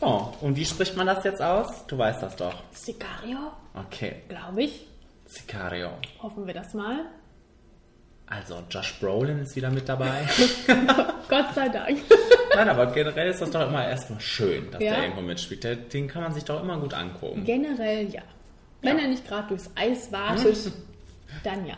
[0.00, 1.84] So, und wie spricht man das jetzt aus?
[1.88, 2.54] Du weißt das doch.
[2.72, 4.86] Sicario, Okay, glaube ich.
[5.26, 5.90] Sicario.
[6.22, 7.04] Hoffen wir das mal.
[8.30, 10.28] Also, Josh Brolin ist wieder mit dabei.
[11.28, 11.98] Gott sei Dank.
[12.54, 14.94] Nein, aber generell ist das doch immer erstmal schön, dass Ja.
[14.94, 15.64] der irgendwo mitspielt.
[15.64, 17.44] Der, den kann man sich doch immer gut angucken.
[17.44, 18.20] Generell ja.
[18.82, 20.70] Wenn er nicht gerade durchs Eis wartet,
[21.42, 21.76] dann ja.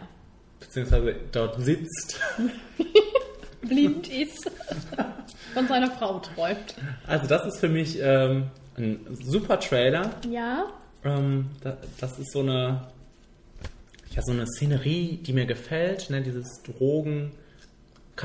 [0.58, 2.20] Beziehungsweise dort sitzt.
[3.62, 4.50] Blind ist.
[5.54, 6.74] Von seiner Frau träumt.
[7.06, 10.10] Also, das ist für mich ähm, ein super Trailer.
[10.28, 10.66] Ja.
[11.04, 12.82] Ähm, da, das ist so eine,
[14.10, 16.10] ja, so eine Szenerie, die mir gefällt.
[16.10, 16.22] Ne?
[16.22, 17.32] Dieses drogen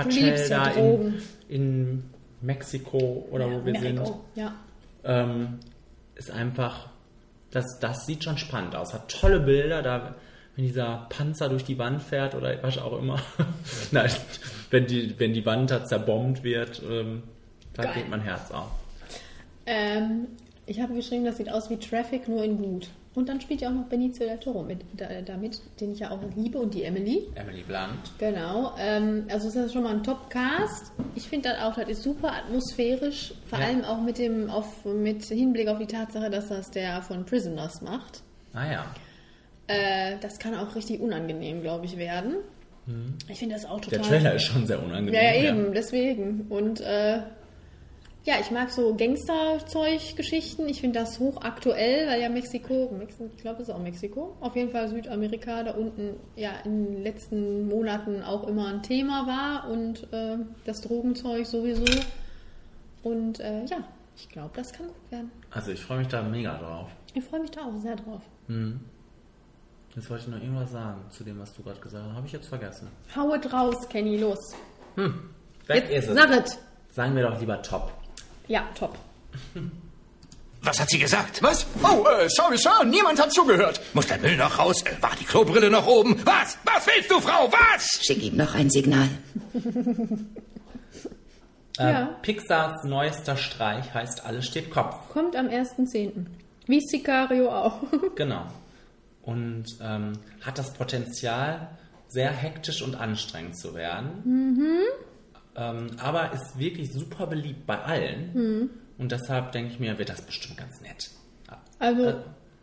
[0.09, 1.13] ja da in,
[1.47, 2.03] in
[2.41, 4.05] Mexiko oder ja, wo wir Mexiko.
[4.05, 4.15] sind.
[4.35, 4.53] Ja.
[5.03, 5.59] ähm,
[6.15, 6.89] ist einfach,
[7.51, 8.93] das, das sieht schon spannend aus.
[8.93, 10.15] Hat tolle Bilder, da
[10.55, 13.19] wenn dieser Panzer durch die Wand fährt oder was auch immer.
[13.91, 14.09] Nein,
[14.71, 17.23] wenn die, wenn die Wand da zerbombt wird, ähm,
[17.73, 17.93] da Geil.
[17.95, 18.71] geht mein Herz auf.
[19.65, 20.27] Ähm,
[20.65, 22.87] ich habe geschrieben, das sieht aus wie Traffic, nur in gut.
[23.15, 26.11] Und dann spielt ja auch noch Benicio del Toro mit, da, damit, den ich ja
[26.11, 27.27] auch liebe, und die Emily.
[27.35, 28.11] Emily Blunt.
[28.19, 28.73] Genau.
[28.77, 30.91] Ähm, also ist das schon mal ein Top-Cast.
[31.15, 33.33] Ich finde das auch, das ist super atmosphärisch.
[33.45, 33.65] Vor Ja.
[33.65, 37.81] allem auch mit dem, auf, mit Hinblick auf die Tatsache, dass das der von Prisoners
[37.81, 38.21] macht.
[38.53, 38.85] Naja.
[39.67, 42.35] Äh, das kann auch richtig unangenehm, glaube ich, werden.
[43.29, 44.19] Ich finde das auch Der total.
[44.19, 45.13] Trailer ist schon sehr unangenehm.
[45.15, 46.41] Ja, ja, eben, deswegen.
[46.49, 47.19] Und äh,
[48.25, 50.67] ja, ich mag so Gangsterzeug-Geschichten.
[50.67, 54.55] Ich finde das hochaktuell, weil ja Mexiko, Mexiko ich glaube, es ist auch Mexiko, auf
[54.55, 59.69] jeden Fall Südamerika da unten ja in den letzten Monaten auch immer ein Thema war
[59.69, 61.85] und äh, das Drogenzeug sowieso.
[63.03, 63.77] Und äh, ja,
[64.17, 65.31] ich glaube, das kann gut werden.
[65.51, 66.89] Also ich freue mich da mega drauf.
[67.13, 68.21] Ich freue mich da auch sehr drauf.
[69.95, 72.15] Jetzt wollte ich noch irgendwas sagen zu dem, was du gerade gesagt hast.
[72.15, 72.87] Habe ich jetzt vergessen.
[73.15, 74.55] Hau it raus, Kenny, los.
[74.95, 76.15] Weg Jetzt ist es.
[76.15, 76.59] sag es.
[76.89, 77.91] Sagen wir doch lieber top.
[78.47, 78.97] Ja, top.
[80.61, 81.41] Was hat sie gesagt?
[81.43, 81.65] Was?
[81.83, 83.79] Oh, äh, sorry, Sir, niemand hat zugehört.
[83.93, 84.81] Muss der Müll noch raus?
[84.83, 86.15] Äh, War die Klobrille noch oben?
[86.25, 86.57] Was?
[86.63, 87.51] Was willst du, Frau?
[87.51, 87.87] Was?
[88.03, 89.09] Schick ihm noch ein Signal.
[91.77, 92.05] Äh, Ja.
[92.21, 95.09] Pixars neuester Streich heißt Alles steht Kopf.
[95.09, 96.25] Kommt am 1.10.
[96.67, 97.81] Wie Sicario auch.
[98.15, 98.45] Genau.
[99.23, 101.67] Und ähm, hat das Potenzial,
[102.07, 104.83] sehr hektisch und anstrengend zu werden.
[105.57, 108.31] Ähm, aber ist wirklich super beliebt bei allen.
[108.97, 111.09] Und deshalb denke ich mir, wird das bestimmt ganz nett.
[111.79, 112.13] Also,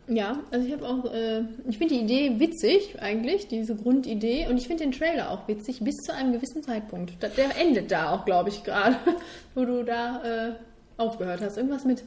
[0.07, 4.47] ja, also ich habe auch, äh, ich finde die Idee witzig eigentlich, diese Grundidee.
[4.49, 7.13] Und ich finde den Trailer auch witzig, bis zu einem gewissen Zeitpunkt.
[7.21, 8.97] Der endet da auch, glaube ich, gerade,
[9.55, 10.53] wo du da äh,
[10.97, 11.57] aufgehört hast.
[11.57, 12.03] Irgendwas mit,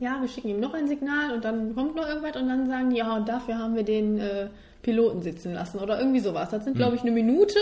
[0.00, 2.90] ja, wir schicken ihm noch ein Signal und dann kommt noch irgendwas und dann sagen
[2.90, 4.48] die, ja, und dafür haben wir den äh,
[4.82, 6.48] Piloten sitzen lassen oder irgendwie sowas.
[6.48, 7.58] Das sind, glaube ich, eine Minute.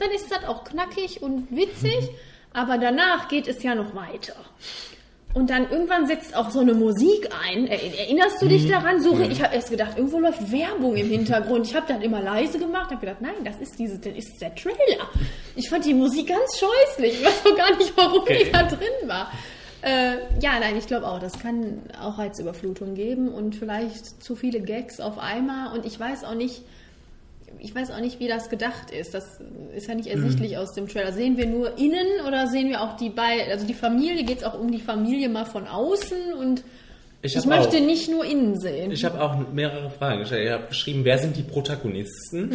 [0.00, 2.10] Dann ist das auch knackig und witzig.
[2.52, 4.34] Aber danach geht es ja noch weiter.
[5.32, 7.68] Und dann irgendwann setzt auch so eine Musik ein.
[7.68, 9.00] Er- Erinnerst du dich daran?
[9.00, 11.68] So, Ich habe erst gedacht, irgendwo läuft Werbung im Hintergrund.
[11.68, 14.52] Ich habe dann immer leise gemacht, habe gedacht, nein, das ist diese, das ist der
[14.56, 15.08] Trailer.
[15.54, 17.20] Ich fand die Musik ganz scheußlich.
[17.20, 18.42] Ich weiß auch gar nicht, warum Okay.
[18.46, 19.30] die da drin war.
[19.82, 24.60] Äh, ja, nein, ich glaube auch, das kann auch Reizüberflutung geben und vielleicht zu viele
[24.60, 25.72] Gags auf einmal.
[25.78, 26.62] Und ich weiß auch nicht,
[27.62, 29.14] ich weiß auch nicht, wie das gedacht ist.
[29.14, 29.40] Das
[29.74, 31.12] ist ja nicht ersichtlich aus dem Trailer.
[31.12, 34.44] Sehen wir nur innen oder sehen wir auch die beiden, also die Familie, geht es
[34.44, 36.62] auch um die Familie mal von außen und
[37.22, 38.90] Ich, ich, möchte auch, nicht nur innen sehen.
[38.90, 40.46] ich habe auch mehrere Fragen gestellt.
[40.46, 42.52] Ich habe geschrieben, wer sind die Protagonisten?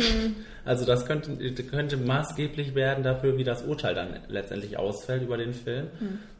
[0.66, 5.54] Also das könnte, könnte maßgeblich werden dafür, wie das Urteil dann letztendlich ausfällt über den
[5.54, 5.90] Film.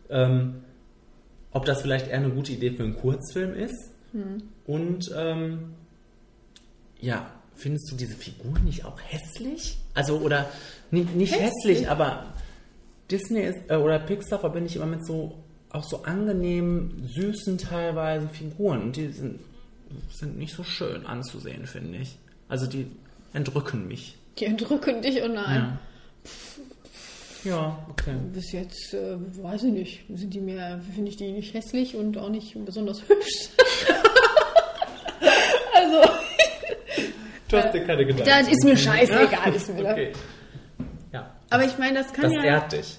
[0.10, 0.56] Ähm,
[1.52, 3.92] ob das vielleicht eher eine gute Idee für einen Kurzfilm ist.
[4.66, 5.76] Und ähm,
[7.00, 9.78] ja, findest du diese Figur nicht auch hässlich?
[9.94, 10.50] Also oder
[10.92, 12.34] nicht, nicht hässlich, aber
[13.10, 18.30] Disney ist, äh, oder Pixar verbinde ich immer mit so auch so angenehmen, süßen teilweise
[18.30, 19.40] Figuren und die sind,
[20.12, 22.18] sind nicht so schön anzusehen, finde ich.
[22.48, 22.88] Also die
[23.34, 24.18] entrücken mich.
[24.40, 25.78] die entrücken dich und nein.
[27.44, 28.16] Ja, ja okay.
[28.34, 32.18] Bis jetzt, äh, weiß ich nicht, sind die mir, finde ich die nicht hässlich und
[32.18, 33.50] auch nicht besonders hübsch.
[35.74, 36.10] also,
[37.50, 38.26] Du hast dir keine Gedanken.
[38.26, 40.14] das ist mir scheißegal, ist mir Okay.
[41.14, 42.44] Ja, Aber ich meine, das kann das ja.
[42.44, 42.98] ehrt dich.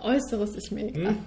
[0.00, 1.08] Äußeres ist mir egal.
[1.08, 1.18] Hm?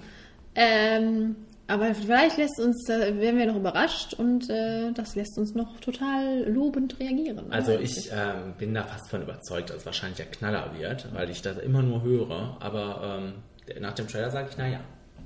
[0.54, 1.36] Ähm,
[1.70, 6.42] aber vielleicht lässt uns, werden wir noch überrascht und äh, das lässt uns noch total
[6.48, 7.52] lobend reagieren.
[7.52, 11.30] Also ich ähm, bin da fast von überzeugt, dass es wahrscheinlich der Knaller wird, weil
[11.30, 12.56] ich das immer nur höre.
[12.58, 14.80] Aber ähm, nach dem Trailer sage ich, naja.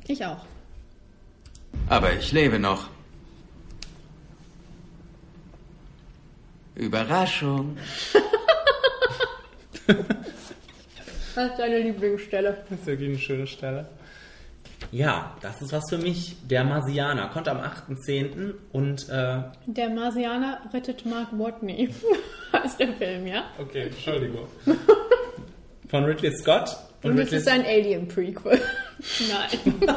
[0.07, 0.45] Ich auch.
[1.89, 2.89] Aber ich lebe noch.
[6.75, 7.77] Überraschung.
[11.35, 12.59] Was ist deine Lieblingsstelle?
[12.69, 13.87] Das ist wirklich eine schöne Stelle.
[14.93, 16.37] Ja, das ist was für mich.
[16.49, 18.55] Der Marsianer kommt am 8.10.
[18.73, 21.89] und äh, Der Marsianer rettet Mark Watney.
[22.65, 23.45] ist der Film, ja?
[23.59, 24.47] Okay, Entschuldigung.
[25.89, 26.77] Von Ridley Scott.
[27.03, 28.61] Und es Ridley, ist ein Alien-Prequel.
[29.29, 29.95] Nein.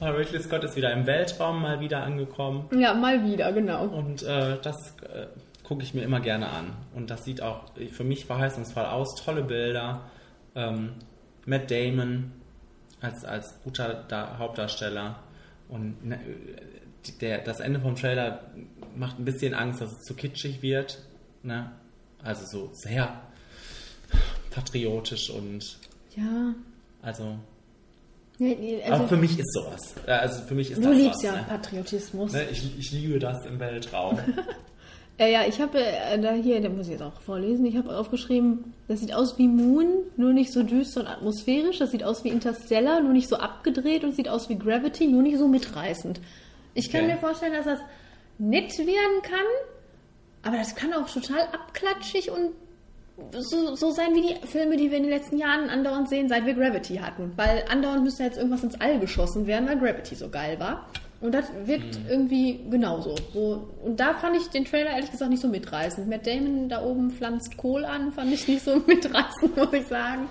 [0.00, 2.68] Ridley Scott ist wieder im Weltraum mal wieder angekommen.
[2.78, 3.84] Ja, mal wieder, genau.
[3.86, 5.26] Und äh, das äh,
[5.64, 6.72] gucke ich mir immer gerne an.
[6.94, 9.14] Und das sieht auch für mich verheißungsvoll aus.
[9.16, 10.02] Tolle Bilder.
[10.54, 10.94] Ähm,
[11.46, 12.32] Matt Damon
[13.00, 15.18] als, als guter da Hauptdarsteller.
[15.68, 16.18] Und ne,
[17.20, 18.42] der, das Ende vom Trailer
[18.94, 20.98] macht ein bisschen Angst, dass es zu kitschig wird.
[21.42, 21.70] Ne?
[22.22, 23.20] Also so sehr
[24.50, 25.78] patriotisch und
[26.16, 26.54] Ja.
[27.00, 27.36] also,
[28.38, 29.94] Nee, Also, für mich ist sowas.
[30.06, 31.44] Äh, Also für mich ist du das liebst was, ja ne?
[31.48, 32.32] Patriotismus.
[32.32, 32.44] Ne?
[32.50, 34.18] Ich, ich liebe das im Weltraum.
[35.22, 37.96] Äh, ja, ich habe äh, da hier, da muss ich jetzt auch vorlesen, ich habe
[37.96, 39.86] aufgeschrieben, das sieht aus wie Moon,
[40.16, 41.78] nur nicht so düster und atmosphärisch.
[41.78, 45.22] Das sieht aus wie Interstellar, nur nicht so abgedreht und sieht aus wie Gravity, nur
[45.22, 46.20] nicht so mitreißend.
[46.74, 47.12] Ich kann Okay.
[47.12, 47.78] mir vorstellen, dass das
[48.38, 49.46] nett werden kann,
[50.42, 52.50] aber das kann auch total abklatschig und
[53.38, 56.46] so, so sein wie die Filme, die wir in den letzten Jahren andauernd sehen, seit
[56.46, 57.32] wir Gravity hatten.
[57.36, 60.86] Weil andauernd müsste jetzt irgendwas ins All geschossen werden, weil Gravity so geil war.
[61.22, 63.14] Und das wirkt irgendwie genauso.
[63.32, 66.08] So, und da fand ich den Trailer ehrlich gesagt nicht so mitreißend.
[66.08, 70.28] Matt Damon da oben pflanzt Kohl an, fand ich nicht so mitreißend, muss ich sagen.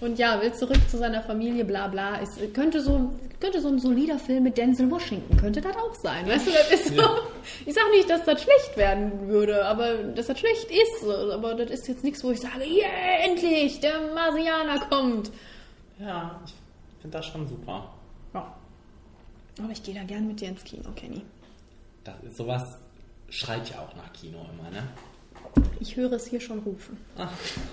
[0.00, 2.20] Und ja, will zurück zu seiner Familie, bla bla.
[2.20, 6.26] Es könnte so, könnte so ein solider Film mit Denzel Washington, könnte das auch sein.
[6.26, 7.08] Weißt du, das ist so,
[7.64, 11.08] ich sage nicht, dass das schlecht werden würde, aber dass das schlecht ist.
[11.08, 15.30] Aber das ist jetzt nichts, wo ich sage, yeah, endlich, der Marsianer kommt.
[16.00, 16.54] ja, ich
[17.00, 17.92] finde das schon super.
[19.58, 21.22] Aber ich gehe da gern mit dir ins Kino, Kenny.
[22.04, 22.78] Das ist sowas
[23.30, 24.82] schreit ja auch nach Kino immer, ne?
[25.80, 26.98] Ich höre es hier schon rufen.
[27.16, 27.28] Ah,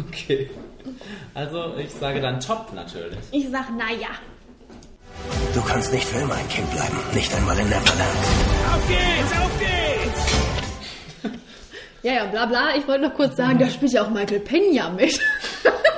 [0.08, 0.50] okay.
[1.34, 3.20] Also ich sage dann top natürlich.
[3.32, 4.10] Ich sag, naja.
[5.54, 6.98] Du kannst nicht für immer ein Kind bleiben.
[7.14, 8.18] Nicht einmal in Neverland.
[8.74, 11.34] Auf geht's, auf geht's!
[12.02, 12.76] Ja, ja, bla bla.
[12.76, 15.20] Ich wollte noch kurz sagen, da spielt ja auch Michael Pena mit.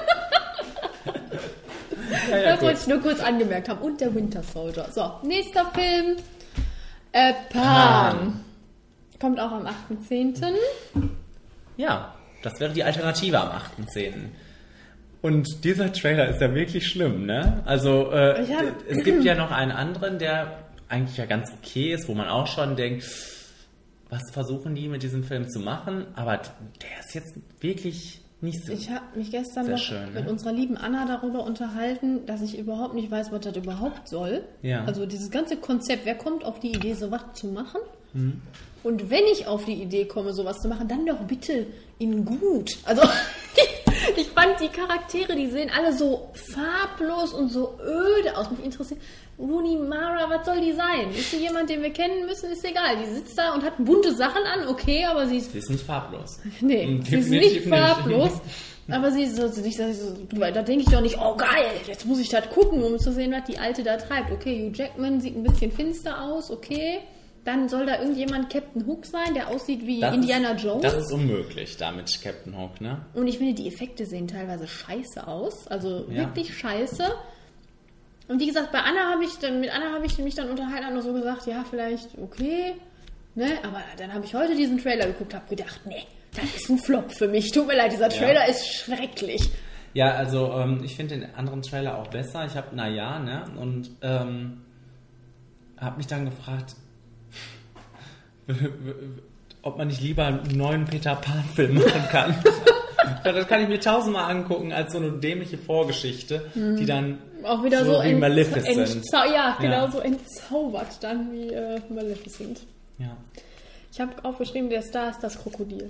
[2.29, 3.79] Ja, ja, das wollte ich nur kurz angemerkt haben.
[3.81, 4.87] Und der Winter Soldier.
[4.91, 6.17] So, nächster Film.
[7.11, 7.61] Äh, Pan.
[7.63, 8.39] Pan.
[9.19, 10.43] Kommt auch am 8.10.
[11.77, 12.13] ja,
[12.43, 13.49] das wäre die Alternative am
[13.85, 14.13] 8.10.
[15.21, 17.63] Und dieser Trailer ist ja wirklich schlimm, ne?
[17.65, 20.59] Also äh, hab- es gibt ja noch einen anderen, der
[20.89, 23.05] eigentlich ja ganz okay ist, wo man auch schon denkt,
[24.09, 26.05] was versuchen die mit diesem Film zu machen?
[26.15, 28.71] Aber der ist jetzt wirklich nicht so.
[28.71, 30.21] Ich habe mich gestern noch schön, ne?
[30.21, 34.43] mit unserer lieben Anna darüber unterhalten, dass ich überhaupt nicht weiß, was das überhaupt soll.
[34.61, 34.85] Ja.
[34.85, 37.81] Also dieses ganze Konzept, wer kommt auf die Idee, sowas zu machen?
[38.13, 38.41] Mhm.
[38.83, 41.67] Und wenn ich auf die Idee komme, sowas zu machen, dann doch bitte
[41.99, 42.77] in gut.
[42.85, 43.01] Also
[44.17, 48.49] ich fand die Charaktere, die sehen alle so farblos und so öde aus.
[48.51, 48.99] Mich interessiert,
[49.37, 51.11] Rooney Mara, was soll die sein?
[51.11, 52.51] Ist sie jemand, den wir kennen müssen?
[52.51, 52.97] Ist egal.
[52.97, 55.85] Die sitzt da und hat bunte Sachen an, okay, aber sie ist Sie ist nicht
[55.85, 56.39] farblos.
[56.61, 58.41] Nee, sie ist nicht farblos.
[58.87, 59.49] Aber sie ist so,
[60.39, 63.11] weil da denke ich doch nicht, oh geil, jetzt muss ich das gucken, um zu
[63.11, 64.31] sehen, was die Alte da treibt.
[64.31, 66.99] Okay, Hugh Jackman sieht ein bisschen finster aus, okay.
[67.45, 70.81] Dann soll da irgendjemand Captain Hook sein, der aussieht wie Das Indiana ist, Jones.
[70.81, 73.05] Das ist unmöglich da mit Captain Hook, ne?
[73.13, 75.67] Und ich finde, die Effekte sehen teilweise scheiße aus.
[75.67, 76.25] Also Ja.
[76.25, 77.05] wirklich scheiße.
[78.27, 80.95] Und wie gesagt, bei Anna habe ich dann, mit Anna habe ich mich dann unterhalten
[80.95, 82.73] und so gesagt, ja, vielleicht okay.
[83.35, 83.47] Ne?
[83.63, 86.03] Aber dann habe ich heute diesen Trailer geguckt, habe gedacht, nee,
[86.35, 87.51] das ist ein Flop für mich.
[87.51, 89.47] Tut mir leid, dieser Trailer ist schrecklich.
[89.93, 92.45] Ja, also ähm, ich finde den anderen Trailer auch besser.
[92.45, 93.43] Ich habe, na ja, ne?
[93.61, 94.61] Und ähm,
[95.77, 96.75] habe mich dann gefragt,
[99.61, 102.35] ob man nicht lieber einen neuen Peter Pan-Film machen kann.
[103.23, 107.83] Das kann ich mir tausendmal angucken als so eine dämliche Vorgeschichte, die dann Auch wieder
[107.85, 109.03] so, so wie ent- Maleficent.
[109.13, 109.91] ja, genau Ja.
[109.91, 112.61] so entzaubert dann wie äh, Maleficent.
[112.97, 113.15] Ja,
[113.91, 115.89] Ich habe aufgeschrieben, der Star ist das Krokodil.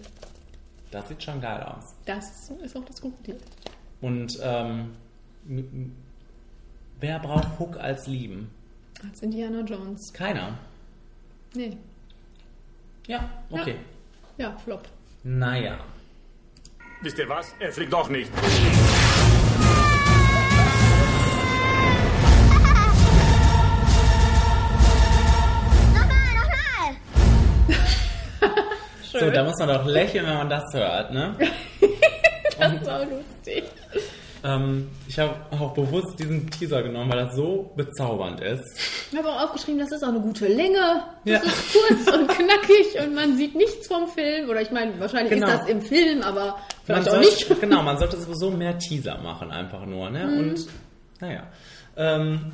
[0.91, 1.94] das sieht schon geil aus.
[2.06, 2.26] Das
[2.64, 3.38] ist auch das Krokodil.
[4.02, 4.91] Und ähm,
[6.99, 8.49] wer braucht Hook als Lieben?
[9.10, 10.11] Als Indiana Jones.
[10.14, 10.57] Keiner.
[11.53, 11.77] Nee.
[13.07, 13.76] Ja, okay.
[14.38, 14.82] Ja, Flop.
[15.23, 15.77] Naja.
[17.02, 17.53] Wisst ihr was?
[17.60, 18.32] Er fliegt doch nicht.
[29.18, 31.36] So, da muss man doch lächeln, wenn man das hört, ne?
[32.60, 33.64] Das war lustig.
[34.46, 38.64] Ähm, ich habe auch bewusst diesen Teaser genommen, weil das so bezaubernd ist.
[39.12, 41.02] Ich habe auch aufgeschrieben, das ist auch eine gute Länge.
[41.24, 41.40] Ja.
[41.40, 44.48] Das ist kurz und knackig und man sieht nichts vom Film.
[44.50, 45.48] Oder ich meine, wahrscheinlich Genau.
[45.48, 47.62] ist das im Film, aber Man vielleicht auch sollte, nicht.
[47.62, 50.12] genau, man sollte sowieso mehr Teaser machen, einfach nur.
[50.12, 50.26] Ne?
[50.28, 50.38] Mhm.
[50.40, 50.68] Und
[51.22, 51.44] naja.
[51.98, 52.52] Ähm,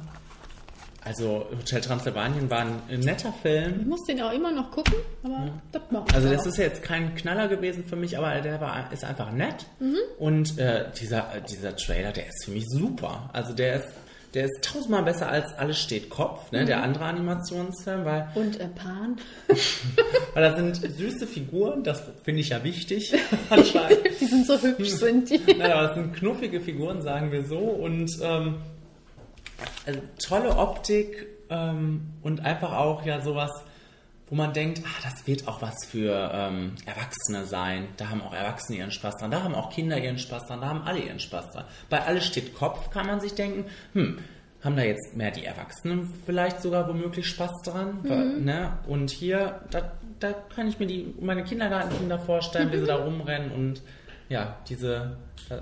[1.03, 3.79] also Hotel Transylvanien war ein netter Film.
[3.81, 6.83] Ich muss den auch immer noch gucken, aber das macht Also das ist ja jetzt
[6.83, 9.65] kein Knaller gewesen für mich, aber der war, ist einfach nett.
[9.79, 9.97] Mhm.
[10.19, 13.29] Und äh, dieser, äh, dieser Trailer, der ist für mich super.
[13.33, 13.87] Also der ist,
[14.35, 16.65] der ist tausendmal besser als Alles steht Kopf, ne?
[16.65, 16.83] der Mhm.
[16.83, 19.17] andere Animationsfilm, weil, Und äh, Pan.
[20.35, 23.11] weil da sind süße Figuren, das finde ich ja wichtig.
[24.21, 25.61] Die sind so hübsch, sind die.
[25.63, 27.57] Aber es sind knuffige Figuren, sagen wir so.
[27.57, 28.57] Und ähm,
[29.85, 33.51] also, tolle Optik ähm, und einfach auch ja sowas,
[34.31, 37.89] wo man denkt, ah, das wird auch was für ähm, Erwachsene sein.
[37.97, 40.67] Da haben auch Erwachsene ihren Spaß dran, da haben auch Kinder ihren Spaß dran, da
[40.69, 41.65] haben alle ihren Spaß dran.
[41.89, 44.19] Bei Alles steht Kopf kann man sich denken, hm,
[44.63, 47.99] haben da jetzt mehr die Erwachsenen vielleicht sogar womöglich Spaß dran?
[48.03, 48.45] Mhm.
[48.45, 48.77] Ne?
[48.87, 53.51] Und hier, da, da kann ich mir die, meine Kindergartenkinder vorstellen, wie sie da rumrennen
[53.51, 53.81] und
[54.29, 55.17] ja, diese,
[55.49, 55.57] äh,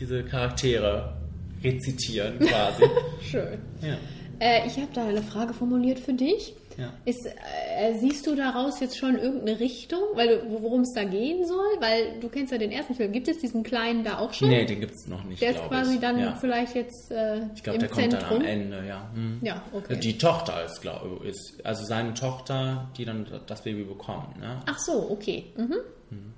[0.00, 1.21] diese Charaktere
[1.62, 2.84] rezitieren quasi.
[3.22, 3.58] Schön.
[3.80, 3.96] ja.
[4.38, 6.54] Äh, ich habe da eine Frage formuliert für dich.
[6.76, 6.92] Ja.
[7.04, 11.76] Ist, äh, siehst du daraus jetzt schon irgendeine Richtung, weil worum es da gehen soll?
[11.80, 13.12] Weil du kennst ja den ersten Film.
[13.12, 14.48] Gibt es diesen kleinen da auch schon?
[14.48, 15.42] Nee, den gibt es noch nicht.
[15.42, 16.00] Der ist quasi ich.
[16.00, 16.34] dann ja.
[16.40, 18.28] vielleicht jetzt äh, Ich glaube, der kommt Zentrum.
[18.30, 19.10] dann am Ende, ja.
[19.14, 19.38] Hm.
[19.42, 19.96] Ja, okay.
[19.96, 24.60] Die Tochter ist, glaube ich, also seine Tochter, die dann das Baby bekommt, ne?
[24.66, 25.44] Ach so, okay.
[25.56, 25.76] Mhm.
[26.08, 26.32] Hm.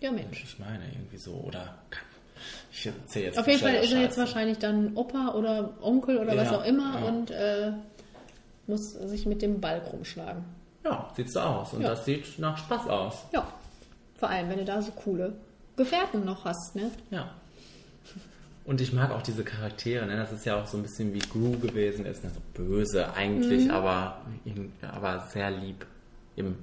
[0.00, 0.44] Ja, Mensch.
[0.44, 1.78] Ich meine, irgendwie so, oder
[2.76, 6.36] ich erzähle jetzt Auf jeden Fall ist er jetzt wahrscheinlich dann Opa oder Onkel oder
[6.36, 7.06] was Ja, auch immer ja.
[7.06, 7.72] und äh,
[8.66, 10.44] muss sich mit dem Ball rumschlagen.
[10.84, 11.72] Ja, sieht so aus.
[11.72, 11.90] Und Ja.
[11.90, 13.14] das sieht nach Spaß aus.
[13.32, 13.46] Ja,
[14.16, 15.34] vor allem, wenn du da so coole
[15.76, 16.90] Gefährten noch hast, ne?
[17.10, 17.30] Ja.
[18.64, 20.16] Und ich mag auch diese Charaktere, ne?
[20.16, 22.30] Das ist ja auch so ein bisschen wie Gru gewesen ist, ne?
[22.34, 23.70] so böse eigentlich, Mhm.
[23.70, 24.22] aber,
[24.90, 25.84] aber sehr lieb
[26.36, 26.56] im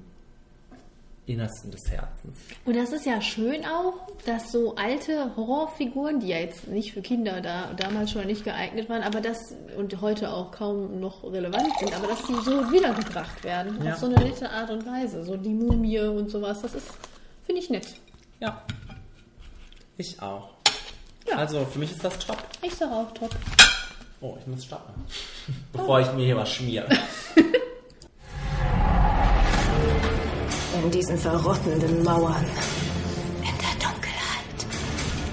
[1.27, 2.35] Innersten des Herzens.
[2.65, 3.93] Und das ist ja schön auch,
[4.25, 8.89] dass so alte Horrorfiguren, die ja jetzt nicht für Kinder da damals schon nicht geeignet
[8.89, 9.37] waren, aber das
[9.77, 13.93] und heute auch kaum noch relevant sind, aber dass die so wiedergebracht werden Ja.
[13.93, 16.87] auf so eine nette Art und Weise, so die Mumie und sowas, das ist
[17.45, 17.87] finde ich nett.
[18.39, 18.63] Ja.
[19.97, 20.49] Ich auch.
[21.35, 22.37] Also für mich ist das top.
[22.63, 23.29] Ich sag auch top.
[24.21, 24.93] Oh, ich muss stoppen.
[25.71, 26.89] Bevor ich mir hier was schmiere.
[30.73, 32.45] In diesen verrottenden Mauern,
[33.39, 34.65] in der Dunkelheit,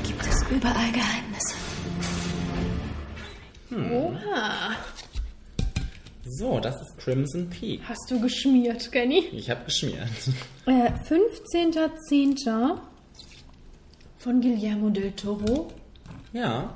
[0.05, 1.55] gibt es überall Geheimnisse.
[3.69, 3.93] Hm.
[3.93, 4.77] Oha.
[6.25, 7.83] So, das ist Crimson Peak.
[7.89, 9.27] Hast du geschmiert, Kenny?
[9.33, 10.09] Ich habe geschmiert.
[10.67, 12.79] Äh, 15.10.
[14.19, 15.69] von Guillermo del Toro.
[16.33, 16.75] Ja.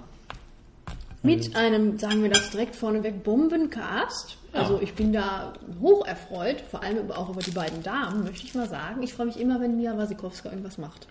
[1.23, 4.39] Mit einem, sagen wir das direkt vorneweg, Bombencast.
[4.53, 8.55] Also ich bin da hoch erfreut, vor allem auch über die beiden Damen, möchte ich
[8.55, 9.03] mal sagen.
[9.03, 11.07] Ich freue mich immer, wenn Mia Wasikowska irgendwas macht.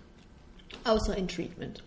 [0.84, 1.84] Außer in Treatment.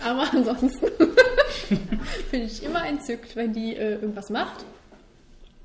[0.00, 0.86] Aber ansonsten
[2.30, 4.64] bin ich immer entzückt, wenn die äh, irgendwas macht.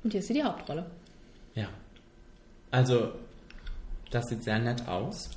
[0.02, 0.86] Und hier ist sie die Hauptrolle.
[1.54, 1.68] Ja.
[2.70, 3.12] Also,
[4.10, 5.30] das sieht sehr nett aus.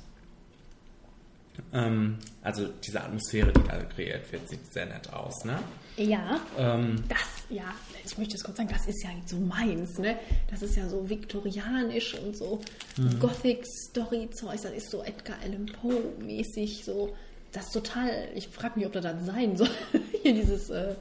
[1.72, 5.58] Ähm, also, diese Atmosphäre, die da kreiert wird, sieht sehr nett aus, ne?
[5.96, 7.18] Ja, Ähm, das,
[7.48, 7.72] ja,
[8.04, 10.16] ich möchte es kurz sagen, das ist ja so meins, ne?
[10.50, 12.60] Das ist ja so viktorianisch und so
[12.96, 13.18] Mhm.
[13.20, 17.14] Gothic-Story-Zeug, das ist so Edgar Allan Poe-mäßig, so,
[17.52, 19.70] das ist total, ich frage mich, ob das dann sein soll.
[20.22, 20.94] Hier dieses, äh,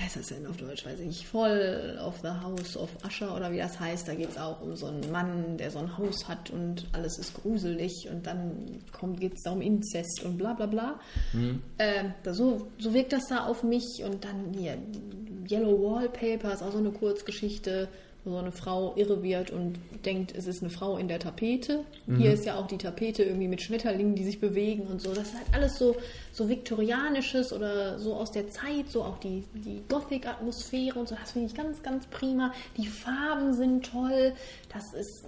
[0.00, 3.36] ja, ist das denn auf Deutsch, weiß ich nicht, voll of the House of Usher
[3.36, 5.98] oder wie das heißt, da geht es auch um so einen Mann, der so ein
[5.98, 8.80] Haus hat und alles ist gruselig und dann
[9.18, 11.00] geht es da um Inzest und bla bla bla.
[11.32, 11.62] hm.
[11.78, 14.78] Ähm, da, so, so wirkt das da auf mich und dann hier
[15.50, 17.88] Yellow Wallpaper ist auch so eine Kurzgeschichte,
[18.24, 21.84] wo so eine Frau irre wird und denkt, es ist eine Frau in der Tapete.
[22.06, 22.16] Mhm.
[22.16, 25.14] Hier ist ja auch die Tapete irgendwie mit Schmetterlingen, die sich bewegen und so.
[25.14, 25.96] Das ist halt alles so,
[26.32, 31.14] so viktorianisches oder so aus der Zeit, so auch die, die Gothic-Atmosphäre und so.
[31.14, 32.52] Das finde ich ganz, ganz prima.
[32.76, 34.32] Die Farben sind toll.
[34.72, 35.26] Das ist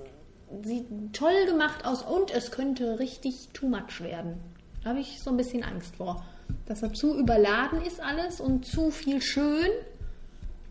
[0.62, 4.34] sieht toll gemacht aus und es könnte richtig too much werden.
[4.82, 6.24] Da habe ich so ein bisschen Angst vor.
[6.66, 9.70] Dass er zu überladen ist alles und zu viel schön,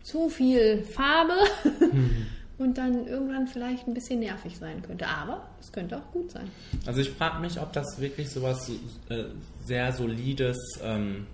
[0.02, 1.34] zu viel Farbe
[2.58, 5.06] und dann irgendwann vielleicht ein bisschen nervig sein könnte.
[5.06, 6.50] Aber es könnte auch gut sein.
[6.86, 8.70] Also ich frage mich, ob das wirklich sowas
[9.08, 9.24] äh,
[9.64, 11.26] sehr solides ähm,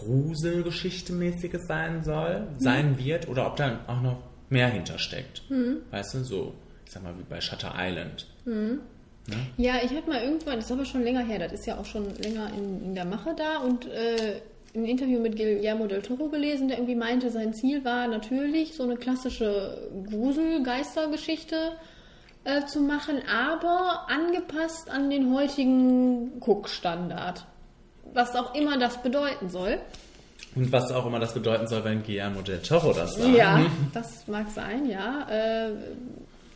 [0.00, 4.18] Gruselgeschichte-mäßiges sein soll, sein wird, oder ob da auch noch
[4.48, 5.42] mehr hintersteckt.
[5.50, 5.78] Mhm.
[5.90, 6.54] Weißt du, so,
[6.86, 8.26] ich sag mal, wie bei Shutter Island.
[8.44, 8.80] Mhm.
[9.26, 9.36] Ne?
[9.58, 11.84] Ja, ich habe mal irgendwann, das ist aber schon länger her, das ist ja auch
[11.84, 14.40] schon länger in, in der Mache da und äh,
[14.74, 18.84] ein Interview mit Guillermo del Toro gelesen, der irgendwie meinte, sein Ziel war natürlich, so
[18.84, 21.72] eine klassische Grusel-Geistergeschichte
[22.44, 27.46] äh, zu machen, aber angepasst an den heutigen Cook-Standard.
[28.12, 29.78] Was auch immer das bedeuten soll.
[30.54, 33.36] Und was auch immer das bedeuten soll, wenn Guillermo del Toro das sagt.
[33.36, 35.26] Ja, das mag sein, ja.
[35.28, 35.72] Äh,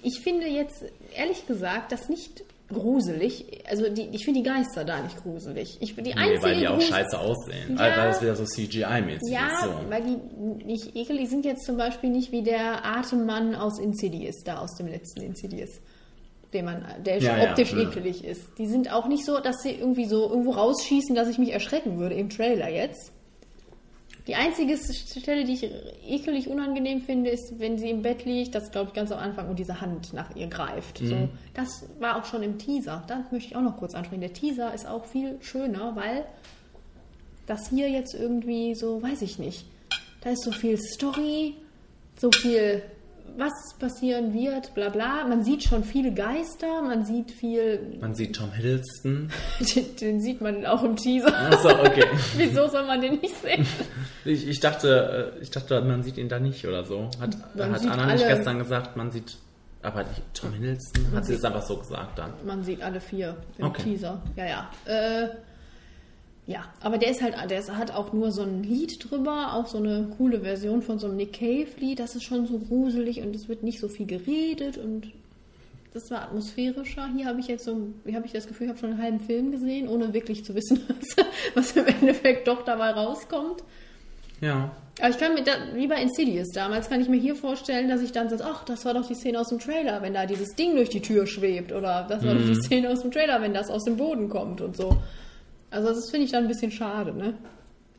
[0.03, 0.85] ich finde jetzt,
[1.15, 3.63] ehrlich gesagt, das nicht gruselig.
[3.69, 5.77] Also die, ich finde die Geister da nicht gruselig.
[5.81, 7.73] Ich, die Nee, einzige weil die auch scheiße aussehen.
[7.73, 7.79] Ja.
[7.79, 9.63] Weil weil das wieder so CGI-mäßig Ja, ist.
[9.65, 9.91] So.
[9.91, 14.43] weil die nicht ekelig die sind jetzt zum Beispiel nicht wie der Atemmann aus Insidious,
[14.45, 15.71] da aus dem letzten Insidious.
[16.53, 17.79] Den man, der Ja, schon ja, optisch ja.
[17.81, 18.43] ekelig ist.
[18.59, 21.99] Die sind auch nicht so, dass sie irgendwie so irgendwo rausschießen, dass ich mich erschrecken
[21.99, 23.11] würde im Trailer jetzt.
[24.27, 25.71] Die einzige Stelle, die ich
[26.09, 29.51] ekelig unangenehm finde, ist, wenn sie im Bett liegt, das glaube ich ganz am Anfang,
[29.51, 30.97] und diese Hand nach ihr greift.
[30.99, 31.29] So, Mhm.
[31.53, 33.05] das war auch schon im Teaser.
[33.07, 34.23] Das möchte ich auch noch kurz ansprechen.
[34.23, 36.25] Der Teaser ist auch viel schöner, weil
[37.47, 39.67] das hier jetzt irgendwie so, weiß ich nicht.
[40.23, 41.57] Da ist so viel Story,
[42.17, 42.83] so viel,
[43.37, 45.27] was passieren wird, bla bla.
[45.27, 49.31] Man sieht schon viele Geister, man sieht viel, Man sieht Tom Hiddleston.
[49.75, 51.35] den, den sieht man auch im Teaser.
[51.35, 52.07] Achso, okay.
[52.37, 53.67] Wieso soll man den nicht sehen?
[54.25, 57.11] Ich, ich, dachte, äh, ich dachte, man sieht ihn da nicht oder so.
[57.21, 59.37] Hat, hat Anna nicht gestern gesagt, man sieht.
[59.83, 62.33] Aber Tom Hiddleston Man hat sie es einfach so gesagt dann.
[62.47, 63.83] Man sieht alle vier im Okay.
[63.83, 64.23] Teaser.
[64.35, 64.71] Ja, ja.
[64.87, 65.29] Äh,
[66.47, 69.67] ja, aber der ist halt, der ist, hat auch nur so ein Lied drüber, auch
[69.67, 71.99] so eine coole Version von so einem Nick Cave-Lied.
[71.99, 75.11] Das ist schon so gruselig und es wird nicht so viel geredet und
[75.95, 77.09] das war atmosphärischer.
[77.17, 79.21] Hier habe ich jetzt so, hier habe ich das Gefühl, ich habe schon einen halben
[79.21, 83.63] Film gesehen, ohne wirklich zu wissen, was, was im Endeffekt doch dabei rauskommt.
[84.41, 84.73] Ja.
[85.01, 88.03] Aber ich kann mir, da, wie bei Insidious damals, kann ich mir hier vorstellen, dass
[88.03, 90.55] ich dann so, ach, das war doch die Szene aus dem Trailer, wenn da dieses
[90.57, 91.73] Ding durch die Tür schwebt.
[91.73, 92.63] Oder das war doch die Mhm.
[92.63, 94.99] Szene aus dem Trailer, wenn das aus dem Boden kommt und so.
[95.75, 97.37] Also das finde ich dann ein bisschen schade, ne?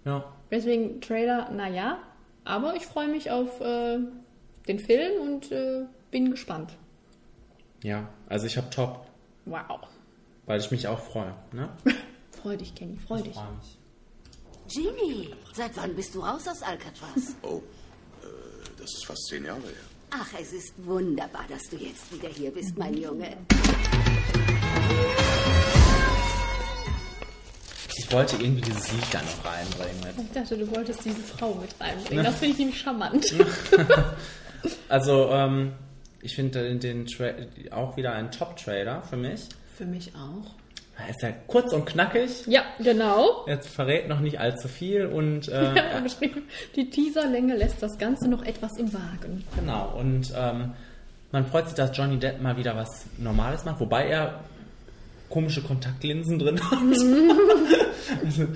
[0.06, 0.23] Ja.
[0.49, 1.97] Deswegen Trailer, naja.
[2.45, 3.99] Aber ich freue mich auf äh,
[4.68, 6.72] den Film und äh, bin gespannt.
[7.84, 8.07] Ja.
[8.30, 9.06] Also ich habe Top,
[9.45, 9.81] Wow.
[10.45, 11.34] weil ich mich auch freue.
[11.52, 11.68] Ne?
[12.31, 13.34] Freu dich, Kenny, freu dich.
[13.34, 13.77] Freu mich.
[14.69, 17.35] Jimmy, seit wann bist du raus aus Alcatraz?
[17.43, 17.57] Oh,
[18.23, 18.27] äh,
[18.77, 19.85] das ist fast zehn Jahre her.
[20.11, 23.35] Ach, es ist wunderbar, dass du jetzt wieder hier bist, mein Junge.
[27.97, 30.26] Ich wollte irgendwie dieses Lied da noch reinbringen.
[30.26, 32.26] Ich dachte, du wolltest diese Frau mit reinbringen.
[32.26, 33.26] Das finde ich nämlich charmant.
[34.89, 35.73] Also, ähm,
[36.22, 37.30] ich finde den, Tra
[37.69, 39.41] auch wieder ein Top-Trailer für mich.
[39.76, 40.55] Für mich auch.
[40.97, 42.47] Er ist ja kurz und knackig.
[42.47, 43.45] Ja, genau.
[43.47, 46.03] Jetzt verrät noch nicht allzu viel und äh, Ja.
[46.76, 49.43] Die Teaserlänge lässt das Ganze noch etwas im Wagen.
[49.55, 50.73] Genau, und ähm,
[51.31, 54.39] man freut sich, dass Johnny Depp mal wieder was Normales macht, wobei er
[55.30, 56.80] komische Kontaktlinsen drin hat.
[58.23, 58.48] Also,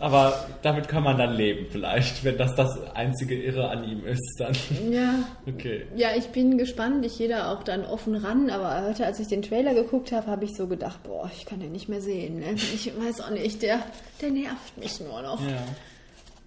[0.00, 4.36] Aber damit kann man dann leben vielleicht, wenn das das einzige Irre an ihm ist
[4.38, 4.54] dann.
[4.90, 5.14] Ja.
[5.46, 5.86] Okay.
[5.94, 7.04] Ja, ich bin gespannt.
[7.04, 8.48] Ich gehe da auch dann offen ran.
[8.48, 11.60] Aber heute, als ich den Trailer geguckt habe, habe ich so gedacht, boah, ich kann
[11.60, 12.38] den nicht mehr sehen.
[12.38, 12.54] Ne?
[12.54, 13.80] Ich weiß auch nicht, der,
[14.22, 15.40] der nervt mich nur noch.
[15.42, 15.58] Ja.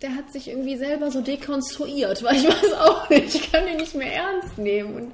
[0.01, 3.35] Der hat sich irgendwie selber so dekonstruiert, weil ich weiß auch nicht.
[3.35, 4.95] Ich kann den nicht mehr ernst nehmen.
[4.95, 5.11] Und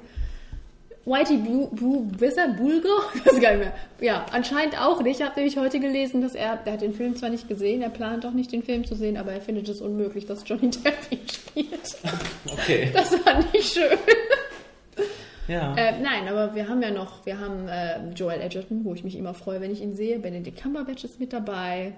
[1.06, 2.88] Whitey Blue, Blue Bulger?
[3.14, 3.74] Ich weiß gar nicht mehr.
[4.00, 5.20] Ja, anscheinend auch nicht.
[5.20, 7.88] Ich habe nämlich heute gelesen, dass er, der hat den Film zwar nicht gesehen, er
[7.88, 10.96] plant auch nicht den Film zu sehen, aber er findet es unmöglich, dass Johnny Depp
[11.10, 11.96] ihn spielt.
[12.52, 12.90] Okay.
[12.92, 13.98] Das war nicht schön.
[15.48, 15.74] Ja.
[15.74, 19.16] Äh, nein, aber wir haben ja noch, wir haben äh, Joel Edgerton, wo ich mich
[19.16, 20.18] immer freue, wenn ich ihn sehe.
[20.18, 21.94] Benedict Cumberbatch ist mit dabei.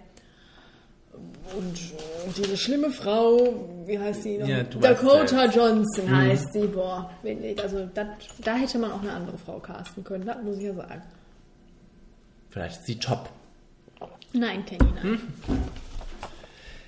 [1.13, 4.47] Und diese schlimme Frau, wie heißt sie noch?
[4.49, 5.45] Ja, Dakota.
[5.47, 6.17] Johnson Mhm.
[6.17, 6.67] heißt sie.
[6.67, 8.07] Boah, wenn ich- also dat,
[8.43, 11.03] da hätte man auch eine andere Frau casten können, das muss ich ja sagen.
[12.51, 13.29] Vielleicht ist sie top.
[14.33, 15.03] Nein, Kenny, nein.
[15.03, 15.21] Hm?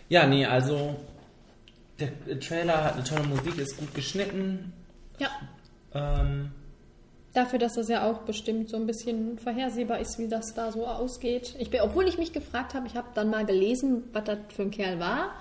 [0.09, 0.96] Ja, nee, also
[1.98, 4.72] der Trailer hat eine tolle Musik, ist gut geschnitten.
[5.18, 5.28] Ja,
[5.96, 6.51] Ähm,
[7.35, 10.86] dafür, dass das ja auch bestimmt so ein bisschen vorhersehbar ist, wie das da so
[10.86, 11.55] ausgeht.
[11.59, 14.62] Ich bin, obwohl ich mich gefragt habe, ich habe dann mal gelesen, was das für
[14.62, 15.35] ein Kerl war.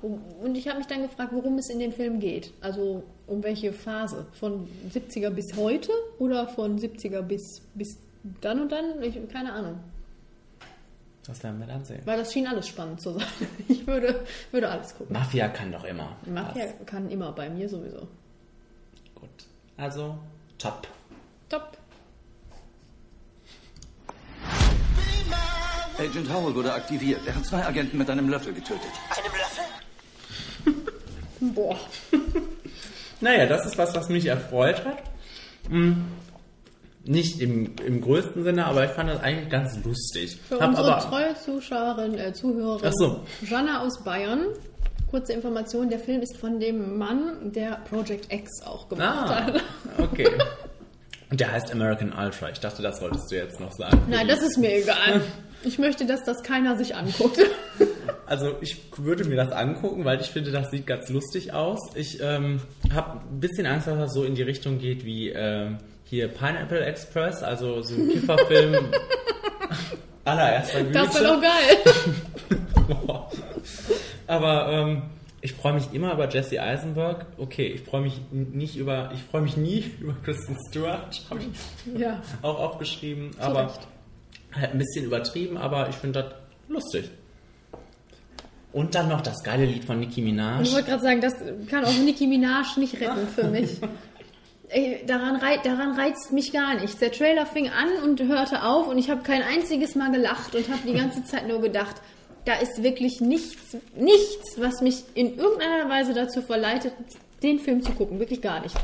[0.00, 2.54] Und ich habe mich dann gefragt, worum es in dem Film geht.
[2.62, 4.26] Also um welche Phase?
[4.32, 7.98] Von 70er bis heute oder von 70er bis, bis
[8.40, 9.02] dann und dann?
[9.02, 9.78] Ich, keine Ahnung.
[11.26, 12.00] das werden wir dann sehen.
[12.06, 13.26] Weil das schien alles spannend zu sein.
[13.68, 15.12] Ich würde, würde alles gucken.
[15.12, 16.16] Mafia kann doch immer.
[16.26, 18.08] Mafia kann immer bei mir sowieso.
[19.76, 20.18] Also,
[20.58, 20.88] top.
[21.50, 21.76] Top.
[25.98, 27.20] Agent Howell wurde aktiviert.
[27.26, 28.80] Er hat zwei Agenten mit einem Löffel getötet.
[30.64, 30.92] Einem Löffel?
[31.54, 31.76] Boah.
[33.22, 35.02] Naja, das ist was, was mich erfreut hat.
[35.68, 35.92] Mm.
[37.04, 40.38] Nicht im, im größten Sinne, aber ich fand das eigentlich ganz lustig.
[40.48, 43.20] Für Hab unsere aber, treue Zuschauerin, äh, Zuhörerin Ach so.
[43.42, 44.46] Jana aus Bayern.
[45.10, 49.62] Kurze Information, der Film ist von dem Mann, der Project X auch gemacht Ah, hat.
[49.98, 50.30] okay.
[51.30, 52.50] Und der heißt American Ultra.
[52.50, 54.02] Ich dachte, das wolltest du jetzt noch sagen.
[54.08, 55.22] Nein, das ist mir egal.
[55.62, 57.38] Ich möchte, dass das keiner sich anguckt.
[58.24, 61.80] Also ich würde mir das angucken, weil ich finde, das sieht ganz lustig aus.
[61.96, 62.60] Ich ähm,
[62.94, 66.78] habe ein bisschen Angst, dass das so in die Richtung geht wie ähm, hier Pineapple
[66.78, 68.86] Express, also so ein Kifferfilm
[70.24, 70.92] allererster Güte.
[70.92, 72.96] Das wäre doch geil.
[74.28, 75.02] Aber ähm,
[75.42, 77.26] ich freue mich immer über Jesse Eisenberg.
[77.38, 81.98] Okay, ich freue mich nicht über, ich freue mich nie über Kristen Stewart, habe ich
[82.00, 82.20] Ja.
[82.42, 83.32] auch aufgeschrieben.
[83.32, 83.80] Zu aber Recht.
[84.52, 86.32] halt ein bisschen übertrieben, aber ich finde das
[86.68, 87.10] lustig.
[88.72, 90.62] Und dann noch das geile Lied von Nicki Minaj.
[90.62, 91.34] Ich wollte gerade sagen, das
[91.68, 93.78] kann auch Nicki Minaj nicht retten für mich.
[94.68, 96.98] Ey, daran, rei daran reizt mich gar nichts.
[96.98, 100.68] Der Trailer fing an und hörte auf und ich habe kein einziges Mal gelacht und
[100.68, 101.96] habe die ganze Zeit nur gedacht,
[102.44, 106.92] da ist wirklich nichts, nichts, was mich in irgendeiner Weise dazu verleitet,
[107.42, 108.18] den Film zu gucken.
[108.18, 108.74] Wirklich gar nicht.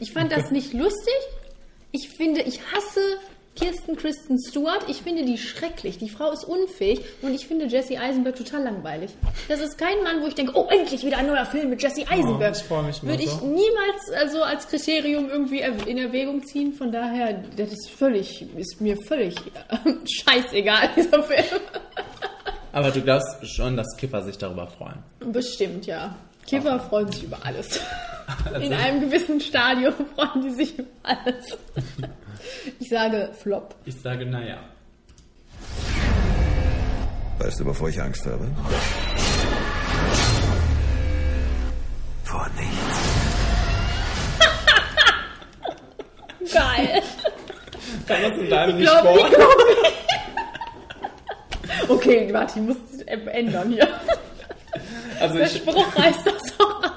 [0.00, 1.14] Ich fand das nicht lustig.
[1.90, 3.18] Ich finde, ich hasse
[3.58, 4.84] Kirsten Kristen Stewart.
[4.88, 5.98] Ich finde die schrecklich.
[5.98, 9.10] Die Frau ist unfähig und ich finde Jesse Eisenberg total langweilig.
[9.48, 12.06] Das ist kein Mann, wo ich denke, oh, endlich wieder ein neuer Film mit Jesse
[12.08, 12.56] Eisenberg.
[12.56, 16.72] ich freu mich Würde ich niemals also als Kriterium irgendwie in Erwägung ziehen.
[16.72, 19.34] Von daher, das ist völlig, ist mir völlig
[20.08, 21.60] scheißegal, dieser Film.
[22.78, 25.02] Aber du glaubst schon, dass Kiffer sich darüber freuen.
[25.32, 26.14] Bestimmt, ja.
[26.46, 27.80] Kiffer freuen sich über alles.
[28.44, 31.44] Also- In einem gewissen Stadium freuen die sich über alles.
[32.78, 33.74] Ich sage Flop.
[33.84, 34.58] Ich sage, naja.
[37.38, 38.46] Weißt du, wovor ich Angst habe?
[42.24, 42.98] Vor nichts.
[46.54, 47.02] Geil.
[48.06, 49.16] Kann das in deinem Ich nicht glaub, vor?
[49.28, 49.56] ich glaub
[51.88, 53.88] Okay, warte, ich muss es ändern hier.
[55.20, 56.92] Also Der ich, Spruch reißt das doch an.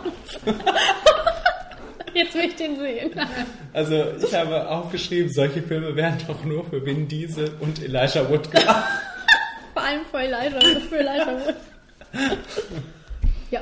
[2.13, 3.11] Jetzt will ich den sehen.
[3.73, 8.51] also ich habe aufgeschrieben, solche Filme wären doch nur für Vin Diesel und Elijah Wood
[8.51, 8.83] gemacht.
[9.73, 11.55] Vor allem für Elijah, für Elijah Wood.
[13.49, 13.61] Ja,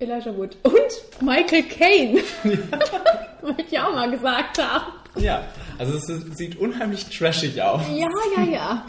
[0.00, 0.56] Elijah Wood.
[0.64, 2.20] Und Michael Caine.
[3.42, 4.92] Wollte ich auch mal gesagt haben.
[5.16, 5.44] Ja,
[5.78, 7.82] also es sieht unheimlich trashig aus.
[7.94, 8.86] Ja, ja, ja.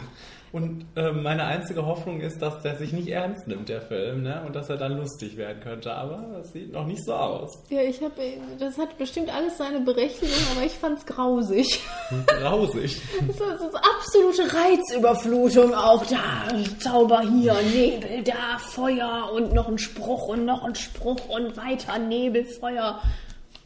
[0.52, 4.44] Und äh, meine einzige Hoffnung ist, dass der sich nicht ernst nimmt, der Film, ne?
[4.46, 5.94] Und dass er dann lustig werden könnte.
[5.94, 7.58] Aber das sieht noch nicht so aus.
[7.70, 8.14] Ja, ich habe,
[8.60, 11.82] das hat bestimmt alles seine Berechtigung, aber ich fand's grausig.
[12.28, 13.02] Grausig.
[13.28, 16.48] Das das ist absolute Reizüberflutung auch da.
[16.80, 21.98] Zauber hier, Nebel da, Feuer und noch ein Spruch und noch ein Spruch und weiter
[21.98, 23.02] Nebel, Feuer.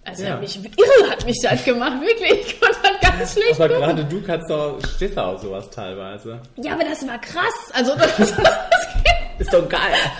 [0.06, 0.30] Also Ja.
[0.34, 2.48] hat mich irre hat mich das gemacht, wirklich.
[2.48, 3.84] Ich konnte das ganz schlecht Aber gucken.
[3.84, 6.40] gerade du kannst doch, stehst auf sowas teilweise.
[6.58, 7.72] Ja, aber das war krass.
[7.74, 8.34] Also das, das,
[9.40, 9.82] Ist doch geil.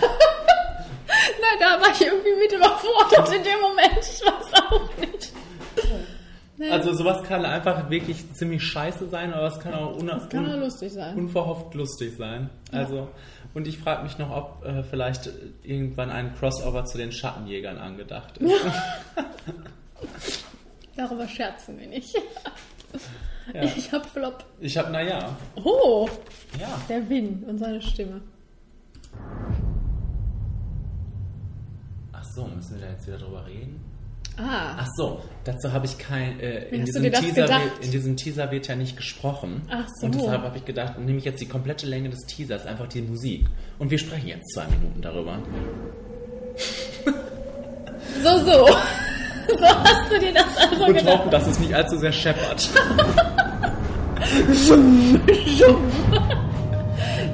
[1.40, 4.00] na, da war ich irgendwie mit überfordert in dem Moment.
[4.00, 5.32] Ich weiß auch nicht.
[6.58, 6.70] Nee.
[6.70, 9.98] Also sowas kann einfach wirklich ziemlich scheiße sein, aber es kann auch
[10.30, 11.14] kann auch lustig sein.
[11.14, 12.48] unverhofft lustig sein.
[12.72, 12.80] Ja.
[13.56, 15.30] Und ich frage mich noch, ob äh, vielleicht
[15.62, 18.52] irgendwann ein Crossover zu den Schattenjägern angedacht ist.
[20.94, 22.14] Darüber scherzen wir nicht.
[23.54, 23.62] Ja.
[23.62, 24.44] Ich hab Flop.
[24.60, 26.06] Ich habe, naja, Oh,
[26.60, 26.78] ja.
[26.86, 28.20] der Win und seine Stimme.
[32.12, 33.82] Ach so, müssen wir da jetzt wieder drüber reden?
[34.38, 34.76] Ah.
[34.78, 36.38] Ach so, dazu habe ich kein.
[36.40, 37.62] Äh, in, hast du diesem Teaser gedacht?
[37.64, 39.62] wird, in diesem Teaser wird ja nicht gesprochen.
[39.70, 40.06] Ach so.
[40.06, 43.00] Und deshalb habe ich gedacht, nehme ich jetzt die komplette Länge des Teasers, einfach die
[43.02, 43.46] Musik.
[43.78, 45.38] Und wir sprechen jetzt zwei Minuten darüber.
[48.22, 48.68] So, so.
[49.48, 51.18] So hast du dir das also Und gedacht.
[51.18, 52.68] hoffen, dass es nicht allzu sehr scheppert.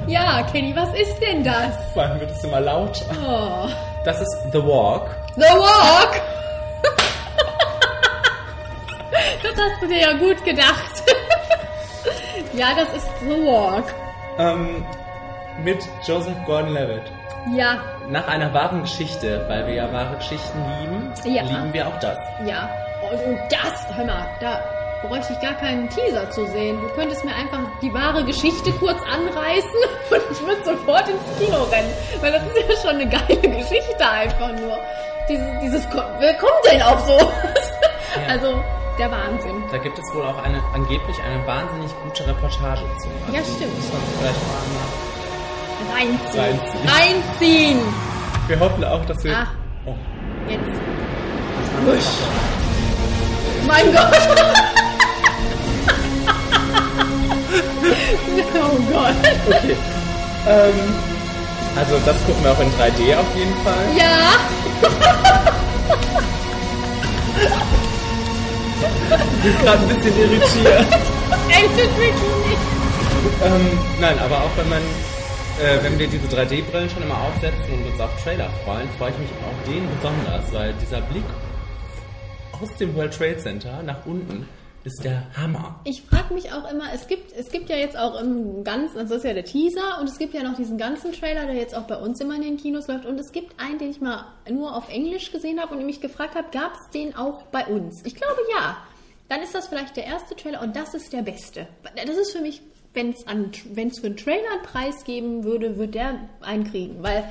[0.07, 1.75] Ja, Kenny, was ist denn das?
[1.93, 3.05] Vor allem wird es immer lauter.
[3.25, 3.69] Oh.
[4.05, 5.09] Das ist The Walk.
[5.35, 6.21] The Walk!
[9.43, 11.03] Das hast du dir ja gut gedacht.
[12.53, 13.85] Ja, das ist The Walk.
[14.37, 14.85] Ähm,
[15.63, 17.01] mit Joseph Gordon-Levitt.
[17.55, 17.77] Ja,
[18.09, 21.43] Nach einer wahren Geschichte, weil wir ja wahre Geschichten lieben, Ja.
[21.43, 22.17] lieben wir auch das.
[22.45, 22.69] ja.
[23.11, 24.61] Und, das, hör mal, da
[25.07, 26.79] bräuchte ich gar keinen Teaser zu sehen.
[26.79, 29.79] Du könntest mir einfach die wahre Geschichte kurz anreißen
[30.11, 31.91] und ich würde sofort ins Kino rennen.
[32.21, 34.77] Weil das ist ja schon eine geile Geschichte einfach nur.
[35.27, 35.87] Dieses, dieses,
[36.19, 37.71] wer kommt denn auf sowas?
[38.29, 38.63] Also,
[38.99, 39.63] der Wahnsinn.
[39.71, 43.07] Da gibt es wohl auch eine, angeblich eine wahnsinnig gute Reportage zu.
[43.07, 43.33] Machen.
[43.33, 43.75] ja, stimmt.
[43.75, 44.61] Muss man vielleicht mal
[45.95, 46.39] reinziehen.
[46.39, 46.87] reinziehen.
[46.87, 47.79] Reinziehen!
[48.47, 49.35] Wir hoffen auch, dass wir.
[49.35, 49.47] Ach,
[49.85, 49.95] Oh.
[50.47, 50.79] Jetzt.
[51.85, 52.05] Wusch.
[53.67, 54.03] Mein Gott!
[58.55, 59.15] oh Gott.
[59.47, 59.75] Okay.
[60.47, 60.95] Ähm,
[61.75, 63.85] also das gucken wir auch in 3D auf jeden Fall.
[63.97, 64.39] Ja.
[68.83, 70.87] Ich bin gerade ein bisschen irritiert.
[71.49, 72.63] Endet wirklich nicht.
[73.43, 77.91] ähm, nein, aber auch wenn man, äh, wenn wir diese 3D-Brillen schon immer aufsetzen und
[77.91, 81.23] uns auf Trailer freuen, freue ich mich auf den besonders, weil dieser Blick
[82.61, 84.47] aus dem World Trade Center nach unten
[84.83, 85.79] ist der Hammer.
[85.85, 89.13] Ich frage mich auch immer, es gibt, es gibt ja jetzt auch im ganzen, also
[89.13, 91.75] das ist ja der Teaser und es gibt ja noch diesen ganzen Trailer, der jetzt
[91.75, 94.25] auch bei uns immer in den Kinos läuft und es gibt einen, den ich mal
[94.49, 98.01] nur auf Englisch gesehen habe und mich gefragt habe, gab es den auch bei uns?
[98.05, 98.77] Ich glaube ja.
[99.29, 101.65] Dann ist das vielleicht der erste Trailer und das ist der beste.
[101.95, 102.61] Das ist für mich,
[102.93, 107.23] wenn es für einen Trailer einen Preis geben würde, würde der einen kriegen, weil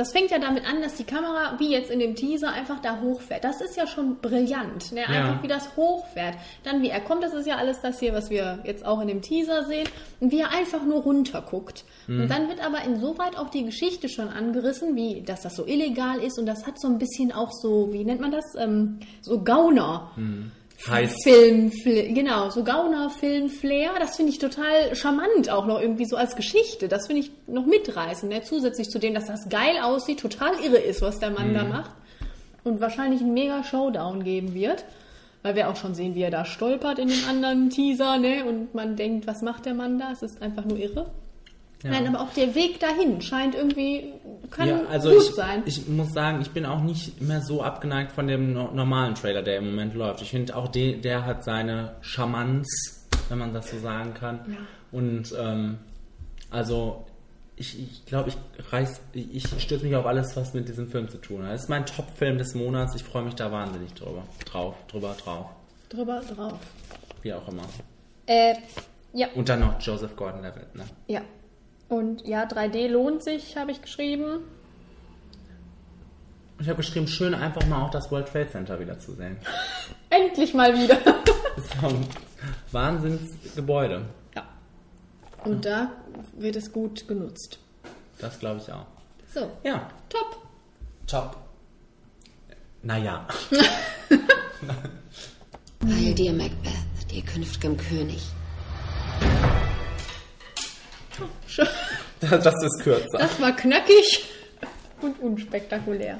[0.00, 3.00] das fängt ja damit an, dass die Kamera, wie jetzt in dem Teaser, einfach da
[3.02, 3.44] hochfährt.
[3.44, 4.92] Das ist ja schon brillant.
[4.92, 5.02] Ne?
[5.06, 5.42] Einfach Ja.
[5.42, 6.36] wie das hochfährt.
[6.64, 9.08] Dann wie er kommt, das ist ja alles das hier, was wir jetzt auch in
[9.08, 9.86] dem Teaser sehen.
[10.18, 11.84] Und wie er einfach nur runter guckt.
[12.06, 12.22] Mhm.
[12.22, 16.18] Und dann wird aber insoweit auch die Geschichte schon angerissen, wie dass das so illegal
[16.20, 16.38] ist.
[16.38, 18.44] Und das hat so ein bisschen auch so, wie nennt man das?
[18.58, 20.12] Ähm, so Gauner.
[20.88, 21.14] Heiß.
[21.22, 21.70] Film,
[22.14, 26.36] genau, so Gauner, Film, Flair, das finde ich total charmant auch noch irgendwie so als
[26.36, 26.88] Geschichte.
[26.88, 28.42] Das finde ich noch mitreißend, ne?
[28.42, 31.90] zusätzlich zu dem, dass das geil aussieht, total irre ist, was der Mann da macht
[32.64, 34.84] und wahrscheinlich einen mega Showdown geben wird,
[35.42, 38.44] weil wir auch schon sehen, wie er da stolpert in dem anderen Teaser, ne?
[38.44, 40.12] Und man denkt, was macht der Mann da?
[40.12, 41.10] Es ist einfach nur irre.
[41.82, 41.90] Ja.
[41.90, 44.12] Nein, aber auch der Weg dahin scheint irgendwie,
[44.50, 45.62] kann ja, also gut ich, sein.
[45.64, 49.42] ich muss sagen, ich bin auch nicht mehr so abgeneigt von dem no normalen Trailer,
[49.42, 50.20] der im Moment läuft.
[50.20, 54.40] Ich finde auch, de der hat seine Charmanz, wenn man das so sagen kann.
[54.46, 54.56] Ja.
[54.92, 55.78] Und ähm,
[56.50, 57.06] also
[57.56, 61.18] ich, ich glaube, ich reiß, ich stürze mich auf alles, was mit diesem Film zu
[61.18, 61.52] tun hat.
[61.54, 62.94] Das ist mein Top-Film des Monats.
[62.94, 65.46] Ich freue mich da wahnsinnig drüber, drauf, drüber, drauf,
[65.88, 66.58] Drüber drauf.
[67.22, 67.64] wie auch immer.
[68.26, 68.54] Äh,
[69.12, 69.28] ja.
[69.34, 70.74] Und dann noch Joseph Gordon-Levitt.
[70.74, 70.84] Ne?
[71.06, 71.22] Ja.
[71.90, 74.44] Und ja, 3D lohnt sich, habe ich geschrieben.
[76.60, 79.36] Ich habe geschrieben, schön einfach mal auch das World Trade Center wieder zu sehen.
[80.10, 80.96] Endlich mal wieder.
[81.56, 82.06] Das ist ein
[82.70, 84.06] Wahnsinnsgebäude.
[85.44, 85.90] Und da
[86.36, 87.58] wird es gut genutzt.
[88.18, 88.86] Das glaube ich auch.
[89.32, 89.50] So.
[89.64, 89.90] Ja.
[90.08, 90.38] Top.
[91.06, 91.36] Top.
[92.82, 93.26] Naja.
[95.84, 98.22] Heil dir, Macbeth, dir künftigem König.
[102.20, 103.18] Das, ist kürzer.
[103.18, 104.24] Das war knackig
[105.00, 106.18] und unspektakulär.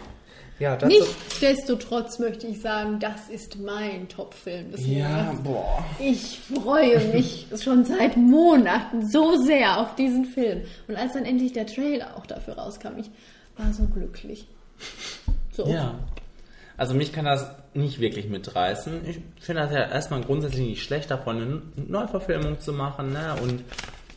[0.58, 5.42] ja, Nichtsdestotrotz möchte ich sagen, das ist mein Top-Film des Ja, Monats.
[5.42, 5.84] boah.
[5.98, 10.62] Ich freue mich schon seit Monaten so sehr auf diesen Film.
[10.88, 13.10] Und als dann endlich der Trailer auch dafür rauskam, ich
[13.58, 14.46] war so glücklich.
[15.52, 15.66] So.
[15.68, 15.98] Ja.
[16.78, 19.06] Also mich kann das nicht wirklich mitreißen.
[19.06, 23.12] Ich finde das ja erstmal grundsätzlich nicht schlecht, davon eine Neuverfilmung zu machen.
[23.12, 23.34] Ne?
[23.42, 23.62] Und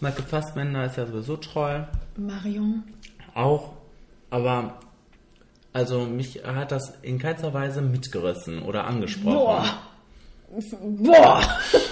[0.04, 1.88] Michael Fassbender ist ja sowieso toll.
[2.18, 2.84] Marion.
[3.34, 3.72] Auch.
[4.30, 4.80] Aber
[5.72, 9.34] also mich hat das in keinster Weise mitgerissen oder angesprochen.
[9.34, 9.66] Boah.
[10.82, 11.42] Boah.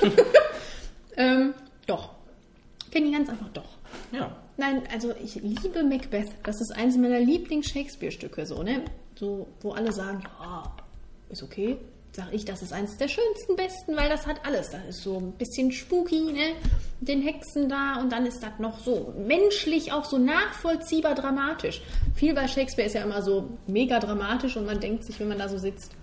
[1.15, 1.53] ähm,
[1.87, 2.09] doch.
[2.91, 3.69] Finde ich ganz einfach doch.
[4.11, 4.35] Ja.
[4.57, 6.31] Nein, also ich liebe Macbeth.
[6.43, 8.83] Das ist eines meiner Lieblings-Shakespeare-Stücke, so, ne?
[9.15, 10.63] So, wo alle sagen, ja,
[11.29, 11.77] ist okay.
[12.13, 14.69] Sag ich, das ist eines der schönsten, besten, weil das hat alles.
[14.69, 16.55] Das ist so ein bisschen spooky, ne?
[16.99, 21.81] Mit Den Hexen da und dann ist das noch so menschlich, auch so nachvollziehbar dramatisch.
[22.15, 25.39] Viel bei Shakespeare ist ja immer so mega dramatisch und man denkt sich, wenn man
[25.39, 25.93] da so sitzt,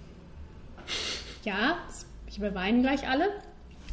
[1.45, 1.77] ja,
[2.27, 3.29] ich beweinen gleich alle.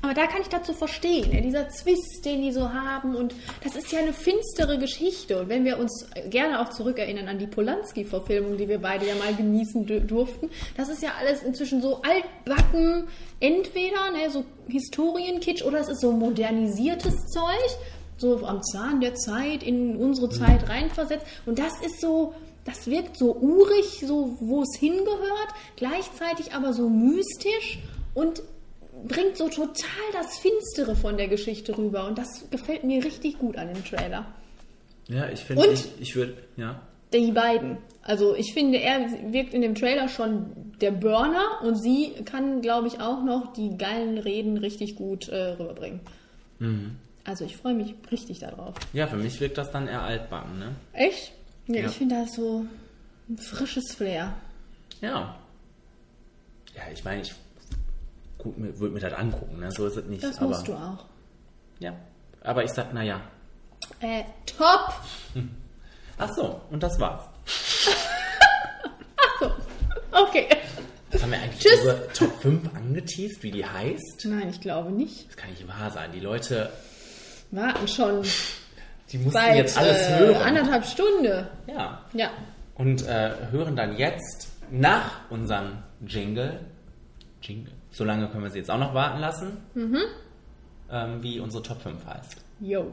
[0.05, 3.15] Aber da kann ich dazu verstehen, ja, dieser Zwist, den die so haben.
[3.15, 3.33] Und
[3.63, 5.39] das ist ja eine finstere Geschichte.
[5.39, 9.33] Und wenn wir uns gerne auch zurückerinnern an die Polanski-Verfilmung, die wir beide ja mal
[9.33, 13.07] genießen durften, das ist ja alles inzwischen so altbacken,
[13.39, 17.79] entweder ne, so Historienkitsch oder es ist so modernisiertes Zeug,
[18.17, 21.25] so am Zahn der Zeit in unsere Zeit reinversetzt.
[21.47, 26.89] Und das ist so, das wirkt so urig, so wo es hingehört, gleichzeitig aber so
[26.89, 27.79] mystisch
[28.13, 28.43] und
[29.07, 32.07] bringt so total das Finstere von der Geschichte rüber.
[32.07, 34.25] Und das gefällt mir richtig gut an dem Trailer.
[35.07, 36.81] Ja, ich finde, ich, ich würde, ja.
[37.13, 37.77] Die beiden.
[38.01, 42.87] Also ich finde, er wirkt in dem Trailer schon der Burner und sie kann, glaube
[42.87, 46.01] ich, auch noch die geilen Reden richtig gut äh, rüberbringen.
[46.59, 46.95] Mhm.
[47.23, 48.75] Also ich freue mich richtig darauf.
[48.93, 50.75] Ja, für mich wirkt das dann eher altbacken, ne?
[50.93, 51.31] Echt?
[51.67, 51.85] Ja, Ja.
[51.87, 52.65] ich finde das so
[53.29, 54.33] ein frisches Flair.
[55.01, 55.35] Ja.
[56.75, 57.33] Ja, ich meine, ich
[58.55, 59.71] würde mir das angucken, ne?
[59.71, 60.23] So ist es nicht.
[60.23, 61.05] Das aber, musst du auch.
[61.79, 61.93] Ja.
[62.41, 63.21] Aber ich sag, naja.
[63.99, 64.93] Äh, top!
[66.17, 67.21] Ach so, und das war's.
[70.11, 70.47] Okay.
[71.21, 71.79] Haben wir eigentlich Tschüss.
[71.79, 74.25] unsere Top 5 angeteased, wie die heißt?
[74.25, 75.27] Nein, ich glaube nicht.
[75.27, 76.11] Das kann nicht wahr sein.
[76.13, 76.69] Die Leute,
[77.51, 78.21] Warten schon.
[78.23, 78.29] die
[79.11, 80.35] Die mussten Seit jetzt alles äh, hören.
[80.41, 81.49] anderthalb Stunde.
[81.67, 82.01] Ja.
[82.13, 82.31] Ja.
[82.75, 86.61] Und äh, hören dann jetzt nach unserem Jingle,
[87.41, 89.99] Jingle, so lange können wir sie jetzt auch noch warten lassen, Mhm.
[90.91, 92.35] ähm, wie unsere Top 5 heißt.
[92.59, 92.91] Yo.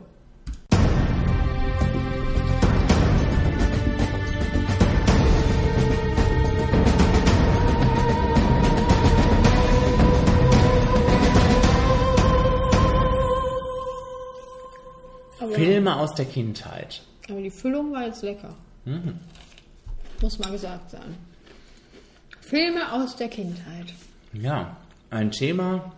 [15.40, 17.02] Aber, Filme aus der Kindheit.
[17.28, 18.54] aber die Füllung war jetzt lecker.
[18.84, 19.18] Mhm.
[20.20, 21.16] Muss mal gesagt sein.
[22.40, 23.92] Filme aus der Kindheit.
[24.32, 24.76] Ja,
[25.12, 25.92] ein Thema,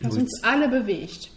[0.00, 1.30] Das uns alle bewegt.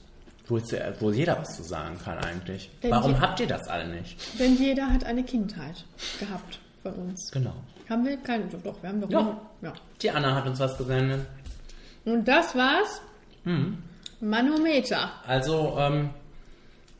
[0.48, 2.70] wo, jetzt, wo jeder was zu sagen kann eigentlich.
[2.84, 4.18] Denn Warum je- habt ihr das alle nicht?
[4.40, 5.86] Denn jeder hat eine Kindheit
[6.20, 7.30] gehabt von uns.
[7.32, 7.54] Genau.
[7.90, 8.46] Haben wir keine?
[8.46, 9.10] Doch, wir haben doch.
[9.10, 9.40] Ja.
[9.62, 9.74] ja.
[10.02, 11.26] Die Anna hat uns was gesendet.
[12.06, 13.02] Und das war's.
[13.44, 13.78] Hm.
[14.20, 15.12] Manometer.
[15.26, 16.10] Also, ähm,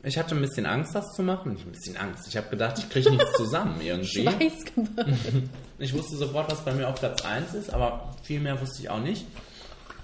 [0.02, 1.52] ich hatte ein bisschen Angst, das zu machen.
[1.52, 2.26] Nicht ein bisschen Angst.
[2.28, 4.28] Ich habe gedacht, ich kriege nichts zusammen irgendwie.
[5.80, 8.90] Ich wusste sofort, was bei mir auf Platz 1 ist, aber viel mehr wusste ich
[8.90, 9.26] auch nicht.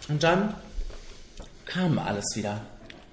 [0.09, 0.55] Und dann
[1.65, 2.61] kam alles wieder.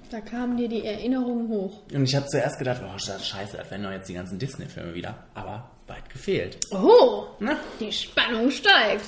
[0.09, 1.79] Da kamen dir die Erinnerungen hoch.
[1.93, 5.15] Und ich habe zuerst gedacht, oh scheiße, das werden doch jetzt die ganzen Disney-Filme wieder.
[5.33, 6.57] Aber weit gefehlt.
[6.71, 7.55] Oh, Na?
[7.79, 9.05] die Spannung steigt.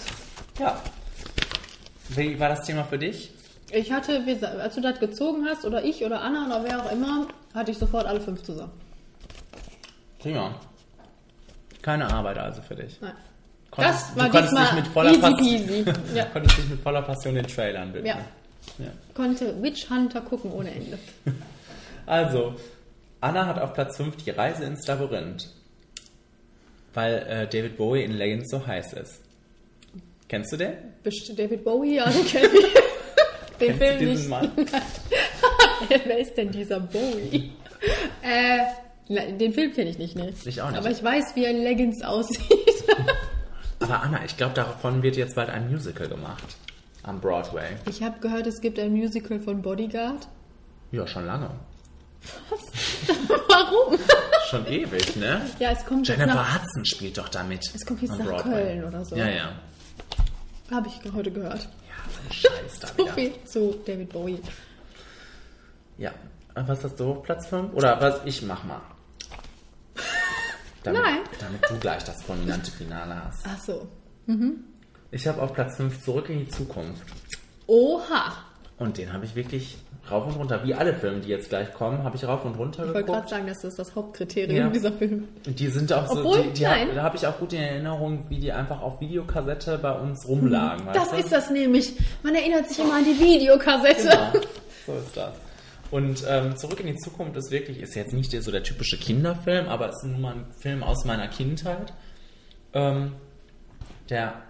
[0.59, 0.81] Ja.
[2.09, 3.31] Wie war das Thema für dich?
[3.71, 4.23] Ich hatte,
[4.61, 7.77] als du das gezogen hast, oder ich oder Anna oder wer auch immer, hatte ich
[7.77, 8.71] sofort alle fünf zusammen.
[10.19, 10.55] Prima.
[11.81, 13.01] Keine Arbeit also für dich.
[13.01, 13.15] Nein.
[13.75, 15.37] Konntest- das war du konntest dich mit voller easy Passion,
[15.85, 15.85] peasy.
[16.15, 16.25] Ja.
[16.25, 18.05] konntest dich mit voller Passion den Trailern widmen.
[18.05, 18.17] Ja.
[18.77, 18.91] Ja.
[19.13, 20.97] Konnte Witch Hunter gucken ohne Ende.
[22.05, 22.55] Also,
[23.21, 25.49] Anna hat auf Platz 5 die Reise ins Labyrinth.
[26.93, 29.21] Weil äh, David Bowie in Legends so heiß ist.
[30.27, 30.73] Kennst du den?
[31.01, 31.95] Bist David Bowie?
[31.95, 32.73] Ja, den kenn ich.
[33.57, 34.29] Den Kennst du Film diesen nicht.
[34.29, 34.51] Mann?
[36.05, 37.53] Wer ist denn dieser Bowie?
[38.21, 38.59] äh,
[39.37, 40.33] den Film kenne ich nicht, ne?
[40.43, 40.77] Ich auch nicht.
[40.77, 42.41] Aber ich weiß, wie ein Leggings aussieht.
[43.83, 46.55] Aber Anna, ich glaube, davon wird jetzt bald ein Musical gemacht.
[47.03, 47.75] Am Broadway.
[47.89, 50.27] Ich habe gehört, es gibt ein Musical von Bodyguard.
[50.91, 51.49] Ja, schon lange.
[53.49, 53.99] Warum?
[54.49, 55.41] Schon ewig, ne?
[55.59, 57.69] Ja, es kommt jetzt Jennifer nach, Hudson spielt doch damit.
[57.75, 58.51] es kommt jetzt nach Broadway.
[58.51, 59.15] Köln oder so.
[59.17, 59.51] Ja, ja.
[60.71, 61.67] Habe ich heute gehört.
[62.31, 64.39] Scheiß da So viel zu David Bowie.
[65.97, 66.11] Ja.
[66.55, 67.73] Was hast du Platz 5?
[67.73, 68.21] Oder was?
[68.25, 68.79] Ich mach mal.
[70.83, 71.19] Damit, Nein.
[71.39, 73.45] Damit du gleich das prominente Finale hast.
[73.47, 73.87] Ach so.
[74.25, 74.63] Mhm.
[75.11, 77.03] Ich habe auf Platz 5 Zurück in die Zukunft.
[77.67, 78.33] Oha.
[78.77, 79.77] Und den habe ich wirklich
[80.11, 82.83] rauf und runter, wie alle Filme, die jetzt gleich kommen, habe ich rauf und runter
[82.85, 83.29] Ich wollte gerade geguckt.
[83.29, 84.67] sagen, das ist das Hauptkriterium Ja.
[84.69, 85.27] dieser Film.
[85.45, 86.89] Und die sind auch so, Obwohl, die, die nein.
[86.89, 90.27] hab, da habe ich auch gut in Erinnerung, wie die einfach auf Videokassette bei uns
[90.27, 90.87] rumlagen.
[90.87, 91.17] Das weißt du?
[91.19, 91.93] ist das nämlich.
[92.23, 94.09] Man erinnert sich immer an die Videokassette.
[94.33, 94.45] Genau,
[94.87, 95.33] so ist das.
[95.93, 98.97] Und ähm, Zurück in die Zukunft ist wirklich, ist jetzt nicht der, so der typische
[98.97, 101.93] Kinderfilm, aber es ist nun mal ein Film aus meiner Kindheit,
[102.73, 103.13] ähm,
[104.09, 104.41] der,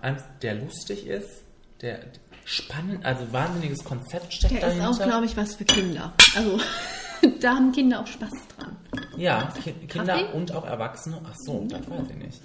[0.41, 1.43] der lustig ist,
[1.81, 1.99] der
[2.45, 4.89] spannend, also wahnsinniges Konzept steckt Der ist dahinter.
[4.89, 6.13] auch, glaube ich, was für Kinder.
[6.33, 6.61] Also,
[7.41, 8.77] da haben Kinder auch Spaß dran.
[9.17, 10.37] Ja, Ki Kinder Kaffee?
[10.37, 11.19] und auch Erwachsene.
[11.25, 12.41] Ach so, das weiß ich nicht.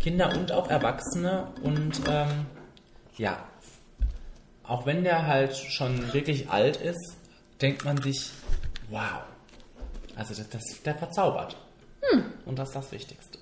[0.00, 2.46] Kinder und auch Erwachsene und ähm,
[3.16, 3.44] ja,
[4.64, 7.19] auch wenn der halt schon wirklich alt ist,
[7.62, 8.30] denkt man sich,
[8.90, 9.22] wow,
[10.16, 11.56] also das, das der verzaubert.
[12.02, 12.24] Hm.
[12.46, 13.38] Und das ist das Wichtigste.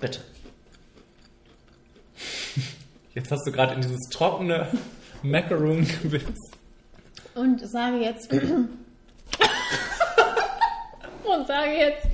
[0.00, 0.20] Bitte.
[3.14, 4.68] Jetzt hast du gerade in dieses trockene
[5.22, 6.54] Macaroon gewitzt.
[7.34, 8.32] Und sage jetzt.
[8.32, 8.66] und
[11.46, 12.06] sage jetzt.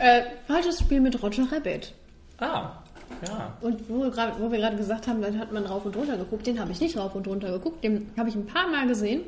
[0.00, 1.92] Äh, falsches Spiel mit Roger Rabbit.
[2.38, 2.82] Ah,
[3.28, 3.56] ja.
[3.60, 6.16] Und wo, wir gerade- wo wir gerade gesagt haben, dann hat man rauf und runter
[6.16, 6.46] geguckt.
[6.46, 7.84] Den habe ich nicht rauf und runter geguckt.
[7.84, 9.22] Den habe ich ein paar Mal gesehen.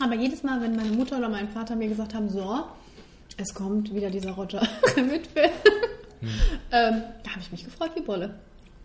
[0.00, 2.64] Aber jedes Mal, wenn meine Mutter oder mein Vater mir gesagt haben, so,
[3.36, 4.60] es kommt wieder dieser Roger
[4.96, 5.50] Rabbit-Film,
[6.72, 8.34] ähm, da habe ich mich gefreut wie Bolle.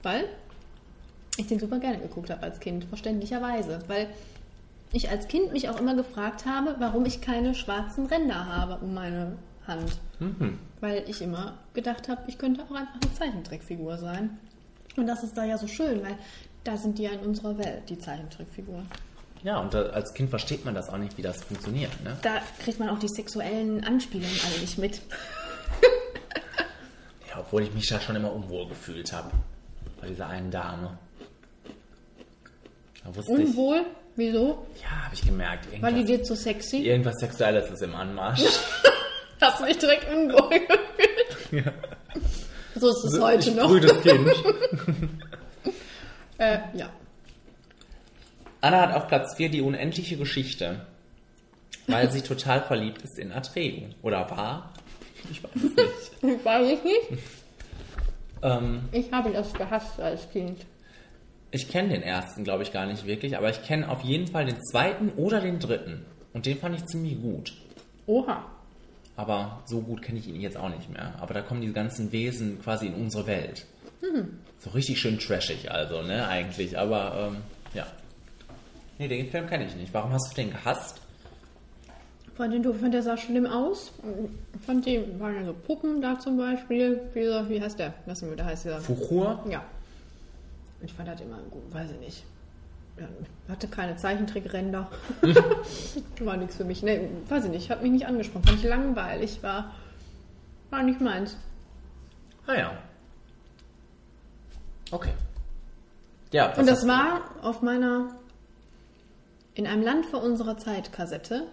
[0.04, 0.26] Weil
[1.38, 3.80] ich den super gerne geguckt habe als Kind, verständlicherweise.
[3.88, 4.08] Weil
[4.92, 8.94] ich als Kind mich auch immer gefragt habe, warum ich keine schwarzen Ränder habe um
[8.94, 9.38] meine
[9.68, 10.00] Hand.
[10.20, 10.60] Mhm.
[10.80, 14.38] Weil ich immer gedacht habe, ich könnte auch einfach eine Zeichentrickfigur sein.
[14.96, 16.18] Und das ist da ja so schön, weil
[16.64, 18.88] da sind die ja in unserer Welt, die Zeichentrickfiguren.
[19.44, 21.92] Ja, und da, als Kind versteht man das auch nicht, wie das funktioniert.
[22.04, 22.18] Ne?
[22.22, 25.02] Da kriegt man auch die sexuellen Anspielungen alle nicht mit.
[27.30, 29.30] Ja, obwohl ich mich da schon immer unwohl gefühlt habe.
[30.02, 30.98] Bei dieser einen Dame.
[33.04, 33.86] Da Unwohl?
[34.16, 34.66] Wieso?
[34.76, 36.78] ich, ja, habe ich gemerkt, War die dir zu sexy?
[36.78, 38.42] irgendwas Sexuelles ist im Anmarsch.
[39.42, 41.52] Hast du dich direkt unwohl gefühlt?
[41.66, 41.72] ja.
[42.76, 43.70] So ist es So, heute ich noch.
[43.70, 44.28] frühes Kind.
[46.40, 46.90] äh, ja.
[48.62, 50.86] Anna hat auf Platz 4 die unendliche Geschichte.
[51.88, 53.72] Weil sie total verliebt ist in Atreu.
[54.04, 54.74] Oder war?
[55.32, 56.12] Ich weiß es nicht.
[56.40, 57.24] Ich weiß es nicht.
[58.44, 60.66] Ähm, Ich habe das gehasst als Kind.
[61.52, 64.46] ich kenne den ersten, glaube ich, gar nicht wirklich, aber ich kenne auf jeden Fall
[64.46, 66.06] den zweiten oder den dritten.
[66.34, 67.54] Und den fand ich ziemlich gut.
[68.06, 68.46] Oha.
[69.16, 71.16] Aber so gut kenne ich ihn jetzt auch nicht mehr.
[71.20, 73.66] Aber da kommen diese ganzen Wesen quasi in unsere Welt.
[74.02, 74.40] Hm.
[74.60, 76.78] So richtig schön trashig, also, ne, eigentlich.
[76.78, 77.38] Aber, ähm,
[77.74, 77.88] ja.
[79.00, 79.94] Nee, den Film kenne ich nicht.
[79.94, 81.00] Warum hast du den gehasst?
[82.36, 83.92] Fand den doof, fand der sah schlimm aus.
[84.66, 87.02] Fand die, waren ja so Puppen da zum Beispiel.
[87.14, 87.94] Wie, dieser- wie heißt der?
[88.06, 88.80] Was wie der heißt dieser?
[88.82, 89.44] Fuchur?
[89.50, 89.64] Ja.
[90.82, 92.24] Ich fand das immer gut, weiß ich nicht.
[93.48, 94.90] Hatte keine Zeichentrickränder.
[96.20, 96.84] war nichts für mich.
[96.84, 98.44] Nee, weiß ich nicht, hat mich nicht angesprochen.
[98.46, 99.74] Fand ich langweilig, war,
[100.70, 101.38] war nicht meins.
[102.48, 102.78] Ah ja.
[104.92, 105.14] Okay.
[106.32, 108.16] Ja, Und das war auf meiner
[109.56, 111.48] in einem Land vor unserer Zeit Kassette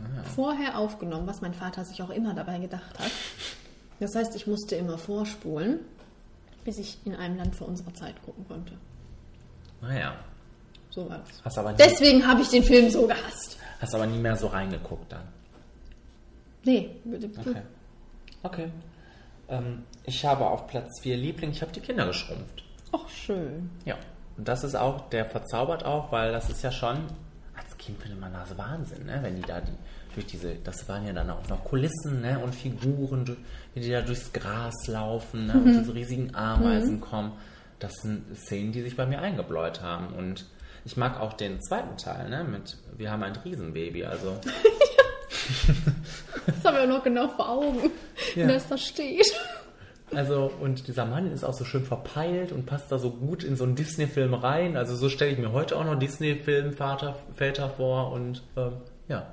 [0.00, 0.24] Ah.
[0.34, 3.12] vorher aufgenommen, was mein Vater sich auch immer dabei gedacht hat.
[4.00, 5.78] Das heißt, ich musste immer vorspulen,
[6.64, 8.72] bis ich in einem Land vor unserer Zeit gucken konnte.
[9.80, 10.16] Naja.
[10.90, 11.44] So war das.
[11.44, 13.56] Hast aber, nie, Deswegen habe ich den Film so gehasst.
[13.80, 15.28] hast aber nie mehr so reingeguckt dann.
[16.64, 16.96] Nee.
[17.38, 17.62] Okay.
[18.42, 18.68] Okay.
[19.48, 22.64] Ähm, ich habe auf Platz 4 Liebling, ich habe die Kinder geschrumpft.
[22.92, 23.70] Ach, schön.
[23.84, 23.94] Ja.
[24.36, 26.98] Und das ist auch, der verzaubert auch, weil das ist ja schon,
[27.84, 29.18] Kind findet man das Wahnsinn, ne?
[29.22, 29.72] wenn die da die,
[30.14, 32.38] durch diese, das waren ja dann auch noch Kulissen ne?
[32.38, 33.36] und Figuren,
[33.74, 35.52] wie die da durchs Gras laufen ne?
[35.54, 35.78] und Mhm.
[35.78, 37.00] diese riesigen Ameisen Mhm.
[37.00, 37.32] kommen.
[37.80, 40.14] Das sind Szenen, die sich bei mir eingebläut haben.
[40.14, 40.46] Und
[40.86, 42.44] ich mag auch den zweiten Teil, ne?
[42.44, 44.38] mit Wir haben ein Riesenbaby, also
[46.46, 47.90] Das habe ich auch noch genau vor Augen,
[48.34, 48.48] Ja.
[48.48, 49.26] wie das da steht.
[50.12, 53.56] Also, und dieser Mann ist auch so schön verpeilt und passt da so gut in
[53.56, 54.76] so einen Disney-Film rein.
[54.76, 58.74] Also, so stelle ich mir heute auch noch Disney-Film-Väter Väter vor und ähm,
[59.08, 59.26] ja,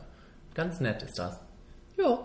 [0.54, 1.40] ganz nett ist das.
[1.98, 2.20] Ja.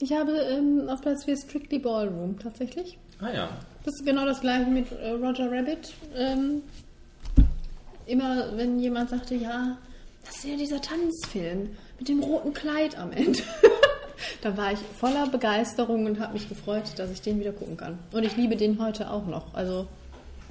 [0.00, 2.98] Ich habe ähm, auf Platz 4 Strictly Ballroom tatsächlich.
[3.20, 3.48] Ah ja.
[3.84, 5.94] Das ist genau das gleiche mit äh, Roger Rabbit.
[6.14, 6.62] Ähm,
[8.06, 9.78] immer wenn jemand sagte, ja,
[10.24, 13.38] das ist ja dieser Tanzfilm mit dem roten Kleid am Ende.
[14.42, 17.98] da war ich voller Begeisterung und habe mich gefreut, dass ich den wieder gucken kann.
[18.12, 19.54] Und ich liebe den heute auch noch.
[19.54, 19.86] Also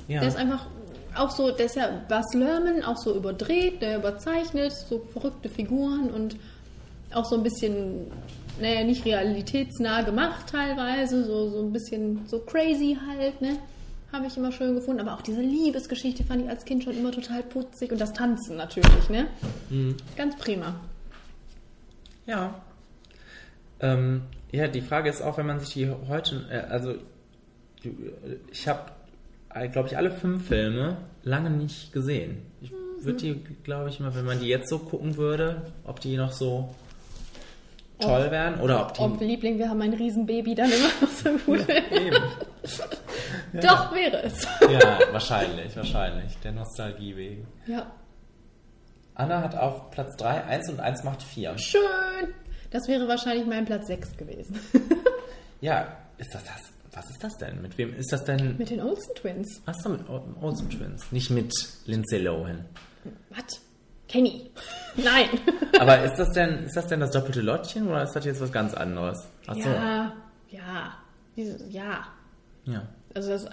[0.07, 0.19] Ja.
[0.19, 0.67] der ist einfach
[1.15, 6.09] auch so, der ist ja Bas Lerman auch so überdreht, der überzeichnet, so verrückte Figuren
[6.09, 6.35] und
[7.13, 8.11] auch so ein bisschen,
[8.59, 13.57] naja, nicht realitätsnah gemacht teilweise, so, so ein bisschen so crazy halt, ne?
[14.11, 15.01] Habe ich immer schön gefunden.
[15.01, 18.57] Aber auch diese Liebesgeschichte fand ich als Kind schon immer total putzig und das Tanzen
[18.57, 19.27] natürlich, ne?
[19.69, 19.95] Mhm.
[20.15, 20.75] Ganz prima.
[22.25, 22.55] Ja.
[23.85, 24.21] Ähm,
[24.51, 26.97] ja, die Frage ist auch, wenn man sich die heute, äh, also äh,
[28.51, 28.91] ich habe,
[29.71, 32.41] glaube ich, alle fünf Filme lange nicht gesehen.
[32.61, 32.71] Ich
[33.01, 36.31] würde die, glaube ich, immer, wenn man die jetzt so gucken würde, ob die noch
[36.31, 36.73] so
[37.99, 39.01] toll Ob- wären oder ob die.
[39.01, 41.83] Ob Liebling, wir haben ein Riesenbaby, dann immer noch so gut wäre.
[41.91, 42.23] Eben.
[43.53, 43.61] Ja.
[43.61, 44.43] Doch wäre es.
[44.69, 46.35] ja, wahrscheinlich, wahrscheinlich.
[46.43, 47.47] Der Nostalgie wegen.
[47.67, 47.89] Ja.
[49.13, 51.57] Anna hat auf Platz 3, 1 und 1 macht 4.
[51.57, 51.79] Schön.
[52.75, 54.59] Das wäre wahrscheinlich mein Platz 6 gewesen.
[55.61, 56.61] Ja, ist das das?
[56.91, 57.61] Was ist das denn?
[57.61, 58.57] Mit wem ist das denn?
[58.57, 59.61] Mit den Olsen Twins.
[59.63, 61.09] Was mit O- Olsen Twins?
[61.13, 61.53] Nicht mit
[61.85, 62.65] Lindsay Lohan.
[63.29, 63.61] Was?
[64.09, 64.51] Kenny.
[64.97, 65.29] Nein.
[65.79, 68.51] Aber ist das denn, ist das denn das doppelte Lottchen oder ist das jetzt was
[68.51, 69.25] ganz anderes?
[69.47, 69.69] Ach so.
[69.69, 70.13] Ja,
[70.49, 70.97] ja.
[71.69, 72.07] Ja.
[72.65, 72.87] Ja.
[73.13, 73.47] Also das,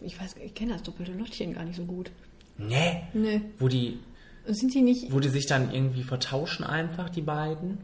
[0.00, 2.12] ich weiß, ich kenne das doppelte Lottchen gar nicht so gut.
[2.56, 3.02] Nee.
[3.14, 3.40] Nee.
[3.58, 3.98] Wo die,
[4.46, 5.12] Sind die nicht?
[5.12, 7.78] wo die sich dann irgendwie vertauschen einfach, die beiden?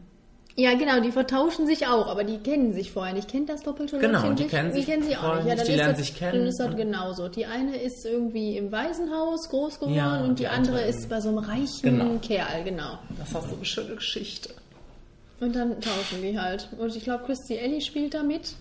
[0.55, 3.27] Ja, genau, die vertauschen sich auch, aber die kennen sich vorher nicht.
[3.27, 4.49] Kennt das doppelte Genau, die nicht?
[4.49, 5.47] kennen sich die kennen sich auch nicht.
[5.47, 6.37] Ja, dann die ist lernen das, sich kennen.
[6.39, 7.27] Dann ist das genauso.
[7.27, 11.09] Die eine ist irgendwie im Waisenhaus groß geworden Ja, und die, die andere andere ist
[11.09, 12.17] bei so einem reichen Genau.
[12.21, 12.99] Kerl, genau.
[13.17, 14.49] Das ist auch so eine schöne Geschichte.
[15.39, 16.69] Und dann tauschen die halt.
[16.77, 18.55] Und ich glaube, Christy Ellie spielt da mit.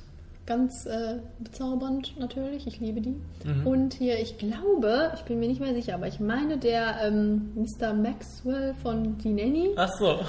[0.47, 2.67] Ganz äh, bezaubernd natürlich.
[2.67, 3.15] Ich liebe die.
[3.45, 3.67] Mhm.
[3.67, 7.53] Und hier, ich glaube, ich bin mir nicht mehr sicher, aber ich meine, der ähm,
[7.55, 7.93] Mr.
[7.93, 9.71] Maxwell von Die Nanny.
[9.77, 10.21] Ach so.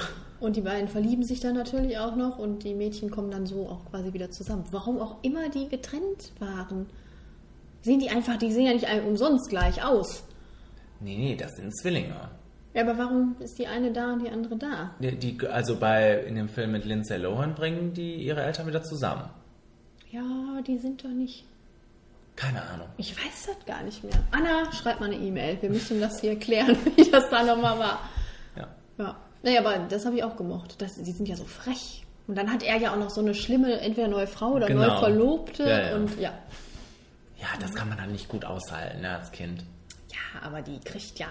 [0.43, 3.69] Und die beiden verlieben sich dann natürlich auch noch und die Mädchen kommen dann so
[3.69, 4.65] auch quasi wieder zusammen.
[4.71, 6.87] Warum auch immer die getrennt waren.
[7.81, 10.25] Sehen die einfach, die sehen ja nicht umsonst gleich aus.
[10.99, 12.29] Nee, nee, das sind Zwillinge.
[12.73, 14.93] Ja, aber warum ist die eine da und die andere da?
[14.99, 18.83] Die, die, also bei, in dem Film mit Lindsay Lohan bringen die ihre Eltern wieder
[18.83, 19.29] zusammen.
[20.11, 21.45] Ja, die sind doch nicht.
[22.35, 22.87] Keine Ahnung.
[22.97, 24.21] Ich weiß das gar nicht mehr.
[24.31, 25.61] Anna, schreib mal eine E-Mail.
[25.61, 28.09] Wir müssen das hier klären, wie das da nochmal war.
[28.57, 28.67] Ja.
[28.97, 29.15] Ja.
[29.43, 30.81] Naja, aber das habe ich auch gemocht.
[30.81, 32.05] Das, die sind ja so frech.
[32.27, 34.87] Und dann hat er ja auch noch so eine schlimme, entweder neue Frau oder Genau.
[34.87, 35.63] neue Verlobte.
[35.63, 35.95] Ja, ja.
[35.95, 36.31] Und ja.
[37.39, 39.63] Ja, das kann man dann nicht gut aushalten, ne, als Kind.
[40.11, 41.27] Ja, aber die kriegt ja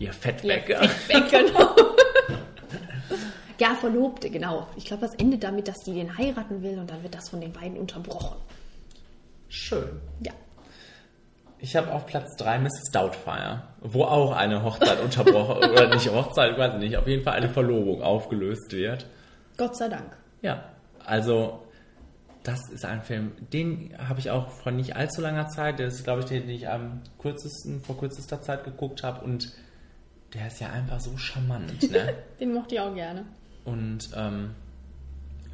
[0.00, 0.76] Ihr Fett ihr weg.
[1.06, 1.76] Fett weg, genau.
[3.58, 4.66] Ja, Verlobte, genau.
[4.76, 7.40] Ich glaube, das endet damit, dass die den heiraten will und dann wird das von
[7.40, 8.36] den beiden unterbrochen.
[9.48, 10.00] Schön.
[10.26, 10.32] Ja.
[11.62, 12.90] Ich habe auf Platz 3 Mrs.
[12.92, 17.34] Doubtfire, wo auch eine Hochzeit unterbrochen, oder nicht Hochzeit, ich weiß nicht, auf jeden Fall
[17.34, 19.06] eine Verlobung aufgelöst wird.
[19.56, 20.16] Gott sei Dank.
[20.42, 20.64] Ja,
[21.06, 21.62] also
[22.42, 26.04] das ist ein Film, den habe ich auch vor nicht allzu langer Zeit, das ist
[26.04, 29.52] glaube ich den, den ich am kürzesten, vor kürzester Zeit geguckt habe und
[30.34, 32.14] der ist ja einfach so charmant, ne?
[32.40, 33.24] Den mochte ich auch gerne.
[33.64, 34.56] Und ähm,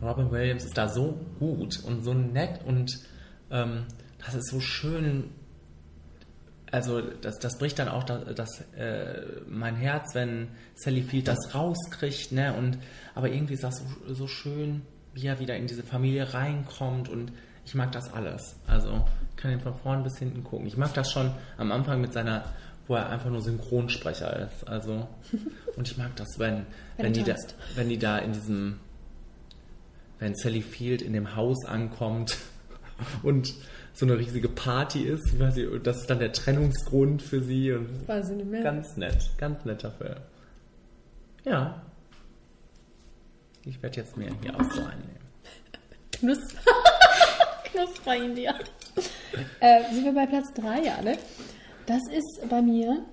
[0.01, 2.99] Robin Williams ist da so gut und so nett und
[3.51, 3.85] ähm,
[4.25, 5.33] das ist so schön.
[6.71, 11.55] Also das, das bricht dann auch das, das äh, mein Herz, wenn Sally Field das
[11.55, 12.55] rauskriegt, ne?
[12.55, 12.79] Und
[13.15, 14.83] aber irgendwie ist das so, so schön,
[15.15, 17.33] wie er wieder in diese Familie reinkommt und
[17.65, 18.57] ich mag das alles.
[18.67, 20.67] Also ich kann ihn von vorn bis hinten gucken.
[20.67, 22.45] Ich mag das schon am Anfang mit seiner
[22.89, 24.67] wo er einfach nur Synchronsprecher ist.
[24.67, 25.07] Also,
[25.77, 26.67] und ich mag das, wenn,
[26.97, 27.37] wenn, Wenn die, da,
[27.77, 28.81] wenn die da in diesem,
[30.19, 32.39] wenn Sally Field in dem Haus ankommt
[33.23, 33.55] und
[33.99, 38.31] so eine riesige Party ist, und das ist dann der Trennungsgrund für sie und Weiß
[38.31, 38.63] ich nicht mehr.
[38.63, 40.15] ganz nett, ganz netter Film.
[41.45, 41.83] Ja.
[43.65, 45.19] Ich werde jetzt mir hier auch so einnehmen.
[46.13, 46.39] Knus
[47.65, 48.55] Knusper in dir.
[49.61, 51.19] äh, sind wir bei Platz 3, ja, ne?
[51.87, 53.05] Das ist bei mir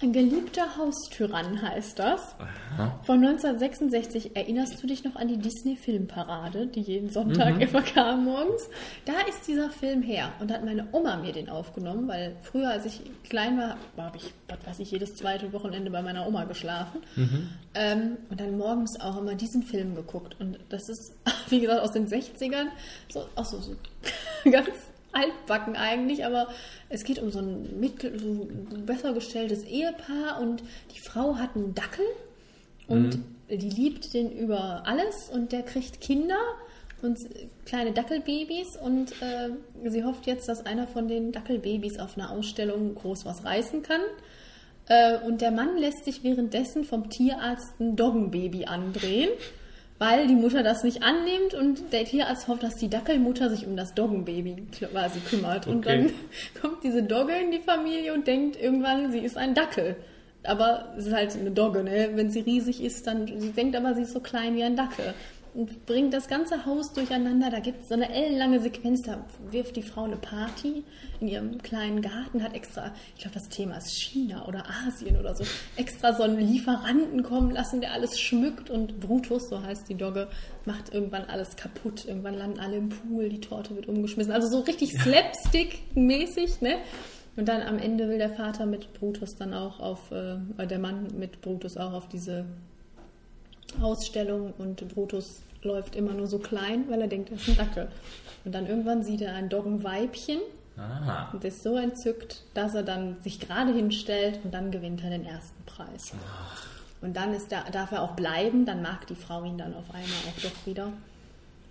[0.00, 2.34] geliebter Haustyrann, heißt das.
[2.38, 2.98] Aha.
[3.04, 4.36] Von 1966.
[4.36, 7.60] Erinnerst du dich noch an die Disney-Filmparade, die jeden Sonntag Mhm.
[7.62, 8.68] immer kam morgens?
[9.04, 10.32] Da ist dieser Film her.
[10.40, 14.16] Und da hat meine Oma mir den aufgenommen, weil früher, als ich klein war, habe
[14.16, 17.00] ich, was weiß ich, jedes zweite Wochenende bei meiner Oma geschlafen.
[17.16, 17.48] Mhm.
[17.74, 20.36] Ähm, und dann morgens auch immer diesen Film geguckt.
[20.40, 21.14] Und das ist,
[21.48, 22.66] wie gesagt, aus den 60ern,
[23.08, 23.74] so, auch so, so
[24.50, 24.68] ganz
[25.16, 26.48] altbacken eigentlich, aber
[26.88, 28.48] es geht um so ein mittel, so
[28.84, 30.62] besser gestelltes Ehepaar und
[30.94, 32.04] die Frau hat einen Dackel
[32.86, 33.24] und Mhm.
[33.48, 36.38] die liebt den über alles und der kriegt Kinder
[37.02, 37.18] und
[37.64, 39.50] kleine Dackelbabys und äh,
[39.90, 44.00] sie hofft jetzt, dass einer von den Dackelbabys auf einer Ausstellung groß was reißen kann.
[44.88, 49.30] Äh, und der Mann lässt sich währenddessen vom Tierarzt ein Doggenbaby andrehen,
[49.98, 53.76] weil die Mutter das nicht annimmt und der Tierarzt hofft, dass die Dackelmutter sich um
[53.76, 55.66] das Doggenbaby quasi kümmert.
[55.66, 56.04] Und Okay.
[56.04, 56.10] dann
[56.60, 59.96] kommt diese Dogge in die Familie und denkt irgendwann, sie ist ein Dackel.
[60.42, 62.10] Aber es ist halt eine Dogge, ne?
[62.14, 65.14] Wenn sie riesig ist, dann sie denkt aber, sie ist so klein wie ein Dackel.
[65.56, 67.48] Und bringt das ganze Haus durcheinander.
[67.48, 70.84] Da gibt es so eine ellenlange Sequenz, da wirft die Frau eine Party
[71.18, 75.34] in ihrem kleinen Garten, hat extra, ich glaube, das Thema ist China oder Asien oder
[75.34, 75.44] so,
[75.76, 80.28] extra so einen Lieferanten kommen lassen, der alles schmückt und Brutus, so heißt die Dogge,
[80.66, 82.04] macht irgendwann alles kaputt.
[82.04, 84.34] Irgendwann landen alle im Pool, die Torte wird umgeschmissen.
[84.34, 86.76] Also so richtig Slapstick-mäßig, ne?
[87.36, 91.06] Und dann am Ende will der Vater mit Brutus dann auch auf, äh, der Mann
[91.18, 92.44] mit Brutus auch auf diese
[93.82, 97.88] Ausstellung und Brutus läuft immer nur so klein, weil er denkt, er ist ein Dackel.
[98.44, 100.38] Und dann irgendwann sieht er ein Doggenweibchen
[100.78, 101.30] Ah.
[101.32, 105.24] und ist so entzückt, dass er dann sich gerade hinstellt und dann gewinnt er den
[105.24, 106.12] ersten Preis.
[107.00, 109.86] Und dann ist da, darf er auch bleiben, dann mag die Frau ihn dann auf
[109.88, 110.92] einmal auch doch wieder.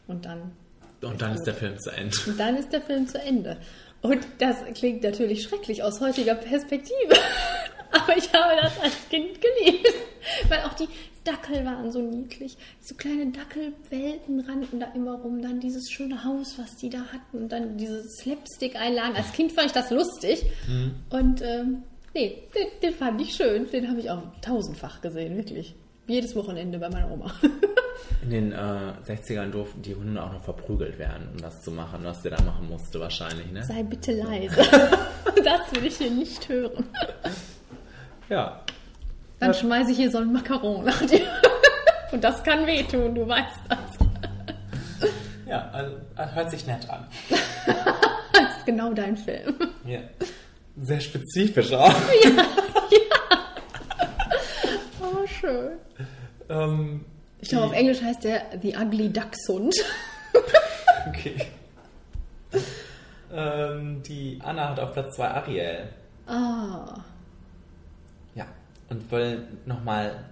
[0.07, 0.53] Und dann
[1.03, 2.17] Und dann ist der Film zu Ende.
[2.25, 3.57] und dann ist der Film zu Ende.
[4.01, 7.13] Und das klingt natürlich schrecklich aus heutiger Perspektive.
[7.91, 9.93] Aber ich habe das als Kind geliebt.
[10.49, 10.87] Weil auch die
[11.25, 12.57] Dackel waren so niedlich.
[12.81, 15.41] So kleine Dackelwelten rannten da immer rum.
[15.41, 17.43] Dann dieses schöne Haus, was die da hatten.
[17.43, 19.15] Und dann diese Slapstick-Einlagen.
[19.15, 20.45] Als Kind fand ich das lustig.
[21.09, 21.83] Und ähm,
[22.13, 23.69] nee, den, den fand ich schön.
[23.71, 25.75] Den habe ich auch tausendfach gesehen, wirklich.
[26.07, 27.33] Jedes Wochenende bei meiner Oma.
[28.21, 32.03] In den äh, 60ern durften die Hunde auch noch verprügelt werden, um das zu machen,
[32.03, 33.63] was der da machen musste wahrscheinlich, ne?
[33.63, 34.61] Sei bitte leise.
[35.43, 36.85] Das will ich hier nicht hören.
[38.29, 38.61] Ja.
[39.39, 41.21] Dann schmeiße ich hier so ein Macaron nach dir.
[42.11, 45.09] Und das kann wehtun, du weißt das.
[45.47, 47.05] Ja, also äh, hört sich nett an.
[48.33, 49.55] Das ist genau dein Film.
[49.85, 49.99] Ja.
[50.81, 51.93] Sehr spezifisch auch.
[55.01, 55.71] Oh, schön.
[56.49, 57.05] Ähm,
[57.39, 59.73] Ich glaube, auf Englisch heißt der The Ugly Dachshund.
[61.07, 61.35] okay.
[63.33, 65.89] ähm, die Anna hat auf Platz 2 Ariel.
[66.27, 66.97] Ah.
[68.95, 69.01] Ja.
[69.01, 70.25] Und will nochmal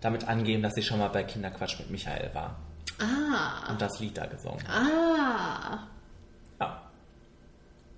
[0.00, 2.56] damit angeben, dass sie schon mal bei Kinderquatsch mit Michael war.
[3.00, 3.70] Ah.
[3.70, 4.86] Und das Lied da gesungen hat.
[4.88, 5.86] Ah.
[6.60, 6.82] Ja.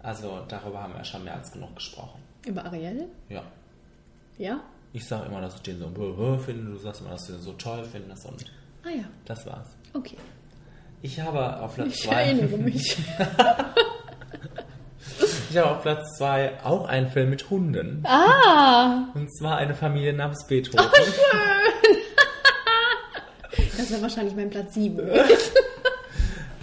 [0.03, 2.23] Also darüber haben wir schon mehr als genug gesprochen.
[2.47, 3.09] Über Ariel?
[3.28, 3.43] Ja.
[4.39, 4.61] Ja?
[4.93, 7.43] Ich sage immer, dass ich den so böse finde, du sagst immer, dass du den
[7.43, 8.45] so toll findest und
[8.85, 9.05] Ah ja.
[9.24, 9.69] das war's.
[9.93, 10.16] Okay.
[11.03, 12.97] Ich habe auf Platz Ich 2 erinnere mich.
[15.51, 18.02] ich habe auf Platz 2 auch einen Film mit Hunden.
[18.05, 19.09] Ah.
[19.14, 20.81] Und zwar eine Familie namens Beethoven.
[20.81, 21.97] Oh, schön.
[23.78, 24.98] Das wäre wahrscheinlich mein Platz 7.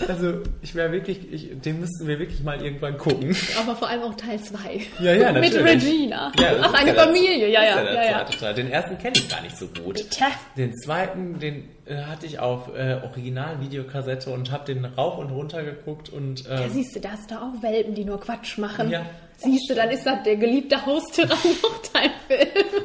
[0.07, 3.35] Also, ich wäre wirklich, ich, den müssten wir wirklich mal irgendwann gucken.
[3.59, 4.81] Aber vor allem auch Teil 2.
[4.99, 5.83] Ja, ja, Mit natürlich.
[5.83, 6.31] Regina.
[6.39, 7.49] Ja, Ach, eine ja Familie.
[7.49, 8.25] Ja, das ja, ist der ja, ja.
[8.25, 8.53] zweite Teil.
[8.53, 10.09] Den ersten kenne ich gar nicht so gut.
[10.09, 10.27] Tja.
[10.57, 15.63] Den zweiten, den äh, hatte ich auf äh, Original-Videokassette und habe den rauf und runter
[15.63, 18.89] geguckt und Ja, ähm, siehst du, da hast du auch Welpen, die nur Quatsch machen.
[18.89, 19.05] Ja.
[19.37, 22.83] Siehst du, dann ist das der geliebte Haustyrann noch dein Film.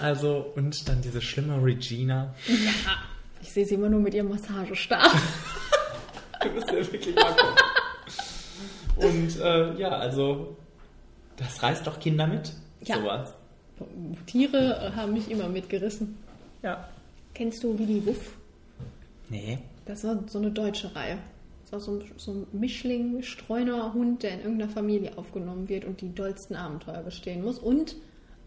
[0.00, 2.34] also und dann diese schlimme Regina.
[2.48, 3.10] Ja.
[3.42, 5.10] Ich sehe sie immer nur mit ihrem Massagestab.
[6.44, 7.56] Du musst ja wirklich mal gucken.
[8.96, 10.56] Und äh, ja, also
[11.36, 12.52] das reißt doch Kinder mit.
[12.82, 12.96] Ja.
[12.96, 13.34] Sowas.
[14.26, 16.16] Tiere haben mich immer mitgerissen.
[16.62, 16.88] Ja.
[17.34, 18.36] Kennst du Willy Wuff?
[19.28, 19.58] Nee.
[19.86, 21.18] Das war so eine deutsche Reihe.
[21.62, 25.84] Das war so ein, so ein Mischling, Streuner Hund, der in irgendeiner Familie aufgenommen wird
[25.84, 27.58] und die dollsten Abenteuer bestehen muss.
[27.58, 27.96] Und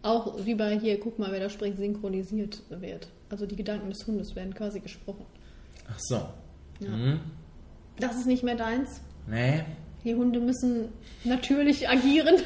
[0.02, 3.08] auch wie bei hier, guck mal, wer da spricht, synchronisiert wird.
[3.30, 5.24] Also die Gedanken des Hundes werden quasi gesprochen.
[5.90, 6.16] Ach so.
[6.80, 6.88] Ja.
[6.92, 7.20] Hm.
[7.98, 9.00] Das ist nicht mehr deins.
[9.26, 9.64] Nee.
[10.04, 10.92] Die Hunde müssen
[11.24, 12.36] natürlich agieren.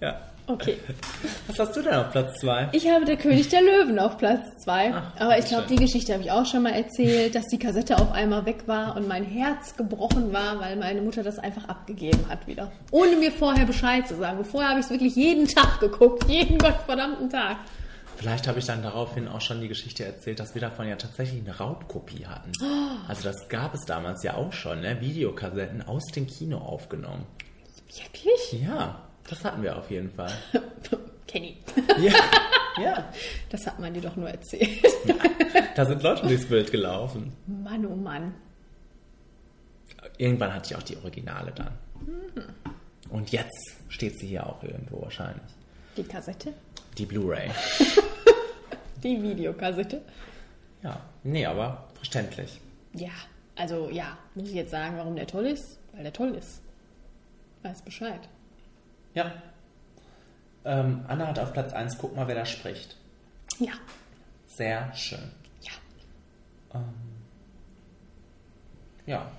[0.00, 0.18] Ja.
[0.46, 0.78] Okay.
[1.46, 2.70] Was hast du denn auf Platz 2?
[2.72, 4.94] Ich habe der König der Löwen auf Platz 2.
[5.18, 8.10] Aber ich glaube, die Geschichte habe ich auch schon mal erzählt, dass die Kassette auf
[8.10, 12.46] einmal weg war und mein Herz gebrochen war, weil meine Mutter das einfach abgegeben hat
[12.48, 12.72] wieder.
[12.90, 14.38] Ohne mir vorher Bescheid zu sagen.
[14.38, 16.24] Und vorher habe ich es wirklich jeden Tag geguckt.
[16.28, 17.58] Jeden gottverdammten Tag.
[18.20, 21.40] Vielleicht habe ich dann daraufhin auch schon die Geschichte erzählt, dass wir davon ja tatsächlich
[21.40, 22.52] eine Raubkopie hatten.
[22.62, 23.08] Oh.
[23.08, 25.00] Also das gab es damals ja auch schon, ne?
[25.00, 27.24] Videokassetten aus dem Kino aufgenommen.
[27.86, 28.60] Wirklich?
[28.62, 30.30] Ja, das hatten wir auf jeden Fall.
[31.26, 31.56] Kenny.
[31.98, 32.12] Ja,
[32.78, 33.10] ja.
[33.48, 34.84] Das hat man dir doch nur erzählt.
[35.74, 37.32] Da sind Leute durchs Bild gelaufen.
[37.46, 38.34] Mann, oh Mann.
[40.18, 41.78] Irgendwann hatte ich auch die Originale dann.
[42.04, 42.44] Hm.
[43.08, 45.50] Und jetzt steht sie hier auch irgendwo wahrscheinlich.
[45.96, 46.52] Die Kassette?
[47.00, 47.50] Die Blu-ray.
[49.02, 50.02] Die Videokassette?
[50.82, 52.60] Ja, nee, aber verständlich.
[52.92, 53.08] Ja,
[53.56, 55.78] also ja, muss ich jetzt sagen, warum der toll ist?
[55.94, 56.60] Weil der toll ist.
[57.62, 58.20] Weiß Bescheid.
[59.14, 59.32] Ja.
[60.66, 62.98] Ähm, Anna hat auf Platz 1, guck mal, wer da spricht.
[63.58, 63.72] Ja.
[64.46, 65.30] Sehr schön.
[65.62, 65.72] Ja.
[66.74, 66.84] Ähm,
[69.06, 69.30] ja,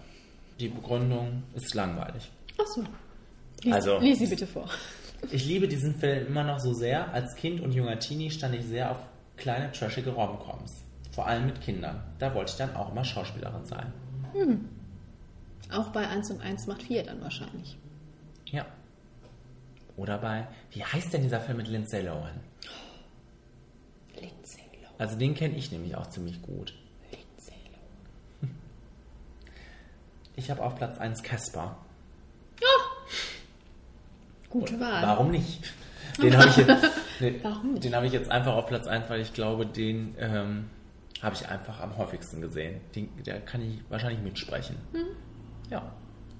[0.59, 2.31] die Begründung ist langweilig.
[2.59, 2.83] Ach so.
[3.61, 4.67] Lies, Also- lies sie bitte vor.
[5.30, 7.14] Ich liebe diesen Film immer noch so sehr.
[7.14, 8.98] Als Kind und junger Teenie stand ich sehr auf
[9.38, 10.84] kleine, trashige Romcoms.
[11.11, 12.03] Vor allem mit Kindern.
[12.19, 13.93] Da wollte ich dann auch immer Schauspielerin sein.
[14.34, 14.69] Hm.
[15.72, 17.77] Auch bei 1 und 1 macht 4 dann wahrscheinlich.
[18.45, 18.65] Ja.
[19.98, 22.39] Oder bei, wie heißt denn dieser Film mit Lindsay Lohan?
[24.15, 24.95] Lindsay Lohan.
[24.98, 26.73] Also den kenne ich nämlich auch ziemlich gut.
[27.11, 27.56] Lindsay
[28.41, 28.56] Lohan.
[30.35, 31.77] Ich habe auf Platz 1 Casper.
[34.52, 35.02] Gute Wahl.
[35.03, 35.64] Warum nicht?
[36.22, 36.90] Den habe ich, jetzt-
[37.84, 40.69] den habe ich jetzt einfach auf Platz 1, weil ich glaube, den ähm,
[41.22, 42.82] habe ich einfach am häufigsten gesehen.
[42.95, 44.76] Den, der kann ich wahrscheinlich mitsprechen.
[44.91, 45.06] Hm.
[45.69, 45.91] Ja.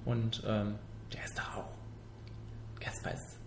[0.04, 0.74] Und ähm,
[1.12, 2.78] der ist da auch.
[2.80, 3.38] Casper ist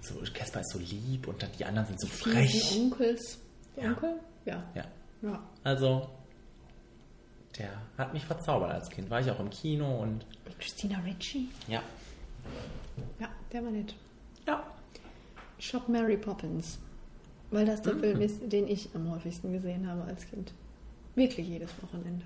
[0.00, 2.72] so, Casper ist so lieb und dann die anderen sind so frech.
[2.78, 3.38] Onkels.
[3.76, 3.88] Ja.
[3.88, 4.14] Onkel?
[4.44, 4.62] Ja.
[4.74, 4.84] Ja.
[5.22, 5.42] Ja.
[5.64, 6.08] Also,
[7.58, 9.08] der hat mich verzaubert als Kind.
[9.10, 10.24] War ich auch im Kino und
[10.60, 11.48] Christina Ricci?
[11.66, 11.82] ja.
[13.18, 13.94] Ja, der war nett.
[15.58, 16.78] Shop Mary Poppins.
[17.50, 18.00] Weil das der Mhm.
[18.00, 20.52] Film ist, den ich am häufigsten gesehen habe als Kind.
[21.14, 22.24] Wirklich jedes Wochenende.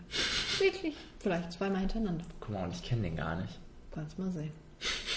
[0.58, 0.94] Wirklich.
[1.18, 2.24] Vielleicht zweimal hintereinander.
[2.40, 3.58] Guck mal, und ich kenne den gar nicht.
[3.90, 4.52] Kannst mal sehen.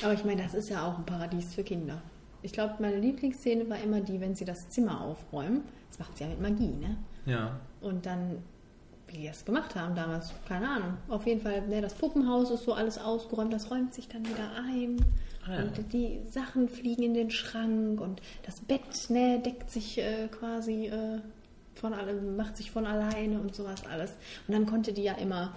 [0.04, 2.02] Aber ich meine, das ist ja auch ein Paradies für Kinder.
[2.42, 5.62] Ich glaube, meine Lieblingsszene war immer die, wenn sie das Zimmer aufräumen.
[5.90, 6.98] Das macht sie ja mit Magie, ne?
[7.26, 7.60] Ja.
[7.82, 8.40] Und dann,
[9.08, 10.98] wie die das gemacht haben damals, keine Ahnung.
[11.08, 14.50] Auf jeden Fall, ne, das Puppenhaus ist so alles ausgeräumt, das räumt sich dann wieder
[14.68, 14.98] ein.
[15.48, 15.64] Ah.
[15.64, 20.88] Und die Sachen fliegen in den Schrank und das Bett, ne, deckt sich äh, quasi
[20.88, 21.20] äh,
[21.76, 24.12] von allem, macht sich von alleine und sowas alles.
[24.48, 25.54] Und dann konnte die ja immer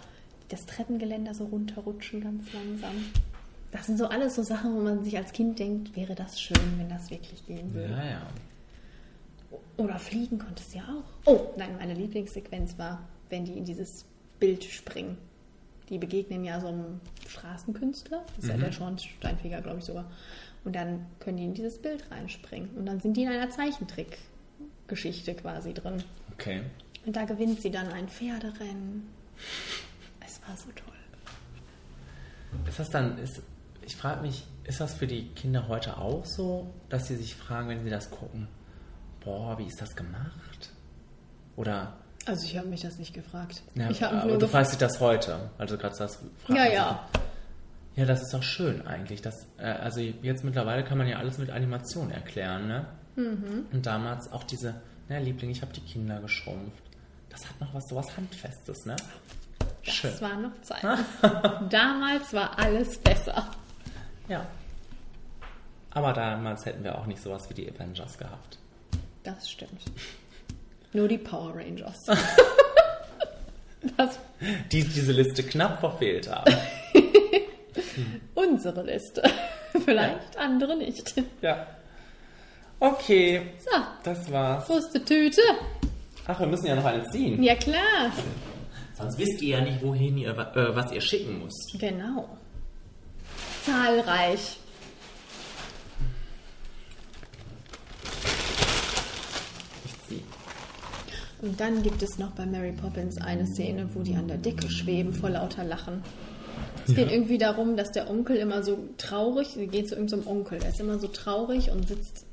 [0.48, 2.94] das Treppengeländer so runterrutschen, ganz langsam.
[3.72, 6.78] Das sind so alles so Sachen, wo man sich als Kind denkt, wäre das schön,
[6.78, 7.92] wenn das wirklich gehen würde.
[7.92, 8.26] Ja, ja.
[9.76, 11.32] Oder fliegen konnte es ja auch.
[11.32, 14.04] Oh, nein, meine Lieblingssequenz war, wenn die in dieses
[14.38, 15.18] Bild springen.
[15.90, 18.60] Die begegnen ja so einem Straßenkünstler, das ist ja Mhm.
[18.62, 20.10] der Schornsteinfeger, glaube ich sogar.
[20.64, 22.70] Und dann können die in dieses Bild reinspringen.
[22.70, 26.02] Und dann sind die in einer Zeichentrick-Geschichte quasi drin.
[26.32, 26.62] Okay.
[27.04, 29.06] Und da gewinnt sie dann ein Pferderennen.
[30.24, 30.94] Es war so toll.
[32.66, 33.42] Ist das dann, ist,
[33.84, 37.68] ich frage mich, ist das für die Kinder heute auch so, dass sie sich fragen,
[37.68, 38.48] wenn sie das gucken,
[39.22, 40.70] boah, wie ist das gemacht?
[41.56, 43.62] Oder, Also ich habe mich das nicht gefragt.
[43.74, 47.08] ja, ich aber nur du fragst dich das heute, also gerade das fragt Ja, ja.
[47.96, 49.22] Ja, das ist doch schön eigentlich.
[49.22, 52.86] Das, äh, also jetzt mittlerweile kann man ja alles mit Animation erklären, ne?
[53.14, 53.66] Mhm.
[53.72, 54.74] Und damals auch diese,
[55.08, 56.82] na Liebling, ich habe die Kinder geschrumpft.
[57.28, 58.96] Das hat noch was, sowas Handfestes, ne?
[59.84, 60.20] Das Schön.
[60.20, 60.82] war noch Zeit.
[61.70, 63.50] Damals war alles besser.
[64.28, 64.46] Ja.
[65.90, 68.58] Aber damals hätten wir auch nicht sowas wie die Avengers gehabt.
[69.22, 69.82] Das stimmt.
[70.94, 71.98] Nur die Power Rangers.
[73.96, 74.18] das
[74.72, 76.54] Die diese Liste knapp verfehlt haben.
[78.34, 79.22] unsere Liste.
[79.84, 81.14] Vielleicht andere nicht.
[81.42, 81.66] Ja.
[82.78, 84.68] Okay, So, das war's.
[84.68, 85.42] Wurste Tüte.
[86.26, 87.42] Ach, wir müssen ja noch eine ziehen.
[87.42, 88.12] Ja klar.
[88.96, 91.76] Sonst wisst ihr ja nicht, wohin ihr, äh, was ihr schicken müsst.
[91.78, 92.28] Genau.
[93.66, 94.58] Zahlreich.
[99.84, 100.22] Ich zieh.
[101.44, 104.70] Und dann gibt es noch bei Mary Poppins eine Szene, wo die an der Decke
[104.70, 106.02] schweben vor lauter Lachen.
[106.86, 110.70] Es geht irgendwie darum, dass der Onkel immer so traurig, geht zu irgendeinem Onkel, der
[110.70, 112.24] ist immer so traurig und sitzt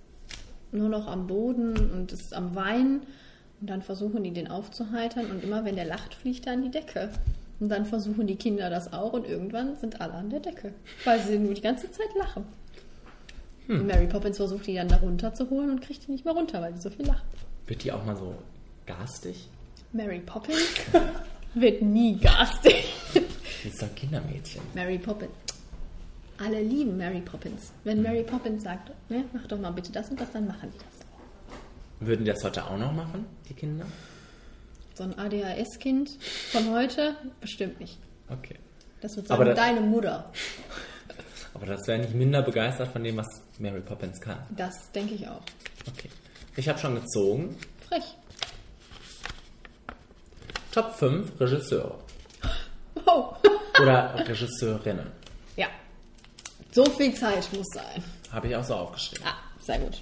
[0.71, 3.01] nur noch am Boden und ist am Weinen.
[3.59, 6.71] Und dann versuchen die den aufzuheitern und immer wenn der lacht, fliegt er an die
[6.71, 7.09] Decke.
[7.59, 10.73] Und dann versuchen die Kinder das auch und irgendwann sind alle an der Decke,
[11.03, 12.45] weil sie nur die ganze Zeit lachen.
[13.67, 16.73] Und Mary Poppins versucht die dann da runterzuholen und kriegt die nicht mehr runter, weil
[16.73, 17.27] die so viel lachen.
[17.67, 18.35] Wird die auch mal so
[18.97, 19.47] garstig?
[19.93, 20.59] Mary Poppins
[21.53, 22.85] wird nie garstig.
[23.63, 24.61] Die ist doch ein Kindermädchen.
[24.73, 25.31] Mary Poppins.
[26.37, 27.71] Alle lieben Mary Poppins.
[27.83, 30.77] Wenn Mary Poppins sagt, ne, mach doch mal bitte das und das, dann machen die
[30.77, 31.05] das.
[32.07, 33.85] Würden die das heute auch noch machen, die Kinder?
[34.95, 36.09] So ein ADHS-Kind
[36.51, 37.97] von heute bestimmt nicht.
[38.29, 38.55] Okay.
[39.01, 40.31] Das wird sagen, da- deine Mutter.
[41.53, 43.27] Aber das wäre nicht minder begeistert von dem, was
[43.59, 44.39] Mary Poppins kann.
[44.55, 45.41] Das denke ich auch.
[45.87, 46.09] Okay.
[46.55, 47.55] Ich habe schon gezogen.
[47.87, 48.03] Frech.
[50.71, 51.95] Top 5 Regisseure.
[53.05, 53.33] Oh.
[53.81, 55.11] Oder Regisseurinnen.
[55.55, 55.67] Ja.
[56.71, 58.03] So viel Zeit muss sein.
[58.31, 59.25] Habe ich auch so aufgeschrieben.
[59.27, 59.99] Ah, sehr gut.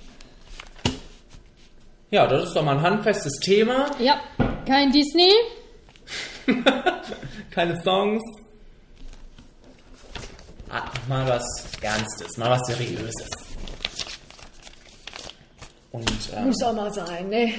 [2.11, 3.89] Ja, das ist doch mal ein handfestes Thema.
[3.99, 4.19] Ja,
[4.65, 5.31] kein Disney.
[7.51, 8.23] Keine Songs.
[10.69, 11.43] Ah, mal was
[11.81, 13.29] Ernstes, mal was Seriöses.
[15.91, 17.53] Und ähm, Muss auch mal sein, ne?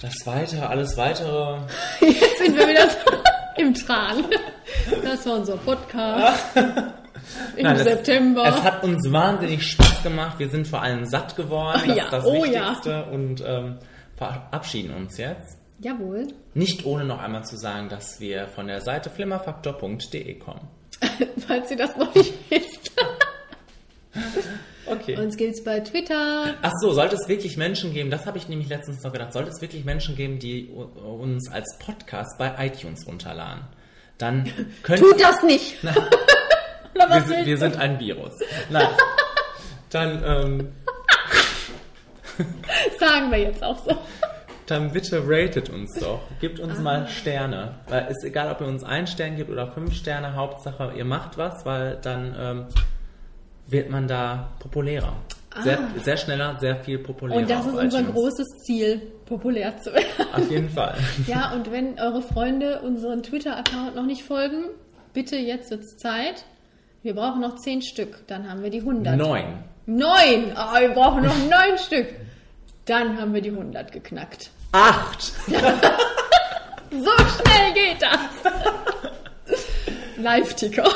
[0.00, 1.58] Das Weitere, alles Weitere.
[2.00, 2.98] Jetzt sind wir wieder so
[3.56, 4.24] im Tran.
[5.02, 6.44] Das war unser Podcast.
[7.56, 8.44] Im Nein, es- September.
[8.46, 10.38] Es hat uns wahnsinnig Spaß gemacht.
[10.38, 11.82] Wir sind vor allem satt geworden.
[11.86, 12.68] Das ja, ist das oh ja.
[12.70, 13.04] Wichtigste.
[13.06, 13.78] Und ähm,
[14.16, 15.58] verabschieden uns jetzt.
[15.80, 16.28] Jawohl.
[16.54, 20.68] Nicht ohne noch einmal zu sagen, dass wir von der Seite flimmerfaktor.de kommen.
[21.46, 22.92] Falls ihr das noch nicht wisst.
[24.86, 25.18] Okay.
[25.18, 26.54] Uns gibt's bei Twitter.
[26.62, 29.50] Ach so, sollte es wirklich Menschen geben, das habe ich nämlich letztens noch gedacht, sollte
[29.50, 33.64] es wirklich Menschen geben, die uns als Podcast bei iTunes runterladen,
[34.18, 34.50] dann
[34.82, 35.78] könnt Tut das nicht!
[35.82, 35.94] Na,
[36.94, 38.34] wir, wir sind ein Virus.
[38.70, 38.88] Nein.
[39.90, 40.72] Dann, ähm,
[42.98, 43.96] Sagen wir jetzt auch so.
[44.66, 46.20] dann bitte ratet uns doch.
[46.40, 47.76] Gebt uns mal Sterne.
[47.88, 51.38] Weil ist egal, ob ihr uns einen Stern gibt oder fünf Sterne, Hauptsache ihr macht
[51.38, 52.66] was, weil dann ähm,
[53.68, 55.12] wird man da populärer.
[55.62, 56.00] Sehr, Ah.
[56.04, 57.38] sehr schneller, sehr viel populärer.
[57.40, 58.14] Und das ist unser iTunes.
[58.14, 60.06] großes Ziel, populär zu werden.
[60.34, 60.94] Auf jeden Fall.
[61.26, 64.64] Ja, und wenn eure Freunde unseren Twitter-Account noch nicht folgen,
[65.14, 66.44] bitte jetzt wird's Zeit.
[67.02, 69.16] Wir brauchen noch zehn Stück, dann haben wir die 100.
[69.16, 69.44] Neun.
[69.86, 70.52] Neun!
[70.56, 72.08] Ah, wir brauchen noch neun Stück.
[72.84, 74.50] Dann haben wir die 100 geknackt.
[74.72, 75.32] Acht!
[76.88, 78.52] So schnell geht das.
[80.18, 80.88] Live-Ticker.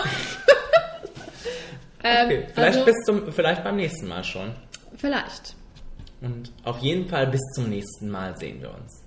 [2.05, 4.53] Ähm, Okay, vielleicht, also, bis zum, vielleicht beim nächsten Mal schon.
[4.97, 5.55] vielleicht.
[6.21, 9.03] Und auf jeden Fall bis zum nächsten Mal sehen wir uns.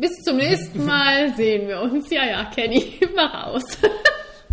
[0.00, 2.08] Bis zum nächsten Mal sehen wir uns.
[2.10, 3.64] Ja, ja, Kenny, mach aus.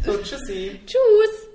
[0.04, 0.80] So, tschüssi.
[0.86, 1.46] Tschüss.